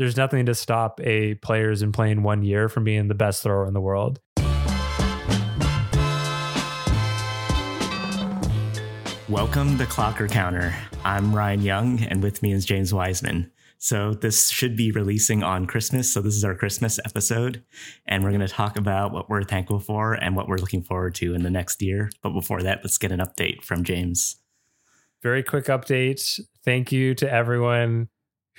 there's 0.00 0.16
nothing 0.16 0.46
to 0.46 0.54
stop 0.54 0.98
a 1.04 1.34
players 1.34 1.82
in 1.82 1.92
playing 1.92 2.22
one 2.22 2.42
year 2.42 2.70
from 2.70 2.84
being 2.84 3.08
the 3.08 3.14
best 3.14 3.42
thrower 3.42 3.66
in 3.66 3.74
the 3.74 3.82
world. 3.82 4.18
Welcome 9.28 9.76
to 9.76 9.84
Clock 9.84 10.22
or 10.22 10.26
Counter. 10.26 10.74
I'm 11.04 11.36
Ryan 11.36 11.60
Young, 11.60 12.02
and 12.04 12.22
with 12.22 12.42
me 12.42 12.52
is 12.52 12.64
James 12.64 12.94
Wiseman. 12.94 13.52
So, 13.76 14.14
this 14.14 14.48
should 14.48 14.74
be 14.74 14.90
releasing 14.90 15.42
on 15.42 15.66
Christmas. 15.66 16.10
So, 16.10 16.22
this 16.22 16.34
is 16.34 16.44
our 16.44 16.54
Christmas 16.54 16.98
episode, 17.04 17.62
and 18.06 18.24
we're 18.24 18.30
going 18.30 18.40
to 18.40 18.48
talk 18.48 18.78
about 18.78 19.12
what 19.12 19.28
we're 19.28 19.42
thankful 19.42 19.80
for 19.80 20.14
and 20.14 20.34
what 20.34 20.48
we're 20.48 20.56
looking 20.56 20.82
forward 20.82 21.14
to 21.16 21.34
in 21.34 21.42
the 21.42 21.50
next 21.50 21.82
year. 21.82 22.10
But 22.22 22.30
before 22.30 22.62
that, 22.62 22.80
let's 22.82 22.96
get 22.96 23.12
an 23.12 23.20
update 23.20 23.62
from 23.64 23.84
James. 23.84 24.36
Very 25.22 25.42
quick 25.42 25.66
update. 25.66 26.40
Thank 26.64 26.90
you 26.90 27.14
to 27.16 27.30
everyone 27.30 28.08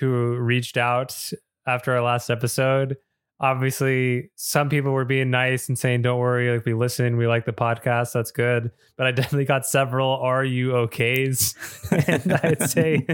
who 0.02 0.36
reached 0.36 0.76
out 0.76 1.32
after 1.64 1.94
our 1.94 2.02
last 2.02 2.28
episode. 2.28 2.96
Obviously 3.38 4.30
some 4.34 4.68
people 4.68 4.90
were 4.90 5.04
being 5.04 5.30
nice 5.30 5.68
and 5.68 5.78
saying 5.78 6.02
don't 6.02 6.18
worry 6.18 6.52
like 6.52 6.64
we 6.64 6.74
listen 6.74 7.16
we 7.16 7.28
like 7.28 7.44
the 7.44 7.52
podcast 7.52 8.12
that's 8.12 8.32
good. 8.32 8.72
But 8.96 9.06
i 9.06 9.12
definitely 9.12 9.44
got 9.44 9.64
several 9.64 10.10
are 10.16 10.44
you 10.44 10.70
okays? 10.70 11.54
And 12.08 12.32
i'd 12.42 12.68
say 12.68 13.06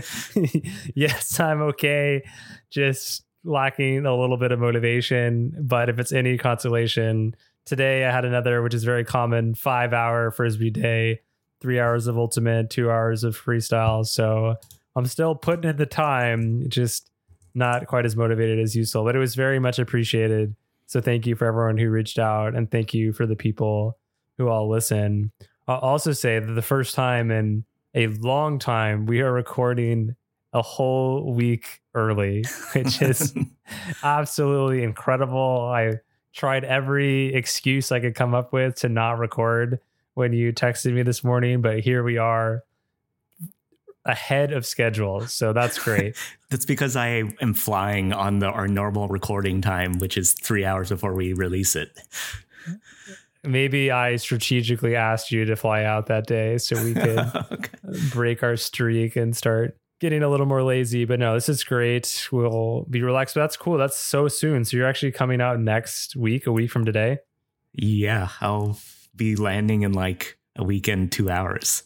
yes 0.95 1.39
i'm 1.39 1.61
okay. 1.63 2.23
Just 2.71 3.25
lacking 3.45 4.07
a 4.07 4.19
little 4.19 4.39
bit 4.39 4.51
of 4.51 4.59
motivation 4.59 5.53
but 5.61 5.91
if 5.91 5.99
it's 5.99 6.13
any 6.13 6.37
consolation 6.37 7.35
today 7.65 8.05
i 8.05 8.11
had 8.11 8.25
another 8.25 8.63
which 8.63 8.75
is 8.75 8.83
very 8.83 9.05
common 9.05 9.55
five 9.55 9.93
hour 9.93 10.31
frisbee 10.31 10.71
day 10.71 11.21
three 11.61 11.81
hours 11.81 12.07
of 12.07 12.17
ultimate 12.17 12.71
two 12.71 12.91
hours 12.91 13.25
of 13.25 13.39
freestyle. 13.41 14.07
So 14.07 14.57
i'm 14.99 15.07
still 15.07 15.35
putting 15.35 15.71
in 15.71 15.77
the 15.77 15.87
time 15.87 16.69
just 16.69 17.11
not 17.59 17.87
quite 17.87 18.07
as 18.07 18.17
motivated 18.17 18.59
as 18.59 18.75
usual, 18.75 19.05
but 19.05 19.17
it 19.17 19.19
was 19.19 19.35
very 19.35 19.59
much 19.59 19.79
appreciated. 19.79 20.55
So 20.87 21.01
thank 21.01 21.27
you 21.27 21.35
for 21.35 21.47
everyone 21.47 21.77
who 21.77 21.91
reached 21.91 22.19
out 22.19 22.55
and 22.55 22.71
thank 22.71 22.95
you 22.95 23.13
for 23.13 23.27
the 23.27 23.37
people 23.37 23.99
who 24.39 24.49
all 24.49 24.71
listen. 24.71 25.33
I'll 25.67 25.79
also 25.79 26.13
say 26.13 26.39
that 26.39 26.53
the 26.53 26.63
first 26.63 26.95
time 26.95 27.31
in 27.31 27.65
a 27.95 28.07
long 28.07 28.59
time 28.59 29.05
we 29.05 29.21
are 29.21 29.33
recording 29.33 30.15
a 30.55 30.63
whole 30.63 31.35
week 31.35 31.83
early, 31.95 32.45
which 32.73 33.03
is 33.03 33.35
absolutely 34.03 34.83
incredible. 34.83 35.69
I 35.71 35.95
tried 36.33 36.65
every 36.65 37.35
excuse 37.35 37.93
I 37.93 38.01
could 38.01 38.15
come 38.15 38.35
up 38.35 38.53
with 38.53 38.77
to 38.77 38.89
not 38.89 39.19
record 39.19 39.81
when 40.15 40.33
you 40.33 40.53
texted 40.53 40.95
me 40.95 41.03
this 41.03 41.23
morning, 41.23 41.61
but 41.61 41.81
here 41.81 42.03
we 42.03 42.17
are 42.17 42.63
ahead 44.09 44.53
of 44.53 44.67
schedule. 44.67 45.27
So 45.27 45.53
that's 45.53 45.79
great. 45.79 46.17
that's 46.51 46.65
because 46.65 46.97
I 46.97 47.25
am 47.41 47.55
flying 47.55 48.13
on 48.13 48.41
the 48.41 48.47
our 48.47 48.67
normal 48.67 49.07
recording 49.09 49.61
time, 49.61 49.99
which 49.99 50.17
is 50.17 50.33
three 50.33 50.65
hours 50.65 50.89
before 50.89 51.15
we 51.15 51.35
release 51.35 51.77
it. 51.77 51.97
Maybe 53.45 53.91
I 53.91 54.17
strategically 54.17 54.97
asked 54.97 55.31
you 55.31 55.45
to 55.45 55.55
fly 55.55 55.85
out 55.85 56.07
that 56.07 56.27
day 56.27 56.59
so 56.59 56.83
we 56.83 56.95
could 56.95 57.19
okay. 57.19 57.71
break 58.13 58.43
our 58.43 58.57
streak 58.57 59.15
and 59.15 59.37
start 59.37 59.77
getting 60.01 60.23
a 60.23 60.29
little 60.29 60.47
more 60.47 60.63
lazy. 60.63 61.05
But 61.05 61.21
no, 61.21 61.35
this 61.35 61.49
is 61.49 61.63
great. 61.63 62.29
We'll 62.33 62.87
be 62.91 63.03
relaxed. 63.03 63.35
But 63.35 63.43
that's 63.43 63.57
cool. 63.57 63.79
That's 63.79 63.97
so 63.97 64.29
soon. 64.29 64.65
So 64.65 64.77
you're 64.77 64.89
actually 64.89 65.13
coming 65.13 65.41
out 65.41 65.61
next 65.61 66.17
week, 66.17 66.47
a 66.47 66.53
week 66.53 66.71
from 66.71 66.85
today. 66.85 67.19
Yeah, 67.73 68.29
I'll 68.41 68.79
be 69.15 69.37
landing 69.37 69.83
in 69.83 69.93
like 69.93 70.39
a 70.57 70.65
week 70.65 70.89
and 70.89 71.11
two 71.13 71.31
hours. 71.31 71.83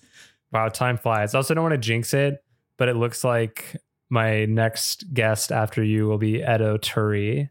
Wow, 0.52 0.68
time 0.68 0.98
flies. 0.98 1.34
I 1.34 1.38
also 1.38 1.54
don't 1.54 1.62
want 1.62 1.72
to 1.72 1.78
jinx 1.78 2.12
it, 2.12 2.44
but 2.76 2.88
it 2.88 2.96
looks 2.96 3.24
like 3.24 3.76
my 4.10 4.44
next 4.44 5.12
guest 5.14 5.50
after 5.50 5.82
you 5.82 6.06
will 6.06 6.18
be 6.18 6.36
Edo 6.36 6.76
Turi, 6.76 7.48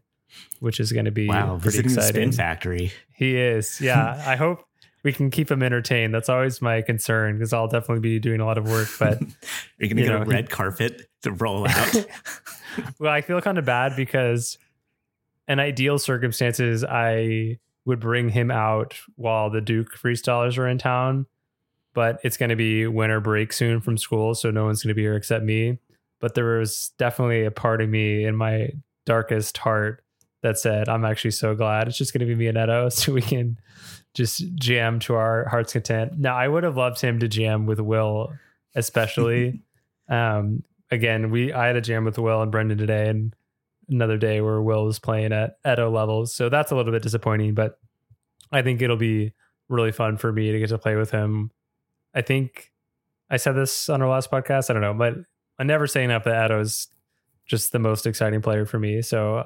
which 0.60 0.78
is 0.78 0.92
going 0.92 1.06
to 1.06 1.10
be 1.10 1.26
wow, 1.26 1.58
pretty 1.60 1.80
exciting. 1.80 1.96
the 1.96 2.02
Spin 2.02 2.32
Factory. 2.32 2.92
He 3.14 3.36
is. 3.36 3.80
Yeah, 3.80 4.22
I 4.26 4.36
hope 4.36 4.64
we 5.02 5.12
can 5.12 5.30
keep 5.30 5.50
him 5.50 5.62
entertained. 5.62 6.14
That's 6.14 6.28
always 6.28 6.62
my 6.62 6.82
concern 6.82 7.38
because 7.38 7.52
I'll 7.52 7.66
definitely 7.66 8.00
be 8.00 8.20
doing 8.20 8.40
a 8.40 8.46
lot 8.46 8.58
of 8.58 8.68
work. 8.68 8.88
But 8.98 9.20
you're 9.78 9.88
going 9.88 9.96
to 9.96 10.02
you 10.02 10.08
get 10.08 10.12
know, 10.12 10.22
a 10.22 10.24
red 10.24 10.48
carpet 10.48 11.08
to 11.22 11.32
roll 11.32 11.66
out. 11.66 11.94
well, 13.00 13.12
I 13.12 13.20
feel 13.20 13.40
kind 13.40 13.58
of 13.58 13.64
bad 13.64 13.96
because 13.96 14.58
in 15.48 15.58
ideal 15.58 15.98
circumstances, 15.98 16.84
I 16.84 17.58
would 17.84 17.98
bring 17.98 18.28
him 18.28 18.52
out 18.52 18.96
while 19.16 19.50
the 19.50 19.60
Duke 19.60 19.98
freestylers 19.98 20.56
are 20.56 20.68
in 20.68 20.78
town 20.78 21.26
but 21.94 22.20
it's 22.22 22.36
going 22.36 22.50
to 22.50 22.56
be 22.56 22.86
winter 22.86 23.20
break 23.20 23.52
soon 23.52 23.80
from 23.80 23.98
school, 23.98 24.34
so 24.34 24.50
no 24.50 24.64
one's 24.64 24.82
going 24.82 24.88
to 24.88 24.94
be 24.94 25.02
here 25.02 25.16
except 25.16 25.44
me. 25.44 25.78
But 26.20 26.34
there 26.34 26.58
was 26.58 26.92
definitely 26.98 27.44
a 27.44 27.50
part 27.50 27.82
of 27.82 27.88
me 27.88 28.24
in 28.24 28.36
my 28.36 28.70
darkest 29.04 29.58
heart 29.58 30.04
that 30.42 30.58
said, 30.58 30.88
I'm 30.88 31.04
actually 31.04 31.32
so 31.32 31.54
glad 31.54 31.88
it's 31.88 31.98
just 31.98 32.12
going 32.12 32.20
to 32.20 32.26
be 32.26 32.34
me 32.34 32.48
and 32.48 32.58
Edo 32.58 32.88
so 32.90 33.12
we 33.12 33.22
can 33.22 33.58
just 34.14 34.54
jam 34.54 34.98
to 35.00 35.14
our 35.14 35.48
heart's 35.48 35.72
content. 35.72 36.18
Now, 36.18 36.36
I 36.36 36.48
would 36.48 36.64
have 36.64 36.76
loved 36.76 37.00
him 37.00 37.18
to 37.20 37.28
jam 37.28 37.66
with 37.66 37.80
Will, 37.80 38.32
especially. 38.74 39.62
um, 40.08 40.62
again, 40.90 41.30
we 41.30 41.52
I 41.52 41.66
had 41.66 41.76
a 41.76 41.80
jam 41.80 42.04
with 42.04 42.18
Will 42.18 42.42
and 42.42 42.52
Brendan 42.52 42.78
today, 42.78 43.08
and 43.08 43.34
another 43.88 44.18
day 44.18 44.40
where 44.40 44.60
Will 44.60 44.84
was 44.84 44.98
playing 44.98 45.32
at 45.32 45.58
Edo 45.66 45.90
levels. 45.90 46.34
So 46.34 46.48
that's 46.48 46.70
a 46.70 46.76
little 46.76 46.92
bit 46.92 47.02
disappointing, 47.02 47.54
but 47.54 47.78
I 48.50 48.62
think 48.62 48.82
it'll 48.82 48.96
be 48.96 49.32
really 49.68 49.92
fun 49.92 50.18
for 50.18 50.32
me 50.32 50.52
to 50.52 50.58
get 50.58 50.68
to 50.68 50.78
play 50.78 50.96
with 50.96 51.10
him 51.10 51.50
I 52.14 52.22
think 52.22 52.70
I 53.30 53.36
said 53.36 53.52
this 53.52 53.88
on 53.88 54.02
our 54.02 54.08
last 54.08 54.30
podcast. 54.30 54.70
I 54.70 54.74
don't 54.74 54.82
know, 54.82 54.94
but 54.94 55.14
I 55.58 55.64
never 55.64 55.86
say 55.86 56.04
enough 56.04 56.24
that 56.24 56.44
Edo's 56.44 56.88
just 57.46 57.72
the 57.72 57.78
most 57.78 58.06
exciting 58.06 58.42
player 58.42 58.66
for 58.66 58.78
me. 58.78 59.02
So 59.02 59.44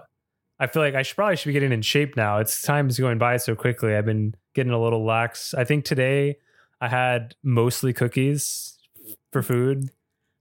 I 0.58 0.66
feel 0.66 0.82
like 0.82 0.94
I 0.94 1.02
should 1.02 1.16
probably 1.16 1.36
should 1.36 1.48
be 1.48 1.52
getting 1.52 1.72
in 1.72 1.82
shape 1.82 2.16
now. 2.16 2.38
It's 2.38 2.62
time's 2.62 2.98
going 2.98 3.18
by 3.18 3.36
so 3.36 3.54
quickly. 3.54 3.94
I've 3.94 4.06
been 4.06 4.34
getting 4.54 4.72
a 4.72 4.80
little 4.80 5.04
lax. 5.04 5.54
I 5.54 5.64
think 5.64 5.84
today 5.84 6.36
I 6.80 6.88
had 6.88 7.34
mostly 7.42 7.92
cookies 7.92 8.78
for 9.32 9.42
food. 9.42 9.90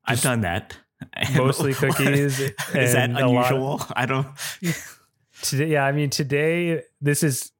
I've 0.05 0.21
done 0.21 0.41
that. 0.41 0.77
Mostly 1.35 1.73
cookies. 1.73 2.39
is 2.73 2.93
that 2.93 3.09
unusual? 3.09 3.73
Of, 3.73 3.93
I 3.95 4.05
don't. 4.05 4.27
Today, 5.41 5.67
yeah, 5.67 5.85
I 5.85 5.91
mean, 5.91 6.09
today 6.09 6.83
this 7.01 7.21
is 7.21 7.51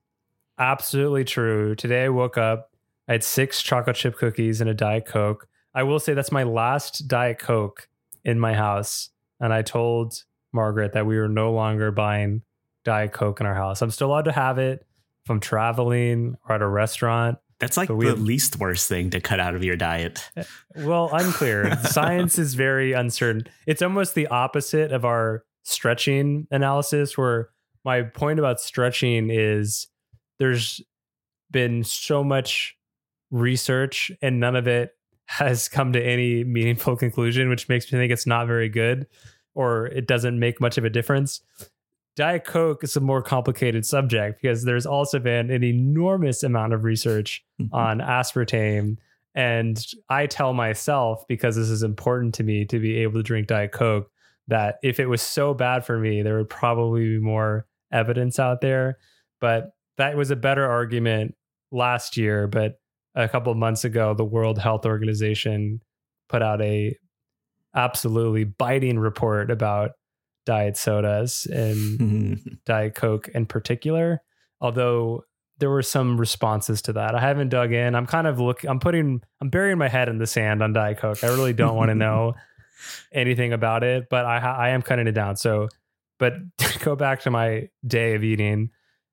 absolutely 0.57 1.25
true. 1.25 1.75
Today 1.75 2.05
I 2.05 2.09
woke 2.09 2.37
up 2.37 2.71
I 3.07 3.13
had 3.13 3.23
six 3.23 3.61
chocolate 3.61 3.95
chip 3.95 4.17
cookies 4.17 4.61
and 4.61 4.69
a 4.69 4.73
Diet 4.73 5.05
Coke. 5.05 5.47
I 5.73 5.83
will 5.83 5.99
say 5.99 6.13
that's 6.13 6.31
my 6.31 6.43
last 6.43 7.07
Diet 7.07 7.39
Coke 7.39 7.87
in 8.23 8.39
my 8.39 8.53
house. 8.53 9.09
And 9.39 9.53
I 9.53 9.61
told 9.61 10.23
Margaret 10.53 10.93
that 10.93 11.05
we 11.05 11.17
were 11.17 11.27
no 11.27 11.51
longer 11.51 11.91
buying 11.91 12.41
Diet 12.83 13.11
Coke 13.11 13.39
in 13.41 13.45
our 13.45 13.55
house. 13.55 13.81
I'm 13.81 13.91
still 13.91 14.09
allowed 14.09 14.25
to 14.25 14.31
have 14.31 14.57
it 14.57 14.85
if 15.23 15.29
I'm 15.29 15.39
traveling 15.39 16.35
or 16.47 16.55
at 16.55 16.61
a 16.61 16.67
restaurant. 16.67 17.37
That's 17.59 17.77
like 17.77 17.87
the 17.87 17.97
have, 18.07 18.19
least 18.19 18.59
worst 18.59 18.89
thing 18.89 19.11
to 19.11 19.21
cut 19.21 19.39
out 19.39 19.55
of 19.55 19.63
your 19.63 19.75
diet. 19.75 20.29
Eh, 20.35 20.43
well, 20.77 21.09
unclear. 21.13 21.77
Science 21.83 22.37
is 22.37 22.53
very 22.53 22.93
uncertain. 22.93 23.47
It's 23.65 23.81
almost 23.81 24.13
the 24.13 24.27
opposite 24.27 24.91
of 24.91 25.05
our 25.05 25.43
stretching 25.63 26.47
analysis, 26.51 27.17
where 27.17 27.49
my 27.85 28.01
point 28.01 28.39
about 28.39 28.59
stretching 28.59 29.29
is 29.29 29.87
there's 30.37 30.81
been 31.49 31.83
so 31.83 32.23
much 32.23 32.75
research 33.31 34.11
and 34.21 34.39
none 34.39 34.55
of 34.55 34.67
it 34.67 34.91
has 35.25 35.67
come 35.69 35.93
to 35.93 36.03
any 36.03 36.43
meaningful 36.43 36.95
conclusion, 36.95 37.49
which 37.49 37.69
makes 37.69 37.91
me 37.91 37.99
think 37.99 38.11
it's 38.11 38.27
not 38.27 38.47
very 38.47 38.69
good 38.69 39.07
or 39.55 39.87
it 39.87 40.07
doesn't 40.07 40.37
make 40.37 40.59
much 40.59 40.77
of 40.77 40.83
a 40.83 40.89
difference. 40.89 41.41
Diet 42.15 42.45
Coke 42.45 42.83
is 42.83 42.95
a 42.95 43.01
more 43.01 43.21
complicated 43.21 43.85
subject 43.85 44.41
because 44.41 44.63
there's 44.63 44.85
also 44.85 45.19
been 45.19 45.49
an 45.49 45.63
enormous 45.63 46.43
amount 46.43 46.73
of 46.73 46.83
research 46.83 47.43
mm-hmm. 47.61 47.73
on 47.73 47.99
aspartame. 47.99 48.97
And 49.33 49.83
I 50.09 50.27
tell 50.27 50.53
myself, 50.53 51.25
because 51.27 51.57
this 51.57 51.69
is 51.69 51.83
important 51.83 52.35
to 52.35 52.43
me 52.43 52.63
to 52.65 52.79
be 52.79 52.97
able 52.97 53.15
to 53.15 53.23
drink 53.23 53.47
Diet 53.47 53.73
Coke, 53.73 54.09
that 54.47 54.75
if 54.81 54.99
it 54.99 55.07
was 55.07 55.21
so 55.21 55.53
bad 55.53 55.85
for 55.85 55.99
me, 55.99 56.21
there 56.21 56.37
would 56.37 56.49
probably 56.49 57.01
be 57.01 57.19
more 57.19 57.65
evidence 57.91 58.39
out 58.39 58.61
there. 58.61 58.97
But 59.41 59.71
that 59.97 60.15
was 60.15 60.31
a 60.31 60.37
better 60.37 60.65
argument 60.65 61.35
last 61.71 62.15
year. 62.15 62.47
But 62.47 62.79
a 63.15 63.29
couple 63.29 63.51
of 63.51 63.57
months 63.57 63.85
ago, 63.85 64.13
the 64.13 64.25
World 64.25 64.59
Health 64.59 64.85
Organization 64.85 65.81
put 66.29 66.41
out 66.41 66.61
a 66.61 66.95
absolutely 67.75 68.43
biting 68.43 68.99
report 68.99 69.51
about 69.51 69.91
diet 70.45 70.77
sodas 70.77 71.45
and 71.47 72.59
diet 72.65 72.95
coke 72.95 73.27
in 73.29 73.45
particular 73.45 74.21
although 74.61 75.23
there 75.59 75.69
were 75.69 75.81
some 75.81 76.17
responses 76.19 76.81
to 76.81 76.93
that. 76.93 77.15
I 77.15 77.21
haven't 77.21 77.49
dug 77.49 77.71
in. 77.71 77.95
I'm 77.95 78.05
kind 78.05 78.27
of 78.27 78.39
looking 78.39 78.69
i'm 78.69 78.79
putting 78.79 79.21
i'm 79.41 79.49
burying 79.49 79.77
my 79.77 79.87
head 79.87 80.09
in 80.09 80.17
the 80.17 80.27
sand 80.27 80.61
on 80.61 80.73
diet 80.73 80.97
coke. 80.97 81.23
I 81.23 81.27
really 81.27 81.53
don't 81.53 81.75
want 81.75 81.89
to 81.89 81.95
know 81.95 82.33
anything 83.13 83.53
about 83.53 83.83
it 83.83 84.07
but 84.09 84.25
i 84.25 84.37
i 84.37 84.69
am 84.69 84.81
cutting 84.81 85.07
it 85.07 85.13
down. 85.13 85.35
So 85.35 85.69
but 86.19 86.33
to 86.57 86.79
go 86.83 86.95
back 86.95 87.21
to 87.21 87.31
my 87.31 87.69
day 87.85 88.15
of 88.15 88.23
eating 88.23 88.69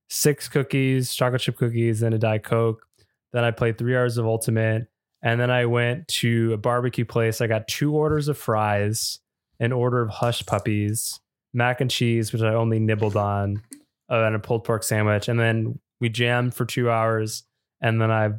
six 0.09 0.49
cookies 0.49 1.15
chocolate 1.15 1.43
chip 1.43 1.57
cookies 1.57 2.03
and 2.03 2.15
a 2.15 2.19
diet 2.19 2.45
coke 2.45 2.87
then 3.33 3.45
I 3.45 3.51
played 3.51 3.79
three 3.79 3.97
hours 3.97 4.19
of 4.19 4.27
Ultimate. 4.27 4.89
And 5.25 5.41
then 5.41 5.53
I 5.53 5.67
went 5.67 6.09
to 6.09 6.53
a 6.53 6.57
barbecue 6.57 7.05
place. 7.05 7.41
I 7.41 7.47
got 7.47 7.69
two 7.69 7.95
orders 7.95 8.27
of 8.27 8.37
fries, 8.37 9.21
an 9.61 9.71
order 9.71 10.03
of 10.03 10.11
hush 10.11 10.45
puppies, 10.47 11.21
mac 11.55 11.81
and 11.81 11.91
cheese, 11.91 12.33
which 12.33 12.43
I 12.43 12.55
only 12.55 12.81
nibbled 12.81 13.17
on, 13.17 13.63
uh, 14.11 14.25
and 14.25 14.35
a 14.35 14.41
pulled 14.41 14.65
pork 14.65 14.83
sandwich, 14.83 15.29
and 15.29 15.39
then 15.39 15.79
we 16.01 16.09
jammed 16.09 16.55
for 16.55 16.65
two 16.65 16.91
hours, 16.91 17.45
and 17.81 18.01
then 18.01 18.11
I 18.11 18.31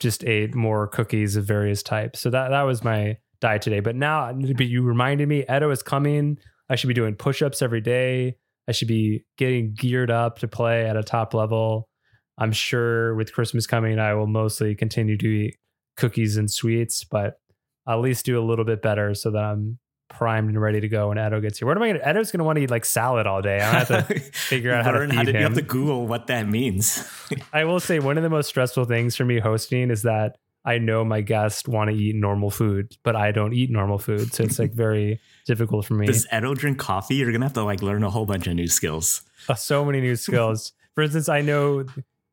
just 0.00 0.24
ate 0.24 0.54
more 0.54 0.88
cookies 0.88 1.36
of 1.36 1.44
various 1.44 1.82
types. 1.82 2.20
So 2.20 2.30
that 2.30 2.48
that 2.48 2.62
was 2.62 2.82
my 2.82 3.18
diet 3.40 3.62
today. 3.62 3.80
But 3.80 3.94
now, 3.94 4.32
but 4.32 4.66
you 4.66 4.82
reminded 4.82 5.28
me, 5.28 5.44
Edo 5.44 5.70
is 5.70 5.82
coming. 5.82 6.38
I 6.68 6.74
should 6.74 6.88
be 6.88 6.94
doing 6.94 7.14
push-ups 7.14 7.62
every 7.62 7.80
day. 7.80 8.36
I 8.68 8.72
should 8.72 8.88
be 8.88 9.24
getting 9.38 9.74
geared 9.74 10.10
up 10.10 10.40
to 10.40 10.48
play 10.48 10.86
at 10.86 10.96
a 10.96 11.04
top 11.04 11.34
level. 11.34 11.88
I'm 12.38 12.52
sure 12.52 13.14
with 13.14 13.32
Christmas 13.32 13.66
coming, 13.66 13.98
I 13.98 14.14
will 14.14 14.26
mostly 14.26 14.74
continue 14.74 15.16
to 15.16 15.26
eat 15.26 15.56
cookies 15.96 16.36
and 16.36 16.50
sweets, 16.50 17.04
but 17.04 17.40
I'll 17.86 17.98
at 17.98 18.02
least 18.02 18.26
do 18.26 18.38
a 18.38 18.44
little 18.44 18.64
bit 18.64 18.82
better 18.82 19.14
so 19.14 19.30
that 19.30 19.42
I'm 19.42 19.78
primed 20.08 20.50
and 20.50 20.60
ready 20.60 20.80
to 20.80 20.88
go 20.88 21.08
when 21.08 21.18
Edo 21.18 21.40
gets 21.40 21.58
here. 21.58 21.66
What 21.66 21.76
am 21.76 21.82
I 21.82 21.88
going 21.88 22.00
to? 22.00 22.08
Edo's 22.08 22.30
going 22.30 22.38
to 22.38 22.44
want 22.44 22.56
to 22.56 22.62
eat 22.62 22.70
like 22.70 22.84
salad 22.84 23.26
all 23.26 23.42
day. 23.42 23.60
I 23.60 23.84
have 23.84 23.88
to 23.88 24.02
figure 24.32 24.72
out 24.72 24.84
how 24.84 24.92
to 24.92 25.06
feed 25.06 25.14
how 25.14 25.22
did 25.22 25.34
him. 25.34 25.40
you 25.40 25.46
have 25.46 25.54
to 25.54 25.62
Google 25.62 26.06
what 26.06 26.26
that 26.28 26.48
means? 26.48 27.08
I 27.52 27.64
will 27.64 27.80
say 27.80 27.98
one 27.98 28.16
of 28.16 28.22
the 28.22 28.30
most 28.30 28.48
stressful 28.48 28.84
things 28.84 29.16
for 29.16 29.24
me 29.24 29.38
hosting 29.38 29.90
is 29.90 30.02
that 30.02 30.36
I 30.64 30.78
know 30.78 31.04
my 31.04 31.20
guests 31.20 31.68
want 31.68 31.90
to 31.90 31.96
eat 31.96 32.16
normal 32.16 32.50
food, 32.50 32.96
but 33.04 33.14
I 33.14 33.30
don't 33.30 33.52
eat 33.54 33.70
normal 33.70 33.98
food. 33.98 34.34
So 34.34 34.42
it's 34.42 34.58
like 34.58 34.72
very 34.74 35.20
difficult 35.46 35.86
for 35.86 35.94
me. 35.94 36.06
Does 36.06 36.26
Edo 36.32 36.54
drink 36.54 36.78
coffee? 36.78 37.14
You're 37.16 37.30
gonna 37.30 37.44
have 37.44 37.52
to 37.54 37.62
like 37.62 37.82
learn 37.82 38.02
a 38.02 38.10
whole 38.10 38.26
bunch 38.26 38.46
of 38.46 38.54
new 38.54 38.66
skills. 38.66 39.22
Uh, 39.48 39.54
so 39.54 39.84
many 39.84 40.00
new 40.00 40.16
skills. 40.16 40.72
for 40.94 41.02
instance, 41.02 41.28
I 41.28 41.40
know, 41.40 41.84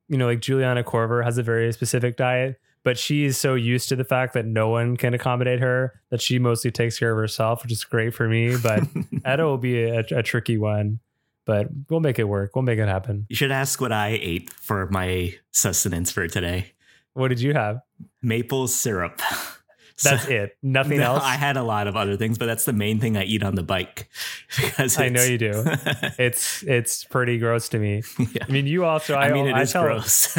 you 0.08 0.18
know, 0.18 0.28
like 0.28 0.42
Juliana 0.42 0.84
Korver 0.84 1.24
has 1.24 1.38
a 1.38 1.44
very 1.44 1.72
specific 1.74 2.18
diet, 2.18 2.60
but 2.84 2.98
she 2.98 3.26
is 3.26 3.38
so 3.38 3.56
used 3.56 3.90
to 3.90 3.96
the 3.96 4.04
fact 4.04 4.34
that 4.34 4.46
no 4.46 4.70
one 4.70 4.98
can 4.98 5.14
accommodate 5.14 5.60
her 5.60 6.02
that 6.10 6.22
she 6.22 6.40
mostly 6.40 6.72
takes 6.72 7.00
care 7.00 7.12
of 7.12 7.18
herself, 7.18 7.64
which 7.64 7.72
is 7.72 7.84
great 7.84 8.14
for 8.14 8.28
me. 8.28 8.56
But 8.58 8.84
Edo 9.28 9.50
will 9.50 9.58
be 9.58 9.84
a, 9.84 10.04
a 10.12 10.24
tricky 10.24 10.58
one, 10.58 11.00
but 11.46 11.68
we'll 11.90 12.02
make 12.02 12.20
it 12.20 12.26
work. 12.26 12.56
We'll 12.56 12.64
make 12.64 12.80
it 12.80 12.88
happen. 12.88 13.26
You 13.30 13.36
should 13.36 13.52
ask 13.52 13.80
what 13.80 13.92
I 13.92 14.20
ate 14.22 14.52
for 14.54 14.88
my 14.88 15.36
sustenance 15.52 16.12
for 16.12 16.28
today. 16.28 16.74
What 17.14 17.30
did 17.30 17.42
you 17.42 17.54
have? 17.54 17.80
Maple 18.22 18.68
syrup. 18.68 19.22
That's 20.04 20.26
So- 20.26 20.32
it. 20.32 20.58
Nothing 20.62 20.98
No, 21.00 21.14
else. 21.16 21.24
I 21.24 21.36
had 21.36 21.58
a 21.58 21.64
lot 21.64 21.88
of 21.88 21.96
other 21.96 22.18
things, 22.18 22.38
but 22.38 22.46
that's 22.46 22.66
the 22.66 22.74
main 22.74 23.00
thing 23.00 23.18
I 23.18 23.24
eat 23.24 23.44
on 23.44 23.56
the 23.56 23.64
bike. 23.64 24.10
Because 24.62 25.00
I 25.00 25.10
know 25.10 25.24
you 25.24 25.38
do. 25.38 25.64
It's 26.20 26.62
it's 26.64 27.04
pretty 27.06 27.38
gross 27.40 27.70
to 27.70 27.80
me. 27.80 28.04
Yeah. 28.20 28.46
I 28.48 28.52
mean, 28.52 28.68
you 28.68 28.86
also. 28.86 29.16
I, 29.16 29.30
I 29.30 29.34
mean, 29.34 29.48
it 29.48 29.54
I 29.56 29.62
is 29.64 29.72
tell, 29.72 29.84
gross. 29.84 30.38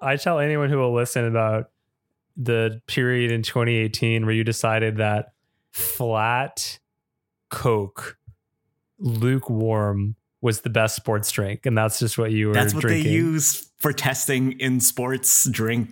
I 0.00 0.16
tell 0.16 0.38
anyone 0.38 0.68
who 0.70 0.78
will 0.78 0.94
listen 0.94 1.24
about 1.26 1.70
the 2.36 2.80
period 2.86 3.32
in 3.32 3.42
2018 3.42 4.24
where 4.24 4.34
you 4.34 4.44
decided 4.44 4.98
that 4.98 5.32
flat 5.72 6.78
Coke, 7.50 8.16
lukewarm, 8.98 10.14
was 10.40 10.60
the 10.60 10.70
best 10.70 10.94
sports 10.94 11.30
drink, 11.32 11.66
and 11.66 11.76
that's 11.76 11.98
just 11.98 12.16
what 12.16 12.30
you 12.30 12.48
were 12.48 12.54
That's 12.54 12.72
what 12.74 12.82
drinking. 12.82 13.04
they 13.04 13.10
use 13.10 13.70
for 13.78 13.92
testing 13.92 14.52
in 14.60 14.78
sports 14.80 15.48
drink, 15.50 15.90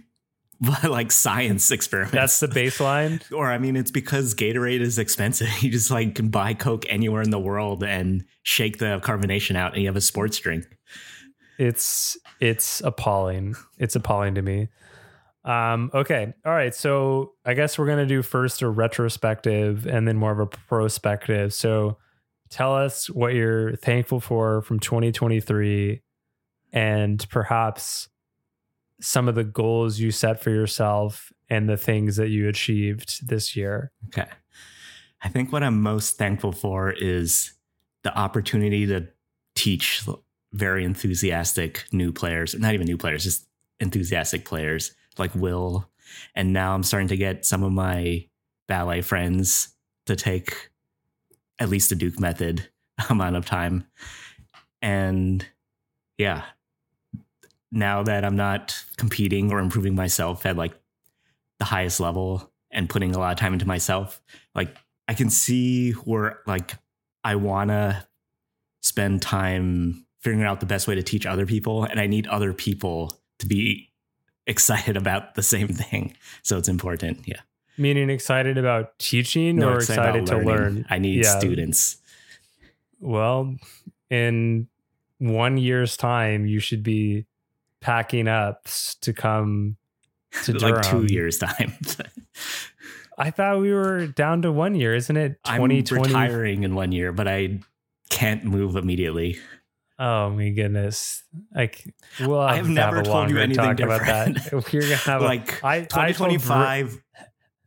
like 0.84 1.12
science 1.12 1.70
experiments. 1.70 2.12
That's 2.12 2.40
the 2.40 2.48
baseline. 2.48 3.20
or 3.32 3.50
I 3.50 3.58
mean, 3.58 3.76
it's 3.76 3.90
because 3.90 4.34
Gatorade 4.34 4.80
is 4.80 4.98
expensive. 4.98 5.48
You 5.60 5.70
just 5.70 5.90
like 5.90 6.14
can 6.14 6.28
buy 6.28 6.54
Coke 6.54 6.84
anywhere 6.88 7.22
in 7.22 7.30
the 7.30 7.38
world 7.38 7.82
and 7.82 8.24
shake 8.42 8.78
the 8.78 9.00
carbonation 9.02 9.56
out, 9.56 9.72
and 9.72 9.82
you 9.82 9.88
have 9.88 9.96
a 9.96 10.00
sports 10.00 10.38
drink. 10.38 10.66
It's 11.58 12.16
it's 12.40 12.80
appalling. 12.82 13.54
It's 13.78 13.96
appalling 13.96 14.34
to 14.36 14.42
me. 14.42 14.68
Um, 15.44 15.90
okay. 15.94 16.34
All 16.44 16.52
right. 16.52 16.74
So 16.74 17.32
I 17.44 17.54
guess 17.54 17.78
we're 17.78 17.86
gonna 17.86 18.06
do 18.06 18.22
first 18.22 18.62
a 18.62 18.68
retrospective 18.68 19.86
and 19.86 20.06
then 20.06 20.16
more 20.16 20.32
of 20.32 20.40
a 20.40 20.46
prospective. 20.46 21.54
So 21.54 21.98
tell 22.50 22.74
us 22.74 23.08
what 23.08 23.34
you're 23.34 23.76
thankful 23.76 24.20
for 24.20 24.62
from 24.62 24.80
2023 24.80 26.02
and 26.72 27.26
perhaps 27.30 28.08
some 29.00 29.28
of 29.28 29.34
the 29.34 29.44
goals 29.44 29.98
you 29.98 30.10
set 30.10 30.42
for 30.42 30.50
yourself 30.50 31.32
and 31.48 31.68
the 31.68 31.76
things 31.76 32.16
that 32.16 32.28
you 32.28 32.48
achieved 32.48 33.28
this 33.28 33.54
year. 33.54 33.92
Okay. 34.08 34.28
I 35.22 35.28
think 35.28 35.52
what 35.52 35.62
I'm 35.62 35.82
most 35.82 36.18
thankful 36.18 36.52
for 36.52 36.92
is 36.92 37.52
the 38.02 38.16
opportunity 38.16 38.86
to 38.86 39.08
teach 39.54 40.04
very 40.52 40.84
enthusiastic 40.84 41.84
new 41.92 42.12
players, 42.12 42.54
not 42.58 42.74
even 42.74 42.86
new 42.86 42.96
players, 42.96 43.24
just 43.24 43.46
enthusiastic 43.80 44.44
players 44.44 44.94
like 45.18 45.34
Will. 45.34 45.88
And 46.34 46.52
now 46.52 46.74
I'm 46.74 46.82
starting 46.82 47.08
to 47.08 47.16
get 47.16 47.44
some 47.44 47.62
of 47.62 47.72
my 47.72 48.26
ballet 48.68 49.02
friends 49.02 49.74
to 50.06 50.16
take 50.16 50.70
at 51.58 51.68
least 51.68 51.88
the 51.88 51.96
Duke 51.96 52.18
method 52.20 52.68
amount 53.10 53.36
of 53.36 53.44
time. 53.44 53.86
And 54.82 55.44
yeah, 56.18 56.44
now 57.72 58.02
that 58.02 58.24
I'm 58.24 58.36
not 58.36 58.76
competing 58.96 59.52
or 59.52 59.58
improving 59.58 59.94
myself 59.94 60.46
at 60.46 60.56
like 60.56 60.72
the 61.58 61.64
highest 61.64 62.00
level 62.00 62.52
and 62.70 62.88
putting 62.88 63.14
a 63.14 63.18
lot 63.18 63.32
of 63.32 63.38
time 63.38 63.52
into 63.52 63.66
myself, 63.66 64.20
like 64.54 64.76
I 65.08 65.14
can 65.14 65.30
see 65.30 65.92
where 65.92 66.40
like 66.46 66.74
I 67.24 67.36
want 67.36 67.70
to 67.70 68.06
spend 68.82 69.22
time 69.22 70.04
figuring 70.20 70.44
out 70.44 70.60
the 70.60 70.66
best 70.66 70.86
way 70.88 70.94
to 70.94 71.02
teach 71.02 71.26
other 71.26 71.46
people 71.46 71.84
and 71.84 72.00
I 72.00 72.06
need 72.06 72.26
other 72.28 72.52
people 72.52 73.18
to 73.38 73.46
be 73.46 73.90
excited 74.46 74.96
about 74.96 75.34
the 75.34 75.42
same 75.42 75.68
thing. 75.68 76.14
So 76.42 76.56
it's 76.58 76.68
important. 76.68 77.26
Yeah. 77.26 77.40
Meaning 77.78 78.08
excited 78.10 78.56
about 78.56 78.98
teaching 78.98 79.56
No, 79.56 79.70
or 79.70 79.76
excited 79.76 80.22
excited 80.22 80.26
to 80.26 80.46
learn? 80.46 80.86
I 80.88 80.98
need 80.98 81.24
Yeah. 81.24 81.38
students. 81.38 81.98
Well, 83.00 83.56
in 84.08 84.68
one 85.18 85.58
year's 85.58 85.96
time, 85.96 86.46
you 86.46 86.58
should 86.60 86.82
be 86.82 87.26
packing 87.86 88.26
up 88.26 88.66
to 89.00 89.12
come 89.12 89.76
to 90.42 90.52
like 90.58 90.82
two 90.82 91.06
years 91.08 91.38
time. 91.38 91.72
I 93.18 93.30
thought 93.30 93.60
we 93.60 93.72
were 93.72 94.08
down 94.08 94.42
to 94.42 94.50
one 94.50 94.74
year, 94.74 94.92
isn't 94.92 95.16
it? 95.16 95.38
I'm 95.44 95.58
Twenty 95.58 95.82
twenty. 95.84 96.08
retiring 96.08 96.64
in 96.64 96.74
one 96.74 96.90
year, 96.90 97.12
but 97.12 97.28
I 97.28 97.60
can't 98.10 98.44
move 98.44 98.74
immediately. 98.74 99.38
Oh 100.00 100.30
my 100.30 100.50
goodness! 100.50 101.22
Like, 101.54 101.94
we'll 102.20 102.40
I 102.40 102.56
have 102.56 102.66
have 102.66 102.66
to 102.66 102.72
never 102.72 103.02
told 103.04 103.30
you 103.30 103.38
anything 103.38 103.64
talk 103.64 103.80
about 103.80 104.04
that. 104.04 104.52
We're 104.72 104.80
gonna 104.82 104.96
have 104.96 105.22
like 105.22 105.62
a, 105.62 105.66
I, 105.66 105.74
I 105.76 105.78
told 105.84 106.08
2025 106.08 107.02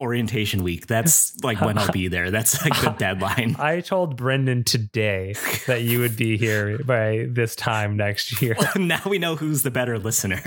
orientation 0.02 0.64
week. 0.64 0.88
That's 0.88 1.38
like 1.44 1.62
when 1.62 1.78
I'll 1.78 1.92
be 1.92 2.08
there. 2.08 2.32
That's 2.32 2.62
like 2.64 2.80
the 2.82 2.92
deadline. 2.92 3.56
I 3.60 3.82
told 3.82 4.16
Brendan 4.16 4.64
today 4.64 5.36
that 5.68 5.82
you 5.82 6.00
would 6.00 6.16
be 6.16 6.38
here 6.38 6.80
by 6.80 7.28
this 7.30 7.56
time 7.56 7.98
next 7.98 8.42
year. 8.42 8.56
now 8.76 9.02
we 9.06 9.20
know 9.20 9.36
who's 9.36 9.64
the 9.64 9.72
better 9.72 10.00
listener. 10.00 10.42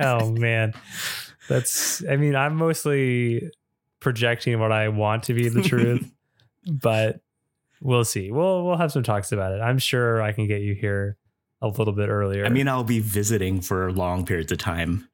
oh 0.00 0.30
man, 0.32 0.74
that's. 1.48 2.04
I 2.06 2.16
mean, 2.16 2.34
I'm 2.34 2.56
mostly 2.56 3.50
projecting 4.00 4.58
what 4.60 4.72
I 4.72 4.88
want 4.88 5.24
to 5.24 5.34
be 5.34 5.48
the 5.48 5.62
truth, 5.62 6.10
but 6.70 7.20
we'll 7.80 8.04
see. 8.04 8.30
We'll 8.30 8.64
we'll 8.64 8.76
have 8.76 8.92
some 8.92 9.02
talks 9.02 9.32
about 9.32 9.52
it. 9.52 9.60
I'm 9.60 9.78
sure 9.78 10.22
I 10.22 10.32
can 10.32 10.46
get 10.46 10.62
you 10.62 10.74
here 10.74 11.16
a 11.62 11.68
little 11.68 11.92
bit 11.92 12.08
earlier. 12.08 12.44
I 12.44 12.48
mean, 12.48 12.68
I'll 12.68 12.84
be 12.84 13.00
visiting 13.00 13.60
for 13.60 13.90
long 13.92 14.24
periods 14.26 14.52
of 14.52 14.58
time 14.58 15.08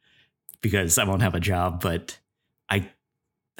because 0.60 0.98
I 0.98 1.04
won't 1.04 1.22
have 1.22 1.34
a 1.34 1.40
job, 1.40 1.82
but 1.82 2.18
I 2.68 2.88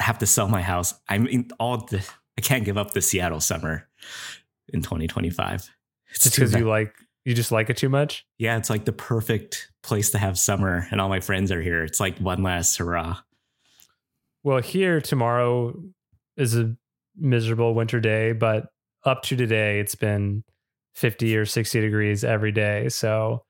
have 0.02 0.18
to 0.18 0.26
sell 0.26 0.48
my 0.48 0.62
house. 0.62 0.94
I 1.08 1.18
mean, 1.18 1.50
all 1.58 1.78
the 1.78 2.06
I 2.38 2.40
can't 2.40 2.64
give 2.64 2.78
up 2.78 2.92
the 2.92 3.02
Seattle 3.02 3.40
summer 3.40 3.88
in 4.68 4.82
2025. 4.82 5.70
It's 6.14 6.28
because 6.28 6.54
you 6.54 6.68
like 6.68 6.94
you 7.24 7.34
just 7.34 7.52
like 7.52 7.70
it 7.70 7.76
too 7.76 7.88
much. 7.88 8.26
yeah, 8.38 8.56
it's 8.56 8.68
like 8.68 8.84
the 8.84 8.92
perfect 8.92 9.70
place 9.82 10.10
to 10.10 10.18
have 10.18 10.38
summer, 10.38 10.86
and 10.90 11.00
all 11.00 11.08
my 11.08 11.20
friends 11.20 11.52
are 11.52 11.62
here. 11.62 11.84
It's 11.84 12.00
like 12.00 12.18
one 12.18 12.42
last 12.42 12.76
hurrah. 12.76 13.18
Well, 14.42 14.60
here 14.60 15.00
tomorrow 15.00 15.74
is 16.36 16.56
a 16.56 16.76
miserable 17.16 17.74
winter 17.74 18.00
day, 18.00 18.32
but 18.32 18.66
up 19.04 19.22
to 19.24 19.36
today, 19.36 19.78
it's 19.78 19.94
been 19.94 20.42
50 20.94 21.36
or 21.36 21.46
60 21.46 21.80
degrees 21.80 22.24
every 22.24 22.52
day. 22.52 22.88
So 22.88 23.44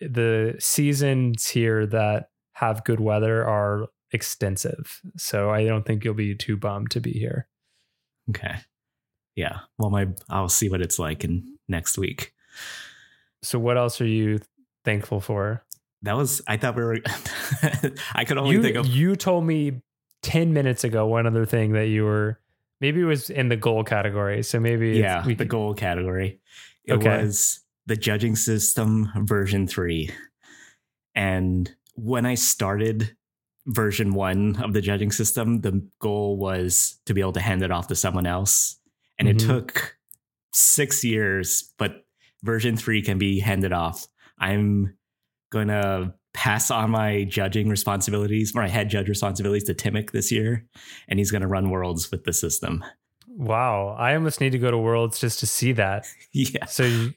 the 0.00 0.56
seasons 0.58 1.48
here 1.48 1.86
that 1.86 2.28
have 2.52 2.84
good 2.84 3.00
weather 3.00 3.46
are 3.46 3.86
extensive. 4.16 5.00
So 5.16 5.50
I 5.50 5.64
don't 5.64 5.84
think 5.86 6.04
you'll 6.04 6.14
be 6.14 6.34
too 6.34 6.56
bummed 6.56 6.90
to 6.92 7.00
be 7.00 7.12
here. 7.12 7.46
Okay. 8.30 8.56
Yeah. 9.36 9.60
Well, 9.78 9.90
my 9.90 10.08
I'll 10.28 10.48
see 10.48 10.68
what 10.68 10.80
it's 10.80 10.98
like 10.98 11.22
in 11.22 11.56
next 11.68 11.98
week. 11.98 12.32
So 13.42 13.58
what 13.58 13.76
else 13.76 14.00
are 14.00 14.06
you 14.06 14.40
thankful 14.84 15.20
for? 15.20 15.64
That 16.02 16.16
was 16.16 16.40
I 16.48 16.56
thought 16.56 16.74
we 16.76 16.82
were. 16.84 16.98
I 18.14 18.24
could 18.24 18.38
only 18.38 18.56
You, 18.56 18.62
think 18.62 18.76
of 18.76 18.86
you 18.86 19.14
told 19.14 19.44
me 19.44 19.82
10 20.22 20.52
minutes 20.52 20.82
ago 20.84 21.06
one 21.06 21.26
other 21.26 21.46
thing 21.46 21.72
that 21.72 21.86
you 21.88 22.04
were 22.04 22.40
maybe 22.80 23.00
it 23.00 23.04
was 23.04 23.30
in 23.30 23.48
the 23.48 23.56
goal 23.56 23.84
category. 23.84 24.42
So 24.42 24.58
maybe 24.58 24.92
yeah 24.98 25.24
we 25.24 25.34
the 25.34 25.44
goal 25.44 25.74
category. 25.74 26.40
It 26.84 26.94
Okay. 26.94 27.22
was 27.22 27.60
the 27.86 27.96
judging 27.96 28.34
system 28.36 29.12
version 29.26 29.66
three, 29.68 30.10
and 31.14 31.70
when 31.94 32.26
I 32.26 32.34
started 32.34 33.16
version 33.66 34.14
one 34.14 34.56
of 34.62 34.72
the 34.72 34.80
judging 34.80 35.10
system, 35.10 35.60
the 35.60 35.86
goal 36.00 36.36
was 36.38 36.98
to 37.06 37.14
be 37.14 37.20
able 37.20 37.32
to 37.32 37.40
hand 37.40 37.62
it 37.62 37.70
off 37.70 37.88
to 37.88 37.94
someone 37.94 38.26
else, 38.26 38.78
and 39.18 39.28
Mhm. 39.28 39.32
it 39.32 39.38
took 39.40 39.96
six 40.52 41.04
years, 41.04 41.72
but 41.78 42.04
version 42.42 42.76
three 42.76 43.02
can 43.02 43.18
be 43.18 43.40
handed 43.40 43.72
off. 43.72 44.06
I'm 44.38 44.96
gonna 45.50 46.14
pass 46.34 46.70
on 46.70 46.90
my 46.90 47.24
judging 47.24 47.68
responsibilities, 47.68 48.54
my 48.54 48.68
head 48.68 48.88
judge 48.90 49.08
responsibilities 49.08 49.64
to 49.64 49.74
Timic 49.74 50.10
this 50.12 50.30
year, 50.30 50.66
and 51.08 51.18
he's 51.18 51.30
gonna 51.30 51.48
run 51.48 51.70
worlds 51.70 52.10
with 52.10 52.24
the 52.24 52.32
system. 52.32 52.84
Wow, 53.28 53.88
I 53.98 54.14
almost 54.14 54.40
need 54.40 54.52
to 54.52 54.58
go 54.58 54.70
to 54.70 54.78
Worlds 54.78 55.20
just 55.20 55.40
to 55.40 55.46
see 55.46 55.72
that. 55.72 56.06
Yeah. 56.32 56.64
So, 56.66 56.84
you, 56.84 57.12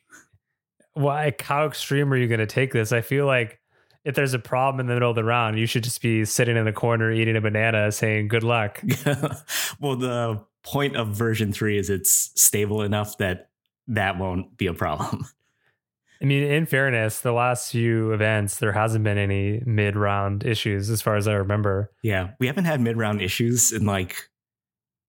why? 0.93 1.33
How 1.39 1.65
extreme 1.65 2.11
are 2.11 2.17
you 2.17 2.27
going 2.27 2.41
to 2.41 2.45
take 2.45 2.73
this? 2.73 2.91
I 2.91 2.99
feel 2.99 3.25
like 3.25 3.58
if 4.05 4.15
there's 4.15 4.33
a 4.33 4.39
problem 4.39 4.79
in 4.79 4.87
the 4.87 4.93
middle 4.93 5.09
of 5.09 5.15
the 5.15 5.23
round, 5.23 5.59
you 5.59 5.65
should 5.65 5.83
just 5.83 6.01
be 6.01 6.25
sitting 6.25 6.55
in 6.57 6.65
the 6.65 6.71
corner 6.73 7.11
eating 7.11 7.35
a 7.35 7.41
banana, 7.41 7.91
saying 7.91 8.27
"Good 8.29 8.43
luck." 8.43 8.81
well, 9.79 9.95
the 9.95 10.41
point 10.63 10.95
of 10.95 11.09
version 11.09 11.51
three 11.53 11.77
is 11.77 11.89
it's 11.89 12.31
stable 12.35 12.81
enough 12.81 13.17
that 13.17 13.49
that 13.87 14.17
won't 14.17 14.57
be 14.57 14.67
a 14.67 14.73
problem. 14.73 15.25
I 16.21 16.25
mean, 16.25 16.43
in 16.43 16.65
fairness, 16.65 17.21
the 17.21 17.31
last 17.31 17.71
few 17.71 18.11
events 18.11 18.57
there 18.57 18.73
hasn't 18.73 19.05
been 19.05 19.17
any 19.17 19.63
mid-round 19.65 20.45
issues, 20.45 20.89
as 20.89 21.01
far 21.01 21.15
as 21.15 21.29
I 21.29 21.33
remember. 21.35 21.91
Yeah, 22.03 22.31
we 22.39 22.47
haven't 22.47 22.65
had 22.65 22.81
mid-round 22.81 23.21
issues 23.21 23.71
in 23.71 23.85
like 23.85 24.29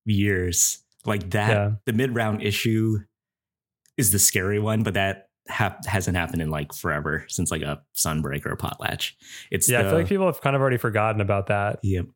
years. 0.05 0.79
Like 1.05 1.31
that, 1.31 1.51
Yeah. 1.51 1.71
the 1.85 1.93
mid-round 1.95 2.43
issue 2.43 2.99
is 3.97 4.13
the 4.13 4.19
scary 4.21 4.59
one, 4.61 4.83
but 4.85 4.95
that 4.95 5.30
ha- 5.51 5.77
hasn't 5.87 6.17
happened 6.17 6.41
in 6.43 6.51
like 6.51 6.73
forever 6.73 7.25
since 7.29 7.51
like 7.51 7.63
a 7.63 7.83
sunbreak 7.95 8.47
or 8.47 8.53
a 8.53 8.57
potlatch. 8.57 9.13
It's 9.51 9.69
Yeah, 9.69 9.83
the, 9.83 9.89
I 9.89 9.91
feel 9.91 9.99
like 10.01 10.09
people 10.09 10.27
have 10.27 10.41
kind 10.41 10.57
of 10.57 10.63
already 10.63 10.77
forgotten 10.79 11.21
about 11.21 11.49
that. 11.49 11.81
Yep. 11.83 12.07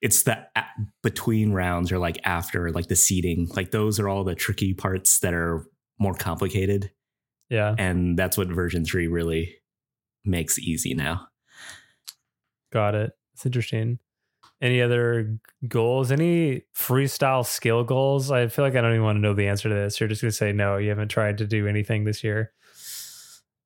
It's 0.00 0.22
the 0.24 0.38
a- 0.56 0.64
between 1.02 1.52
rounds 1.52 1.92
or 1.92 1.98
like 1.98 2.18
after 2.24 2.70
like 2.72 2.88
the 2.88 2.96
seating. 2.96 3.48
Like 3.54 3.70
those 3.70 3.98
are 4.00 4.08
all 4.08 4.24
the 4.24 4.34
tricky 4.34 4.74
parts 4.74 5.20
that 5.20 5.32
are 5.34 5.64
more 5.98 6.14
complicated. 6.14 6.90
Yeah, 7.50 7.74
And 7.78 8.18
that's 8.18 8.36
what 8.38 8.48
version 8.48 8.84
3 8.84 9.06
really 9.06 9.54
makes 10.24 10.58
easy 10.58 10.94
now. 10.94 11.28
got 12.72 12.94
it. 12.94 13.12
It's 13.34 13.46
interesting. 13.46 13.98
Any 14.64 14.80
other 14.80 15.38
goals? 15.68 16.10
Any 16.10 16.62
freestyle 16.74 17.44
skill 17.44 17.84
goals? 17.84 18.30
I 18.30 18.48
feel 18.48 18.64
like 18.64 18.74
I 18.74 18.80
don't 18.80 18.92
even 18.92 19.02
want 19.04 19.16
to 19.16 19.20
know 19.20 19.34
the 19.34 19.46
answer 19.46 19.68
to 19.68 19.74
this. 19.74 20.00
You're 20.00 20.08
just 20.08 20.22
going 20.22 20.30
to 20.30 20.36
say 20.36 20.52
no. 20.52 20.78
You 20.78 20.88
haven't 20.88 21.08
tried 21.08 21.36
to 21.38 21.46
do 21.46 21.68
anything 21.68 22.04
this 22.04 22.24
year. 22.24 22.50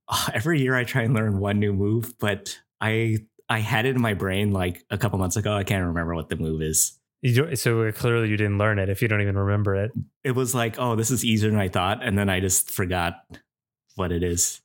Ah, 0.09 0.31
Every 0.35 0.61
year 0.61 0.75
I 0.75 0.83
try 0.85 1.03
and 1.03 1.15
learn 1.15 1.39
one 1.39 1.61
new 1.61 1.73
move, 1.73 2.15
but 2.19 2.59
I 2.81 3.19
I 3.49 3.61
had 3.61 3.87
it 3.87 3.95
in 3.95 4.03
my 4.03 4.15
brain 4.15 4.51
like 4.53 4.85
a 4.91 4.99
couple 4.99 5.19
months 5.21 5.37
ago. 5.37 5.53
I 5.55 5.63
can't 5.65 5.87
remember 5.87 6.15
what 6.17 6.31
the 6.31 6.37
move 6.37 6.63
is. 6.63 6.99
You 7.23 7.35
do, 7.35 7.57
so 7.57 7.91
clearly 7.93 8.29
you 8.29 8.37
didn't 8.37 8.59
learn 8.59 8.79
it 8.81 8.89
if 8.89 9.01
you 9.03 9.09
don't 9.09 9.21
even 9.23 9.37
remember 9.39 9.77
it. 9.77 9.93
It 10.25 10.33
was 10.33 10.55
like, 10.55 10.79
oh, 10.79 10.97
this 10.97 11.11
is 11.11 11.25
easier 11.25 11.51
than 11.51 11.59
I 11.61 11.69
thought, 11.69 12.03
and 12.03 12.19
then 12.19 12.29
I 12.29 12.41
just 12.41 12.71
forgot 12.71 13.15
what 13.97 14.11
it 14.13 14.23
is. 14.23 14.61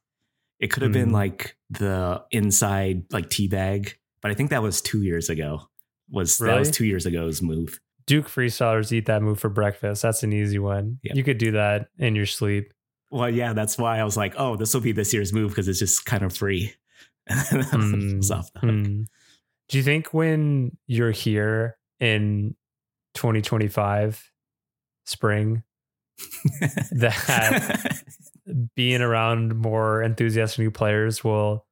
It 0.59 0.67
could 0.71 0.83
have 0.83 0.91
been 0.91 1.09
Hmm. 1.09 1.15
like 1.15 1.57
the 1.69 2.23
inside 2.31 3.03
like 3.11 3.29
teabag, 3.29 3.93
but 4.21 4.31
I 4.31 4.33
think 4.33 4.49
that 4.49 4.61
was 4.63 4.81
two 4.81 5.03
years 5.03 5.29
ago. 5.29 5.67
Was 6.09 6.37
that 6.37 6.59
was 6.59 6.71
two 6.71 6.85
years 6.85 7.05
ago's 7.05 7.41
move? 7.41 7.79
Duke 8.05 8.27
freestylers 8.27 8.91
eat 8.91 9.05
that 9.05 9.21
move 9.21 9.39
for 9.39 9.49
breakfast. 9.49 10.01
That's 10.01 10.23
an 10.23 10.33
easy 10.33 10.59
one. 10.59 10.99
You 11.03 11.23
could 11.23 11.37
do 11.37 11.51
that 11.51 11.87
in 11.97 12.15
your 12.15 12.25
sleep. 12.25 12.73
Well, 13.11 13.29
yeah, 13.29 13.53
that's 13.53 13.77
why 13.77 13.99
I 13.99 14.03
was 14.03 14.17
like, 14.17 14.33
oh, 14.37 14.55
this 14.55 14.73
will 14.73 14.81
be 14.81 14.91
this 14.91 15.13
year's 15.13 15.31
move 15.31 15.51
because 15.51 15.67
it's 15.67 15.79
just 15.79 16.05
kind 16.05 16.23
of 16.23 16.35
free. 16.35 16.73
It's 17.27 18.31
off 18.31 18.51
the 18.53 18.59
hook. 18.59 18.69
Hmm. 18.69 19.01
Do 19.69 19.77
you 19.77 19.83
think 19.83 20.13
when 20.13 20.77
you're 20.87 21.11
here 21.11 21.77
in 21.99 22.55
2025 23.13 24.31
spring 25.05 25.63
that 26.91 28.03
being 28.75 29.01
around 29.01 29.55
more 29.55 30.01
enthusiastic 30.01 30.59
new 30.59 30.71
players 30.71 31.23
will 31.23 31.65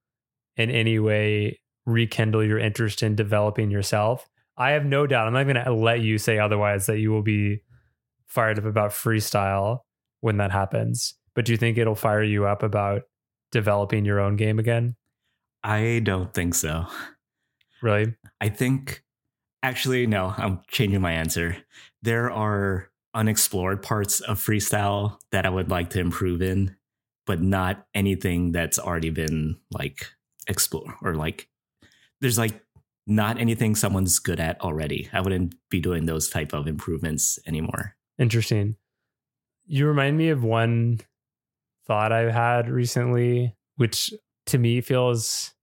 in 0.58 0.70
any 0.70 1.00
way 1.00 1.61
rekindle 1.86 2.44
your 2.44 2.60
interest 2.60 3.04
in 3.04 3.16
developing 3.16 3.72
yourself? 3.72 4.30
I 4.58 4.72
have 4.72 4.86
no 4.86 5.08
doubt. 5.08 5.28
I'm 5.28 5.34
not 5.34 5.44
going 5.44 5.64
to 5.64 5.74
let 5.74 6.02
you 6.02 6.18
say 6.18 6.38
otherwise 6.38 6.86
that 6.86 7.00
you 7.00 7.12
will 7.12 7.24
be 7.24 7.64
fired 8.28 8.60
up 8.60 8.66
about 8.66 8.92
freestyle 8.92 9.80
when 10.22 10.38
that 10.38 10.52
happens. 10.52 11.16
But 11.34 11.46
do 11.46 11.52
you 11.52 11.58
think 11.58 11.78
it'll 11.78 11.96
fire 11.96 12.24
you 12.24 12.46
up 12.46 12.64
about 12.64 13.04
developing 13.52 14.06
your 14.06 14.20
own 14.20 14.36
game 14.36 14.60
again? 14.60 14.96
I 15.64 16.02
don't 16.04 16.34
think 16.34 16.56
so. 16.56 16.86
Really? 17.82 18.16
I 18.40 18.50
think 18.50 19.04
actually 19.64 20.08
no, 20.08 20.34
I'm 20.38 20.62
changing 20.70 21.02
my 21.02 21.12
answer. 21.14 21.58
There 22.02 22.32
are 22.32 22.90
unexplored 23.14 23.82
parts 23.82 24.22
of 24.22 24.40
freestyle 24.40 25.18
that 25.32 25.46
I 25.46 25.50
would 25.50 25.70
like 25.70 25.90
to 25.92 26.00
improve 26.00 26.42
in, 26.42 26.76
but 27.26 27.42
not 27.42 27.86
anything 27.94 28.52
that's 28.52 28.80
already 28.80 29.10
been 29.10 29.58
like 29.72 30.08
explored 30.48 30.94
or 31.02 31.16
like 31.16 31.48
there's 32.22 32.38
like 32.38 32.63
not 33.08 33.40
anything 33.40 33.75
someone's 33.75 34.20
good 34.20 34.40
at 34.40 34.62
already. 34.62 35.10
I 35.12 35.22
wouldn't 35.22 35.56
be 35.70 35.80
doing 35.80 36.06
those 36.06 36.30
type 36.30 36.54
of 36.54 36.68
improvements 36.68 37.40
anymore. 37.48 37.96
Interesting. 38.18 38.75
You 39.66 39.88
remind 39.88 40.18
me 40.18 40.30
of 40.30 40.44
one 40.44 41.00
thought 41.88 42.12
I've 42.12 42.34
had 42.34 42.70
recently, 42.70 43.56
which 43.75 44.13
to 44.48 44.58
me 44.58 44.82
feels 44.82 45.54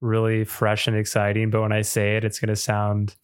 really 0.00 0.44
fresh 0.44 0.86
and 0.86 0.96
exciting. 0.96 1.50
But 1.50 1.62
when 1.62 1.72
I 1.72 1.82
say 1.82 2.16
it, 2.16 2.24
it's 2.24 2.38
going 2.38 2.48
to 2.48 2.56
sound 2.56 3.16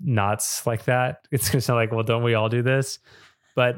nuts 0.00 0.66
like 0.66 0.84
that. 0.84 1.26
It's 1.32 1.48
going 1.48 1.58
to 1.58 1.60
sound 1.60 1.78
like, 1.78 1.92
well, 1.92 2.04
don't 2.04 2.22
we 2.22 2.34
all 2.34 2.48
do 2.48 2.62
this? 2.62 2.98
But 3.56 3.76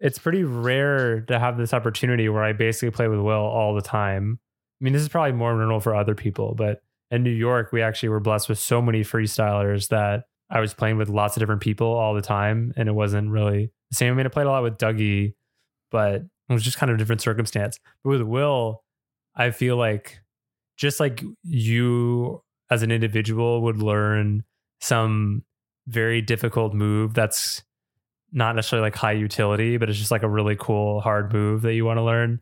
it's 0.00 0.18
pretty 0.18 0.42
rare 0.42 1.22
to 1.22 1.38
have 1.38 1.56
this 1.56 1.72
opportunity 1.72 2.28
where 2.28 2.44
I 2.44 2.52
basically 2.52 2.90
play 2.90 3.08
with 3.08 3.20
Will 3.20 3.32
all 3.32 3.74
the 3.74 3.80
time. 3.80 4.38
I 4.80 4.84
mean, 4.84 4.92
this 4.92 5.02
is 5.02 5.08
probably 5.08 5.32
more 5.32 5.54
normal 5.54 5.80
for 5.80 5.94
other 5.94 6.14
people, 6.14 6.54
but 6.56 6.82
in 7.14 7.22
New 7.22 7.30
York, 7.30 7.70
we 7.72 7.82
actually 7.82 8.10
were 8.10 8.20
blessed 8.20 8.48
with 8.48 8.58
so 8.58 8.82
many 8.82 9.02
freestylers 9.02 9.88
that 9.88 10.24
I 10.50 10.60
was 10.60 10.74
playing 10.74 10.98
with 10.98 11.08
lots 11.08 11.36
of 11.36 11.40
different 11.40 11.62
people 11.62 11.86
all 11.86 12.14
the 12.14 12.22
time, 12.22 12.72
and 12.76 12.88
it 12.88 12.92
wasn't 12.92 13.30
really 13.30 13.70
the 13.90 13.96
same. 13.96 14.12
I 14.12 14.16
mean, 14.16 14.26
I 14.26 14.28
played 14.28 14.46
a 14.46 14.50
lot 14.50 14.62
with 14.62 14.78
Dougie, 14.78 15.34
but 15.90 16.16
it 16.48 16.52
was 16.52 16.62
just 16.62 16.76
kind 16.76 16.90
of 16.90 16.96
a 16.96 16.98
different 16.98 17.22
circumstance. 17.22 17.78
But 18.02 18.10
with 18.10 18.22
Will, 18.22 18.82
I 19.34 19.50
feel 19.50 19.76
like 19.76 20.20
just 20.76 21.00
like 21.00 21.22
you 21.42 22.42
as 22.70 22.82
an 22.82 22.90
individual 22.90 23.62
would 23.62 23.78
learn 23.78 24.44
some 24.80 25.44
very 25.86 26.20
difficult 26.20 26.74
move 26.74 27.14
that's 27.14 27.62
not 28.32 28.56
necessarily 28.56 28.86
like 28.86 28.96
high 28.96 29.12
utility, 29.12 29.76
but 29.76 29.88
it's 29.88 29.98
just 29.98 30.10
like 30.10 30.22
a 30.22 30.28
really 30.28 30.56
cool 30.56 31.00
hard 31.00 31.32
move 31.32 31.62
that 31.62 31.74
you 31.74 31.84
want 31.84 31.98
to 31.98 32.02
learn. 32.02 32.40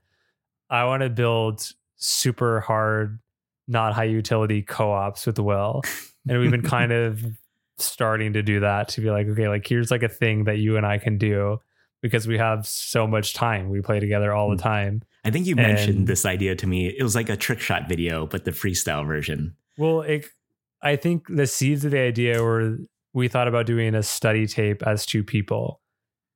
I 0.71 0.85
want 0.85 1.03
to 1.03 1.11
build 1.11 1.71
super 1.97 2.61
hard, 2.61 3.21
not 3.69 3.93
high 3.95 4.05
utility 4.05 4.63
co-ops 4.63 5.27
with 5.27 5.39
Will. 5.39 5.83
And 6.29 6.39
we've 6.41 6.51
been 6.51 6.63
kind 6.63 6.93
of 6.93 7.23
starting 7.79 8.33
to 8.35 8.43
do 8.43 8.61
that 8.61 8.89
to 8.91 9.01
be 9.01 9.11
like, 9.11 9.27
okay, 9.29 9.49
like 9.49 9.67
here's 9.67 9.91
like 9.91 10.03
a 10.03 10.09
thing 10.09 10.45
that 10.45 10.59
you 10.59 10.77
and 10.77 10.87
I 10.87 10.99
can 10.99 11.19
do 11.19 11.59
because 12.01 12.27
we 12.27 12.39
have 12.39 12.67
so 12.67 13.07
much 13.07 13.35
time. 13.35 13.69
We 13.71 13.81
play 13.81 14.01
together 14.01 14.33
all 14.33 14.51
the 14.51 14.57
Mm. 14.57 14.63
time. 14.63 15.03
I 15.25 15.31
think 15.31 15.47
you 15.47 15.55
mentioned 15.57 16.07
this 16.09 16.25
idea 16.27 16.55
to 16.57 16.67
me. 16.67 16.87
It 16.89 17.03
was 17.03 17.15
like 17.15 17.29
a 17.29 17.37
trick 17.37 17.61
shot 17.61 17.89
video, 17.89 18.27
but 18.27 18.45
the 18.45 18.51
freestyle 18.51 19.07
version. 19.07 19.55
Well, 19.79 20.03
it, 20.03 20.27
I 20.83 20.97
think 20.97 21.27
the 21.29 21.47
seeds 21.47 21.85
of 21.85 21.91
the 21.93 22.01
idea 22.01 22.43
were 22.43 22.79
we 23.13 23.29
thought 23.29 23.47
about 23.47 23.67
doing 23.67 23.95
a 23.95 24.03
study 24.03 24.47
tape 24.47 24.83
as 24.85 25.05
two 25.07 25.23
people. 25.23 25.81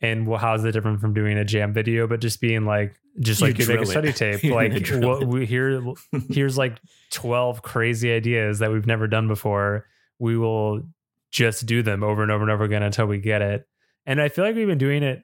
And 0.01 0.27
well, 0.27 0.39
how's 0.39 0.65
it 0.65 0.73
different 0.73 1.01
from 1.01 1.15
doing 1.15 1.39
a 1.39 1.45
jam 1.45 1.73
video? 1.73 2.07
But 2.07 2.21
just 2.21 2.41
being 2.41 2.67
like, 2.67 2.97
just 3.21 3.41
You 3.41 3.47
like 3.49 3.59
you 3.59 3.67
make 3.67 3.81
a 3.81 3.87
study 3.87 4.13
tape, 4.13 4.45
like 4.53 4.89
what 4.91 5.27
we 5.27 5.47
here, 5.47 5.81
here's 6.29 6.59
like 6.59 6.79
12 7.13 7.63
crazy 7.63 8.13
ideas 8.13 8.59
that 8.59 8.71
we've 8.71 8.87
never 8.87 9.07
done 9.07 9.27
before. 9.27 9.87
We 10.19 10.37
will 10.37 10.83
just 11.31 11.67
do 11.67 11.83
them 11.83 12.03
over 12.03 12.23
and 12.23 12.31
over 12.31 12.43
and 12.43 12.51
over 12.51 12.65
again 12.65 12.83
until 12.83 13.07
we 13.07 13.19
get 13.19 13.43
it. 13.43 13.67
And 14.05 14.21
I 14.21 14.29
feel 14.29 14.45
like 14.45 14.55
we've 14.55 14.67
been 14.67 14.79
doing 14.79 15.03
it, 15.03 15.23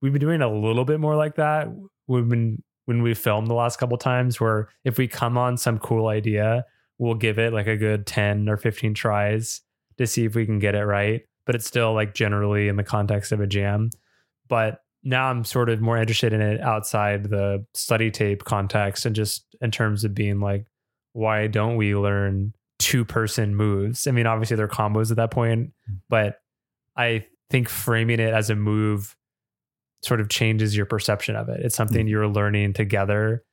we've 0.00 0.12
been 0.12 0.20
doing 0.20 0.42
a 0.42 0.52
little 0.52 0.84
bit 0.84 1.00
more 1.00 1.16
like 1.16 1.36
that. 1.36 1.68
We've 2.06 2.28
been, 2.28 2.62
when 2.84 3.02
we 3.02 3.14
filmed 3.14 3.48
the 3.48 3.54
last 3.54 3.78
couple 3.78 3.96
times, 3.98 4.40
where 4.40 4.68
if 4.84 4.98
we 4.98 5.08
come 5.08 5.36
on 5.36 5.56
some 5.56 5.78
cool 5.78 6.08
idea, 6.08 6.64
we'll 6.98 7.14
give 7.14 7.38
it 7.38 7.52
like 7.52 7.66
a 7.66 7.76
good 7.76 8.06
10 8.06 8.48
or 8.48 8.56
15 8.56 8.94
tries 8.94 9.62
to 9.98 10.06
see 10.06 10.24
if 10.24 10.34
we 10.34 10.46
can 10.46 10.58
get 10.58 10.74
it 10.74 10.84
right. 10.84 11.22
But 11.46 11.54
it's 11.54 11.66
still 11.66 11.94
like 11.94 12.14
generally 12.14 12.68
in 12.68 12.76
the 12.76 12.84
context 12.84 13.32
of 13.32 13.40
a 13.40 13.46
jam. 13.46 13.90
But 14.50 14.82
now 15.02 15.30
I'm 15.30 15.44
sort 15.44 15.70
of 15.70 15.80
more 15.80 15.96
interested 15.96 16.34
in 16.34 16.42
it 16.42 16.60
outside 16.60 17.24
the 17.24 17.64
study 17.72 18.10
tape 18.10 18.44
context 18.44 19.06
and 19.06 19.16
just 19.16 19.46
in 19.62 19.70
terms 19.70 20.04
of 20.04 20.14
being 20.14 20.40
like, 20.40 20.66
why 21.14 21.46
don't 21.46 21.76
we 21.76 21.94
learn 21.96 22.52
two 22.78 23.04
person 23.04 23.54
moves? 23.56 24.06
I 24.06 24.10
mean, 24.10 24.26
obviously 24.26 24.56
they're 24.56 24.68
combos 24.68 25.10
at 25.10 25.16
that 25.16 25.30
point, 25.30 25.68
mm-hmm. 25.68 25.94
but 26.10 26.40
I 26.96 27.24
think 27.48 27.68
framing 27.68 28.20
it 28.20 28.34
as 28.34 28.50
a 28.50 28.54
move 28.54 29.16
sort 30.02 30.20
of 30.20 30.28
changes 30.28 30.76
your 30.76 30.86
perception 30.86 31.36
of 31.36 31.48
it. 31.48 31.60
It's 31.64 31.76
something 31.76 32.00
mm-hmm. 32.00 32.08
you're 32.08 32.28
learning 32.28 32.74
together. 32.74 33.44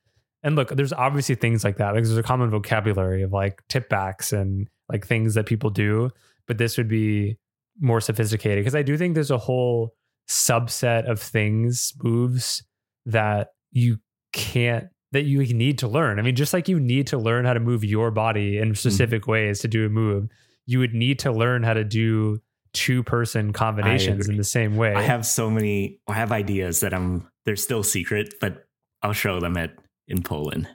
And 0.44 0.56
look, 0.56 0.70
there's 0.70 0.94
obviously 0.94 1.36
things 1.36 1.64
like 1.64 1.78
that. 1.78 1.94
Like 1.94 2.04
there's 2.04 2.18
a 2.18 2.24
common 2.24 2.50
vocabulary 2.50 3.24
of 3.24 3.34
like 3.34 3.62
tip 3.70 3.90
backs 3.90 4.34
and 4.34 4.68
like 4.90 5.06
things 5.06 5.34
that 5.36 5.46
people 5.46 5.70
do, 5.70 6.10
but 6.48 6.58
this 6.58 6.78
would 6.78 6.88
be 6.88 7.38
more 7.80 8.02
sophisticated 8.02 8.64
because 8.64 8.76
I 8.76 8.82
do 8.82 8.98
think 8.98 9.14
there's 9.14 9.32
a 9.32 9.38
whole 9.38 9.94
subset 10.28 11.10
of 11.10 11.20
things, 11.20 11.94
moves 12.04 12.64
that 13.06 13.50
you 13.72 14.00
can't 14.34 14.88
that 15.14 15.24
you 15.24 15.40
need 15.54 15.78
to 15.80 15.88
learn. 15.88 16.20
I 16.20 16.22
mean, 16.22 16.36
just 16.36 16.54
like 16.54 16.68
you 16.68 16.80
need 16.80 17.08
to 17.08 17.18
learn 17.18 17.46
how 17.46 17.54
to 17.54 17.60
move 17.60 17.84
your 17.84 18.12
body 18.12 18.58
in 18.58 18.76
specific 18.76 19.22
mm-hmm. 19.22 19.32
ways 19.32 19.60
to 19.60 19.68
do 19.68 19.86
a 19.86 19.90
move, 19.90 20.28
you 20.66 20.80
would 20.80 20.94
need 20.94 21.20
to 21.20 21.32
learn 21.32 21.64
how 21.64 21.74
to 21.74 21.84
do 21.84 22.42
two 22.74 23.04
person 23.04 23.54
combinations 23.54 24.28
in 24.28 24.38
the 24.38 24.44
same 24.44 24.76
way. 24.76 24.94
I 24.94 25.02
have 25.02 25.26
so 25.26 25.50
many 25.50 26.00
I 26.08 26.14
have 26.14 26.32
ideas 26.32 26.82
that 26.82 26.94
I'm 26.94 27.28
they're 27.46 27.56
still 27.56 27.84
secret, 27.84 28.36
but 28.42 28.66
I'll 29.02 29.14
show 29.14 29.40
them 29.40 29.58
at 29.58 29.76
in 30.08 30.22
Poland. 30.22 30.68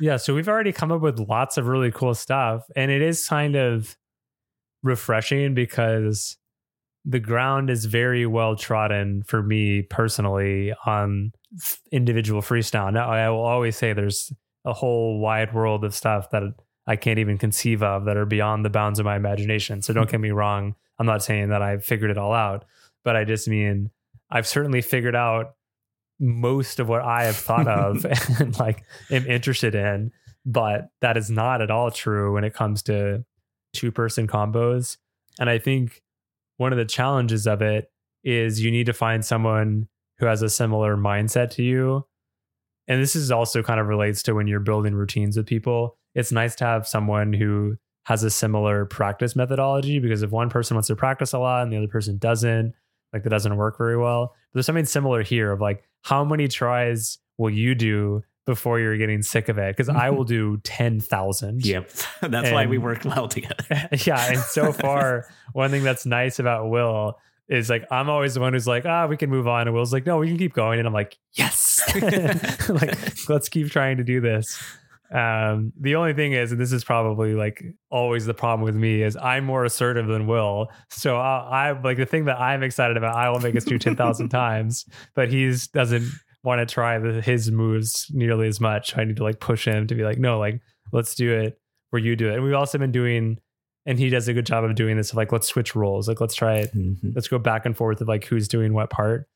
Yeah, 0.00 0.16
so 0.16 0.34
we've 0.34 0.48
already 0.48 0.72
come 0.72 0.92
up 0.92 1.00
with 1.00 1.18
lots 1.18 1.58
of 1.58 1.66
really 1.66 1.90
cool 1.90 2.14
stuff 2.14 2.64
and 2.76 2.90
it 2.90 3.02
is 3.02 3.26
kind 3.26 3.56
of 3.56 3.96
refreshing 4.82 5.54
because 5.54 6.36
the 7.04 7.20
ground 7.20 7.70
is 7.70 7.84
very 7.86 8.26
well 8.26 8.56
trodden 8.56 9.22
for 9.24 9.42
me 9.42 9.82
personally 9.82 10.72
on 10.86 11.32
individual 11.90 12.42
freestyle. 12.42 12.92
Now, 12.92 13.10
I 13.10 13.28
will 13.30 13.42
always 13.42 13.76
say 13.76 13.92
there's 13.92 14.32
a 14.64 14.72
whole 14.72 15.18
wide 15.18 15.52
world 15.52 15.84
of 15.84 15.94
stuff 15.94 16.30
that 16.30 16.42
I 16.86 16.96
can't 16.96 17.18
even 17.18 17.38
conceive 17.38 17.82
of 17.82 18.04
that 18.04 18.16
are 18.16 18.26
beyond 18.26 18.64
the 18.64 18.70
bounds 18.70 18.98
of 18.98 19.04
my 19.04 19.16
imagination. 19.16 19.82
So 19.82 19.92
don't 19.92 20.04
mm-hmm. 20.04 20.10
get 20.12 20.20
me 20.20 20.30
wrong. 20.30 20.74
I'm 20.98 21.06
not 21.06 21.22
saying 21.22 21.48
that 21.48 21.62
I've 21.62 21.84
figured 21.84 22.10
it 22.10 22.18
all 22.18 22.32
out, 22.32 22.64
but 23.04 23.16
I 23.16 23.24
just 23.24 23.48
mean 23.48 23.90
I've 24.30 24.46
certainly 24.46 24.82
figured 24.82 25.16
out 25.16 25.54
most 26.20 26.78
of 26.78 26.88
what 26.88 27.02
I 27.02 27.24
have 27.24 27.36
thought 27.36 27.66
of 27.66 28.04
and 28.40 28.58
like 28.58 28.84
am 29.10 29.26
interested 29.26 29.74
in. 29.74 30.12
But 30.44 30.88
that 31.00 31.16
is 31.16 31.30
not 31.30 31.62
at 31.62 31.70
all 31.70 31.90
true 31.90 32.34
when 32.34 32.44
it 32.44 32.54
comes 32.54 32.82
to 32.84 33.24
two 33.72 33.92
person 33.92 34.26
combos. 34.26 34.96
And 35.38 35.48
I 35.48 35.58
think 35.58 36.02
one 36.62 36.72
of 36.72 36.78
the 36.78 36.84
challenges 36.84 37.46
of 37.46 37.60
it 37.60 37.90
is 38.24 38.62
you 38.62 38.70
need 38.70 38.86
to 38.86 38.92
find 38.92 39.24
someone 39.24 39.88
who 40.18 40.26
has 40.26 40.42
a 40.42 40.48
similar 40.48 40.96
mindset 40.96 41.50
to 41.50 41.62
you. 41.62 42.06
And 42.86 43.02
this 43.02 43.16
is 43.16 43.30
also 43.30 43.62
kind 43.62 43.80
of 43.80 43.88
relates 43.88 44.22
to 44.22 44.34
when 44.34 44.46
you're 44.46 44.60
building 44.60 44.94
routines 44.94 45.36
with 45.36 45.46
people. 45.46 45.98
It's 46.14 46.30
nice 46.30 46.54
to 46.56 46.64
have 46.64 46.86
someone 46.86 47.32
who 47.32 47.76
has 48.06 48.22
a 48.22 48.30
similar 48.30 48.84
practice 48.84 49.34
methodology 49.34 49.98
because 49.98 50.22
if 50.22 50.30
one 50.30 50.50
person 50.50 50.76
wants 50.76 50.88
to 50.88 50.96
practice 50.96 51.32
a 51.32 51.38
lot 51.38 51.64
and 51.64 51.72
the 51.72 51.76
other 51.76 51.88
person 51.88 52.16
doesn't, 52.18 52.74
like 53.12 53.24
that 53.24 53.30
doesn't 53.30 53.56
work 53.56 53.76
very 53.76 53.96
well. 53.96 54.34
There's 54.52 54.66
something 54.66 54.84
similar 54.84 55.22
here 55.22 55.50
of 55.50 55.60
like 55.60 55.82
how 56.02 56.24
many 56.24 56.48
tries 56.48 57.18
will 57.38 57.50
you 57.50 57.74
do 57.74 58.22
before 58.44 58.80
you're 58.80 58.96
getting 58.96 59.22
sick 59.22 59.48
of 59.48 59.58
it 59.58 59.76
because 59.76 59.88
I 59.88 60.10
will 60.10 60.24
do 60.24 60.56
10,000. 60.64 61.64
Yep. 61.64 61.90
That's 62.20 62.46
and, 62.46 62.54
why 62.54 62.66
we 62.66 62.78
work 62.78 63.04
well 63.04 63.28
together. 63.28 63.88
yeah. 64.04 64.32
And 64.32 64.38
so 64.38 64.72
far, 64.72 65.26
one 65.52 65.70
thing 65.70 65.82
that's 65.82 66.06
nice 66.06 66.38
about 66.38 66.68
Will 66.68 67.18
is 67.48 67.68
like, 67.68 67.84
I'm 67.90 68.08
always 68.08 68.34
the 68.34 68.40
one 68.40 68.52
who's 68.52 68.66
like, 68.66 68.86
ah, 68.86 69.06
we 69.06 69.16
can 69.16 69.30
move 69.30 69.46
on. 69.46 69.66
And 69.66 69.74
Will's 69.74 69.92
like, 69.92 70.06
no, 70.06 70.18
we 70.18 70.28
can 70.28 70.38
keep 70.38 70.54
going. 70.54 70.78
And 70.78 70.88
I'm 70.88 70.94
like, 70.94 71.18
yes. 71.32 71.82
like, 72.68 73.28
let's 73.28 73.48
keep 73.48 73.70
trying 73.70 73.98
to 73.98 74.04
do 74.04 74.20
this. 74.20 74.60
Um, 75.12 75.74
the 75.78 75.96
only 75.96 76.14
thing 76.14 76.32
is, 76.32 76.52
and 76.52 76.60
this 76.60 76.72
is 76.72 76.84
probably 76.84 77.34
like 77.34 77.62
always 77.90 78.24
the 78.24 78.32
problem 78.32 78.64
with 78.64 78.74
me, 78.74 79.02
is 79.02 79.16
I'm 79.16 79.44
more 79.44 79.64
assertive 79.64 80.06
than 80.06 80.26
Will. 80.26 80.68
So 80.88 81.18
I, 81.18 81.68
I 81.68 81.80
like 81.80 81.98
the 81.98 82.06
thing 82.06 82.24
that 82.24 82.40
I'm 82.40 82.62
excited 82.62 82.96
about, 82.96 83.14
I 83.14 83.28
will 83.28 83.40
make 83.40 83.54
us 83.54 83.64
do 83.64 83.78
10,000 83.78 84.30
times, 84.30 84.86
but 85.14 85.30
he's 85.30 85.68
doesn't 85.68 86.08
want 86.44 86.66
to 86.66 86.72
try 86.72 86.98
the, 86.98 87.20
his 87.20 87.50
moves 87.50 88.10
nearly 88.12 88.48
as 88.48 88.60
much. 88.60 88.96
I 88.96 89.04
need 89.04 89.16
to 89.16 89.22
like 89.22 89.40
push 89.40 89.66
him 89.66 89.86
to 89.86 89.94
be 89.94 90.02
like, 90.02 90.18
no, 90.18 90.38
like 90.38 90.60
let's 90.92 91.14
do 91.14 91.32
it 91.32 91.58
where 91.90 92.02
you 92.02 92.16
do 92.16 92.30
it. 92.30 92.34
And 92.34 92.44
we've 92.44 92.54
also 92.54 92.78
been 92.78 92.92
doing, 92.92 93.38
and 93.86 93.98
he 93.98 94.08
does 94.08 94.28
a 94.28 94.34
good 94.34 94.46
job 94.46 94.64
of 94.64 94.74
doing 94.74 94.96
this. 94.96 95.10
Of 95.10 95.16
like 95.16 95.32
let's 95.32 95.48
switch 95.48 95.74
roles. 95.74 96.08
Like 96.08 96.20
let's 96.20 96.34
try 96.34 96.56
it. 96.56 96.74
Mm-hmm. 96.74 97.10
Let's 97.14 97.28
go 97.28 97.38
back 97.38 97.66
and 97.66 97.76
forth 97.76 98.00
of 98.00 98.08
like 98.08 98.24
who's 98.24 98.48
doing 98.48 98.72
what 98.72 98.90
part. 98.90 99.28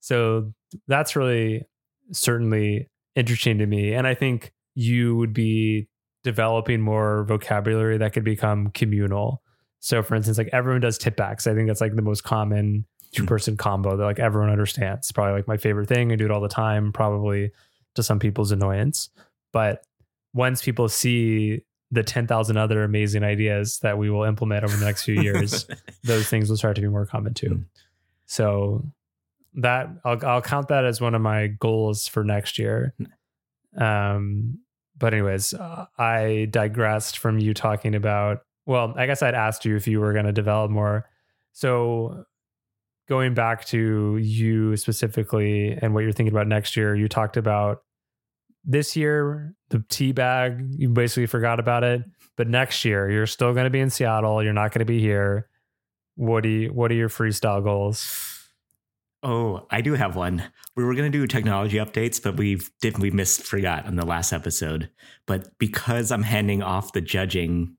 So 0.00 0.52
that's 0.88 1.16
really 1.16 1.66
certainly 2.12 2.88
interesting 3.14 3.58
to 3.58 3.66
me. 3.66 3.92
And 3.94 4.06
I 4.06 4.14
think 4.14 4.52
you 4.74 5.16
would 5.16 5.32
be 5.32 5.88
developing 6.22 6.80
more 6.80 7.24
vocabulary 7.24 7.98
that 7.98 8.12
could 8.12 8.24
become 8.24 8.70
communal. 8.70 9.42
So 9.80 10.02
for 10.02 10.14
instance, 10.14 10.38
like 10.38 10.50
everyone 10.52 10.80
does 10.80 10.98
tip 10.98 11.16
backs. 11.16 11.46
I 11.46 11.54
think 11.54 11.68
that's 11.68 11.80
like 11.80 11.96
the 11.96 12.02
most 12.02 12.22
common 12.22 12.86
two 13.12 13.24
person 13.24 13.56
combo 13.56 13.96
that 13.96 14.04
like 14.04 14.18
everyone 14.18 14.50
understands. 14.50 15.10
Probably 15.12 15.34
like 15.34 15.48
my 15.48 15.56
favorite 15.56 15.88
thing. 15.88 16.12
I 16.12 16.16
do 16.16 16.24
it 16.24 16.30
all 16.30 16.40
the 16.40 16.48
time, 16.48 16.92
probably 16.92 17.50
to 17.94 18.02
some 18.02 18.18
people's 18.18 18.52
annoyance. 18.52 19.10
But 19.52 19.84
once 20.32 20.62
people 20.62 20.88
see 20.88 21.62
the 21.90 22.02
10,000 22.04 22.56
other 22.56 22.84
amazing 22.84 23.24
ideas 23.24 23.80
that 23.80 23.98
we 23.98 24.10
will 24.10 24.22
implement 24.22 24.62
over 24.64 24.76
the 24.76 24.84
next 24.84 25.02
few 25.02 25.20
years, 25.20 25.66
those 26.04 26.28
things 26.28 26.48
will 26.48 26.56
start 26.56 26.76
to 26.76 26.82
be 26.82 26.88
more 26.88 27.06
common 27.06 27.34
too. 27.34 27.50
Mm. 27.50 27.64
So 28.26 28.84
that 29.54 29.88
I'll, 30.04 30.24
I'll 30.24 30.42
count 30.42 30.68
that 30.68 30.84
as 30.84 31.00
one 31.00 31.16
of 31.16 31.22
my 31.22 31.48
goals 31.48 32.06
for 32.06 32.22
next 32.22 32.58
year. 32.58 32.94
Um, 33.76 34.60
but 34.96 35.14
anyways, 35.14 35.54
uh, 35.54 35.86
I 35.98 36.46
digressed 36.50 37.18
from 37.18 37.38
you 37.38 37.54
talking 37.54 37.96
about, 37.96 38.42
well, 38.66 38.94
I 38.96 39.06
guess 39.06 39.22
I'd 39.22 39.34
asked 39.34 39.64
you 39.64 39.74
if 39.74 39.88
you 39.88 39.98
were 39.98 40.12
going 40.12 40.26
to 40.26 40.32
develop 40.32 40.70
more. 40.70 41.08
So 41.52 42.24
going 43.10 43.34
back 43.34 43.64
to 43.64 44.16
you 44.18 44.76
specifically 44.76 45.72
and 45.82 45.92
what 45.92 46.04
you're 46.04 46.12
thinking 46.12 46.32
about 46.32 46.46
next 46.46 46.76
year, 46.76 46.94
you 46.94 47.08
talked 47.08 47.36
about 47.36 47.82
this 48.64 48.94
year, 48.94 49.52
the 49.70 49.84
tea 49.88 50.12
bag, 50.12 50.64
you 50.78 50.88
basically 50.88 51.26
forgot 51.26 51.58
about 51.58 51.82
it. 51.82 52.02
But 52.36 52.46
next 52.46 52.84
year, 52.84 53.10
you're 53.10 53.26
still 53.26 53.52
going 53.52 53.64
to 53.64 53.70
be 53.70 53.80
in 53.80 53.90
Seattle. 53.90 54.44
You're 54.44 54.52
not 54.52 54.70
going 54.72 54.78
to 54.78 54.84
be 54.84 55.00
here. 55.00 55.48
What 56.14 56.44
do 56.44 56.48
you, 56.48 56.68
what 56.68 56.92
are 56.92 56.94
your 56.94 57.08
freestyle 57.08 57.62
goals? 57.64 58.46
Oh, 59.24 59.66
I 59.70 59.80
do 59.80 59.94
have 59.94 60.14
one. 60.14 60.44
We 60.76 60.84
were 60.84 60.94
going 60.94 61.10
to 61.10 61.18
do 61.18 61.26
technology 61.26 61.78
updates, 61.78 62.22
but 62.22 62.36
we've 62.36 62.70
did 62.80 62.98
we 62.98 63.10
missed 63.10 63.42
forgot 63.42 63.86
on 63.86 63.96
the 63.96 64.06
last 64.06 64.32
episode. 64.32 64.88
But 65.26 65.58
because 65.58 66.12
I'm 66.12 66.22
handing 66.22 66.62
off 66.62 66.92
the 66.92 67.00
judging 67.00 67.76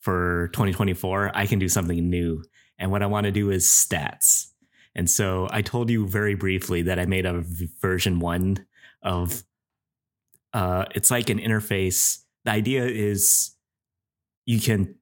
for 0.00 0.48
2024, 0.48 1.30
I 1.32 1.46
can 1.46 1.60
do 1.60 1.68
something 1.68 2.10
new. 2.10 2.42
And 2.76 2.90
what 2.90 3.04
I 3.04 3.06
want 3.06 3.24
to 3.24 3.30
do 3.30 3.50
is 3.50 3.66
stats. 3.66 4.48
And 4.94 5.10
so 5.10 5.48
I 5.50 5.62
told 5.62 5.90
you 5.90 6.06
very 6.06 6.34
briefly 6.34 6.82
that 6.82 6.98
I 6.98 7.06
made 7.06 7.26
a 7.26 7.44
version 7.80 8.20
one 8.20 8.64
of 9.02 9.42
uh, 10.52 10.84
it's 10.94 11.10
like 11.10 11.30
an 11.30 11.38
interface. 11.38 12.22
The 12.44 12.52
idea 12.52 12.84
is 12.86 13.54
you 14.46 14.60
can 14.60 14.94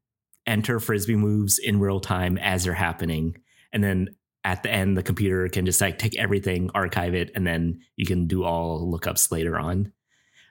enter 0.47 0.81
frisbee 0.81 1.17
moves 1.17 1.59
in 1.59 1.79
real 1.79 2.01
time 2.01 2.39
as 2.39 2.65
they're 2.65 2.73
happening. 2.73 3.37
And 3.73 3.85
then 3.85 4.17
at 4.45 4.63
the 4.63 4.71
end, 4.71 4.97
the 4.97 5.03
computer 5.03 5.49
can 5.49 5.67
just 5.67 5.81
like 5.81 5.99
take 5.99 6.17
everything, 6.17 6.71
archive 6.75 7.15
it, 7.15 7.31
and 7.35 7.47
then 7.47 7.81
you 7.97 8.07
can 8.07 8.27
do 8.27 8.45
all 8.45 8.91
lookups 8.91 9.31
later 9.31 9.59
on. 9.59 9.93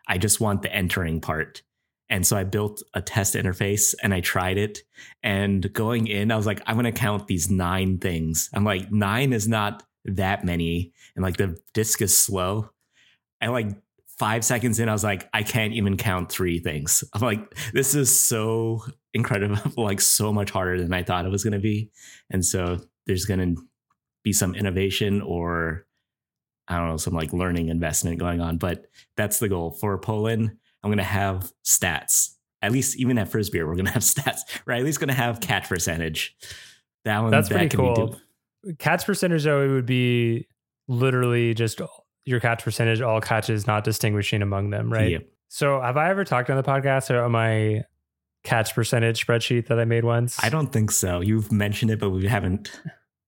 I 0.08 0.18
just 0.18 0.40
want 0.40 0.62
the 0.62 0.74
entering 0.74 1.20
part. 1.20 1.62
And 2.12 2.28
so 2.28 2.36
I 2.36 2.44
built 2.44 2.84
a 2.94 3.02
test 3.02 3.36
interface 3.36 3.96
and 4.04 4.14
I 4.14 4.20
tried 4.20 4.58
it. 4.58 4.80
And 5.24 5.72
going 5.72 6.08
in, 6.08 6.30
I 6.30 6.36
was 6.36 6.46
like, 6.46 6.62
I'm 6.68 6.76
going 6.76 6.84
to 6.84 6.92
count 6.92 7.28
these 7.28 7.50
nine 7.50 8.00
things. 8.00 8.50
I'm 8.54 8.66
like, 8.66 8.92
nine 8.92 9.32
is 9.32 9.48
not 9.48 9.84
that 10.04 10.44
many. 10.44 10.92
And 11.16 11.24
like 11.24 11.38
the 11.38 11.58
disk 11.74 12.02
is 12.02 12.22
slow. 12.22 12.70
And 13.40 13.54
like 13.54 13.68
five 14.20 14.44
seconds 14.44 14.78
in, 14.78 14.90
I 14.90 14.92
was 14.92 15.06
like, 15.06 15.30
I 15.34 15.42
can't 15.42 15.74
even 15.74 15.96
count 15.96 16.30
three 16.30 16.60
things. 16.60 17.02
I'm 17.14 17.22
like, 17.22 17.56
this 17.74 17.96
is 17.96 18.20
so 18.20 18.84
incredible, 19.14 19.58
like 19.82 20.02
so 20.02 20.34
much 20.34 20.52
harder 20.52 20.82
than 20.82 20.94
I 20.94 21.04
thought 21.04 21.26
it 21.26 21.32
was 21.32 21.46
going 21.46 21.54
to 21.54 21.60
be. 21.60 21.92
And 22.30 22.46
so 22.46 22.82
there's 23.08 23.26
going 23.26 23.56
to 23.56 23.62
be 24.22 24.34
some 24.34 24.54
innovation 24.54 25.22
or 25.22 25.88
I 26.68 26.78
don't 26.78 26.90
know, 26.90 26.98
some 26.98 27.14
like 27.14 27.32
learning 27.32 27.70
investment 27.70 28.20
going 28.20 28.42
on. 28.42 28.58
But 28.58 28.88
that's 29.16 29.40
the 29.40 29.50
goal 29.50 29.72
for 29.72 29.98
Poland. 29.98 30.58
I'm 30.84 30.90
going 30.90 30.98
to 30.98 31.04
have 31.04 31.52
stats. 31.64 32.36
At 32.62 32.72
least, 32.72 32.98
even 32.98 33.18
at 33.18 33.30
Frisbee, 33.30 33.64
we're 33.64 33.76
going 33.76 33.86
to 33.86 33.92
have 33.92 34.04
stats. 34.04 34.40
We're 34.66 34.74
at 34.74 34.84
least 34.84 35.00
going 35.00 35.10
to 35.10 35.14
have 35.14 35.40
catch 35.40 35.70
percentage. 35.70 36.36
That 37.06 37.20
one, 37.22 37.32
that's 37.32 37.50
that 37.50 37.56
pretty 37.56 37.76
cool. 37.76 38.20
Catch 38.78 39.06
percentage, 39.06 39.44
though, 39.44 39.64
it 39.64 39.70
would 39.70 39.88
be 39.88 40.48
literally 40.88 41.54
just 41.54 41.82
your 42.26 42.40
catch 42.40 42.64
percentage, 42.64 43.02
all 43.02 43.20
catches, 43.22 43.66
not 43.66 43.84
distinguishing 43.84 44.42
among 44.42 44.70
them, 44.70 44.92
right? 44.92 45.12
Yep. 45.12 45.28
So, 45.48 45.82
have 45.82 45.98
I 45.98 46.10
ever 46.10 46.24
talked 46.24 46.50
on 46.50 46.58
the 46.58 46.64
podcast 46.64 47.10
about 47.10 47.32
my 47.32 47.84
catch 48.44 48.76
percentage 48.76 49.26
spreadsheet 49.26 49.68
that 49.68 49.80
I 49.80 49.86
made 49.86 50.06
once? 50.06 50.42
I 50.44 50.50
don't 50.50 50.72
think 50.72 50.92
so. 50.92 51.22
You've 51.22 51.52
mentioned 51.52 51.92
it, 51.92 52.00
but 52.00 52.12
we 52.12 52.28
haven't. 52.28 52.72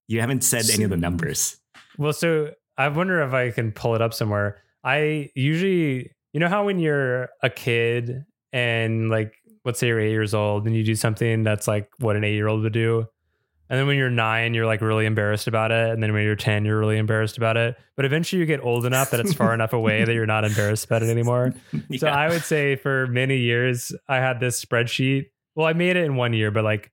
You 0.08 0.22
haven't 0.22 0.44
said 0.44 0.70
any 0.70 0.84
of 0.84 0.89
the 0.89 0.98
numbers. 0.98 1.58
Well, 1.98 2.13
so 2.13 2.52
I 2.78 2.88
wonder 2.89 3.22
if 3.22 3.34
I 3.34 3.52
can 3.52 3.72
pull 3.72 3.96
it 3.96 4.02
up 4.02 4.13
somewhere. 4.13 4.62
I 4.84 5.32
usually 5.34 6.12
you 6.34 6.39
know 6.39 6.50
how 6.50 6.65
when 6.65 6.80
you're 6.80 7.30
a 7.41 7.50
kid 7.50 8.26
and 8.52 9.10
like 9.10 9.36
let's 9.65 9.80
say 9.80 9.88
you're 9.88 10.00
eight 10.00 10.12
years 10.12 10.34
old 10.34 10.65
and 10.65 10.76
you 10.76 10.84
do 10.84 10.96
something 10.96 11.43
that's 11.43 11.67
like 11.67 11.89
what 12.00 12.15
an 12.15 12.24
eight 12.24 12.34
year 12.34 12.48
old 12.48 12.62
would 12.63 12.74
do. 12.74 13.08
And 13.69 13.80
then 13.80 13.88
when 13.88 13.98
you're 13.98 14.10
nine, 14.10 14.54
you're 14.54 14.65
like 14.65 14.82
really 14.82 15.06
embarrassed 15.06 15.48
about 15.48 15.72
it. 15.72 15.89
And 15.89 16.04
then 16.04 16.13
when 16.13 16.24
you're 16.24 16.36
10, 16.36 16.65
you're 16.65 16.78
really 16.78 16.98
embarrassed 16.98 17.38
about 17.38 17.56
it. 17.56 17.76
But 17.96 18.06
eventually 18.06 18.41
you 18.41 18.46
get 18.46 18.63
old 18.63 18.86
enough 18.86 19.12
that 19.12 19.19
it's 19.19 19.34
far 19.34 19.54
enough 19.56 19.74
away 19.74 20.04
that 20.04 20.13
you're 20.13 20.26
not 20.26 20.43
embarrassed 20.43 20.86
about 20.86 21.02
it 21.02 21.10
anymore. 21.10 21.54
Yeah. 21.89 22.00
So 22.00 22.08
I 22.08 22.30
would 22.30 22.43
say 22.43 22.76
for 22.76 23.08
many 23.08 23.38
years, 23.38 23.93
I 24.08 24.17
had 24.17 24.39
this 24.39 24.63
spreadsheet. 24.63 25.28
Well, 25.56 25.65
I 25.65 25.74
made 25.74 25.96
it 25.96 26.04
in 26.04 26.15
one 26.15 26.34
year, 26.34 26.52
but 26.52 26.63
like 26.63 26.91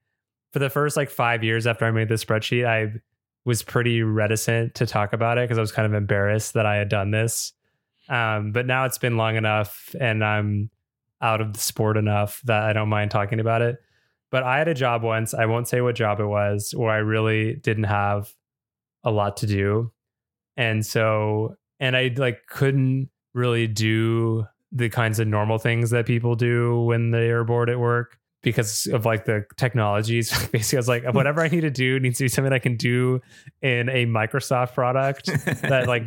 for 0.53 0.59
the 0.59 0.69
first 0.69 0.97
like 0.97 1.09
five 1.09 1.43
years 1.43 1.67
after 1.67 1.85
I 1.85 1.91
made 1.91 2.09
this 2.09 2.23
spreadsheet, 2.23 2.65
I 2.65 2.99
was 3.45 3.63
pretty 3.63 4.01
reticent 4.01 4.75
to 4.75 4.85
talk 4.85 5.13
about 5.13 5.37
it 5.37 5.43
because 5.43 5.57
I 5.57 5.61
was 5.61 5.71
kind 5.71 5.85
of 5.85 5.93
embarrassed 5.93 6.53
that 6.53 6.65
I 6.65 6.75
had 6.75 6.89
done 6.89 7.11
this. 7.11 7.53
Um, 8.11 8.51
but 8.51 8.67
now 8.67 8.83
it's 8.85 8.97
been 8.97 9.15
long 9.15 9.37
enough 9.37 9.95
and 9.99 10.23
I'm 10.23 10.69
out 11.21 11.39
of 11.39 11.53
the 11.53 11.59
sport 11.59 11.95
enough 11.95 12.41
that 12.43 12.63
I 12.63 12.73
don't 12.73 12.89
mind 12.89 13.09
talking 13.09 13.39
about 13.39 13.61
it. 13.61 13.77
But 14.31 14.43
I 14.43 14.57
had 14.57 14.67
a 14.67 14.73
job 14.73 15.01
once, 15.01 15.33
I 15.33 15.45
won't 15.45 15.67
say 15.67 15.81
what 15.81 15.95
job 15.95 16.19
it 16.19 16.25
was, 16.25 16.73
where 16.75 16.91
I 16.91 16.97
really 16.97 17.55
didn't 17.55 17.85
have 17.85 18.33
a 19.03 19.11
lot 19.11 19.37
to 19.37 19.47
do. 19.47 19.91
And 20.57 20.85
so, 20.85 21.55
and 21.79 21.95
I 21.95 22.13
like 22.15 22.47
couldn't 22.47 23.09
really 23.33 23.67
do 23.67 24.45
the 24.73 24.89
kinds 24.89 25.19
of 25.19 25.27
normal 25.27 25.57
things 25.57 25.89
that 25.91 26.05
people 26.05 26.35
do 26.35 26.81
when 26.81 27.11
they 27.11 27.29
are 27.29 27.43
bored 27.45 27.69
at 27.69 27.79
work 27.79 28.17
because 28.41 28.87
of 28.87 29.05
like 29.05 29.25
the 29.25 29.45
technologies. 29.55 30.29
Basically, 30.51 30.77
I 30.77 30.79
was 30.79 30.87
like, 30.87 31.13
whatever 31.13 31.41
I 31.41 31.47
need 31.47 31.61
to 31.61 31.71
do 31.71 31.99
needs 31.99 32.17
to 32.17 32.25
be 32.25 32.29
something 32.29 32.53
I 32.53 32.59
can 32.59 32.75
do 32.75 33.21
in 33.61 33.87
a 33.89 34.05
Microsoft 34.05 34.73
product 34.73 35.25
that 35.45 35.87
like 35.87 36.03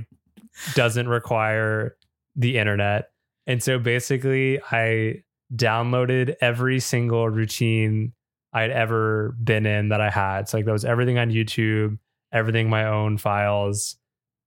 doesn't 0.75 1.09
require 1.09 1.97
the 2.37 2.59
internet. 2.59 3.11
And 3.47 3.63
so 3.63 3.79
basically, 3.79 4.61
I 4.71 5.23
downloaded 5.55 6.35
every 6.41 6.81
single 6.81 7.29
routine 7.29 8.13
I'd 8.53 8.71
ever 8.71 9.37
been 9.43 9.67
in 9.67 9.89
that 9.89 10.01
I 10.01 10.11
had. 10.11 10.49
So 10.49 10.59
like 10.59 10.67
that 10.67 10.73
was 10.73 10.85
everything 10.85 11.19
on 11.19 11.31
YouTube, 11.31 11.99
everything 12.33 12.69
my 12.69 12.87
own 12.87 13.19
files. 13.19 13.97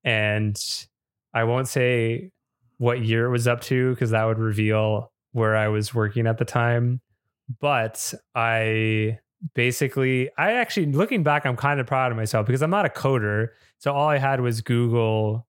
And 0.03 0.57
I 1.33 1.43
won't 1.43 1.67
say 1.67 2.31
what 2.77 3.03
year 3.03 3.25
it 3.25 3.29
was 3.29 3.47
up 3.47 3.61
to 3.61 3.93
because 3.93 4.11
that 4.11 4.23
would 4.23 4.39
reveal 4.39 5.11
where 5.31 5.55
I 5.55 5.67
was 5.67 5.93
working 5.93 6.27
at 6.27 6.37
the 6.37 6.45
time. 6.45 7.01
But 7.59 8.13
I 8.35 9.19
basically, 9.53 10.29
I 10.37 10.53
actually, 10.53 10.87
looking 10.87 11.23
back, 11.23 11.45
I'm 11.45 11.55
kind 11.55 11.79
of 11.79 11.87
proud 11.87 12.11
of 12.11 12.17
myself 12.17 12.45
because 12.45 12.61
I'm 12.61 12.69
not 12.69 12.85
a 12.85 12.89
coder. 12.89 13.49
So 13.77 13.93
all 13.93 14.09
I 14.09 14.17
had 14.17 14.41
was 14.41 14.61
Google 14.61 15.46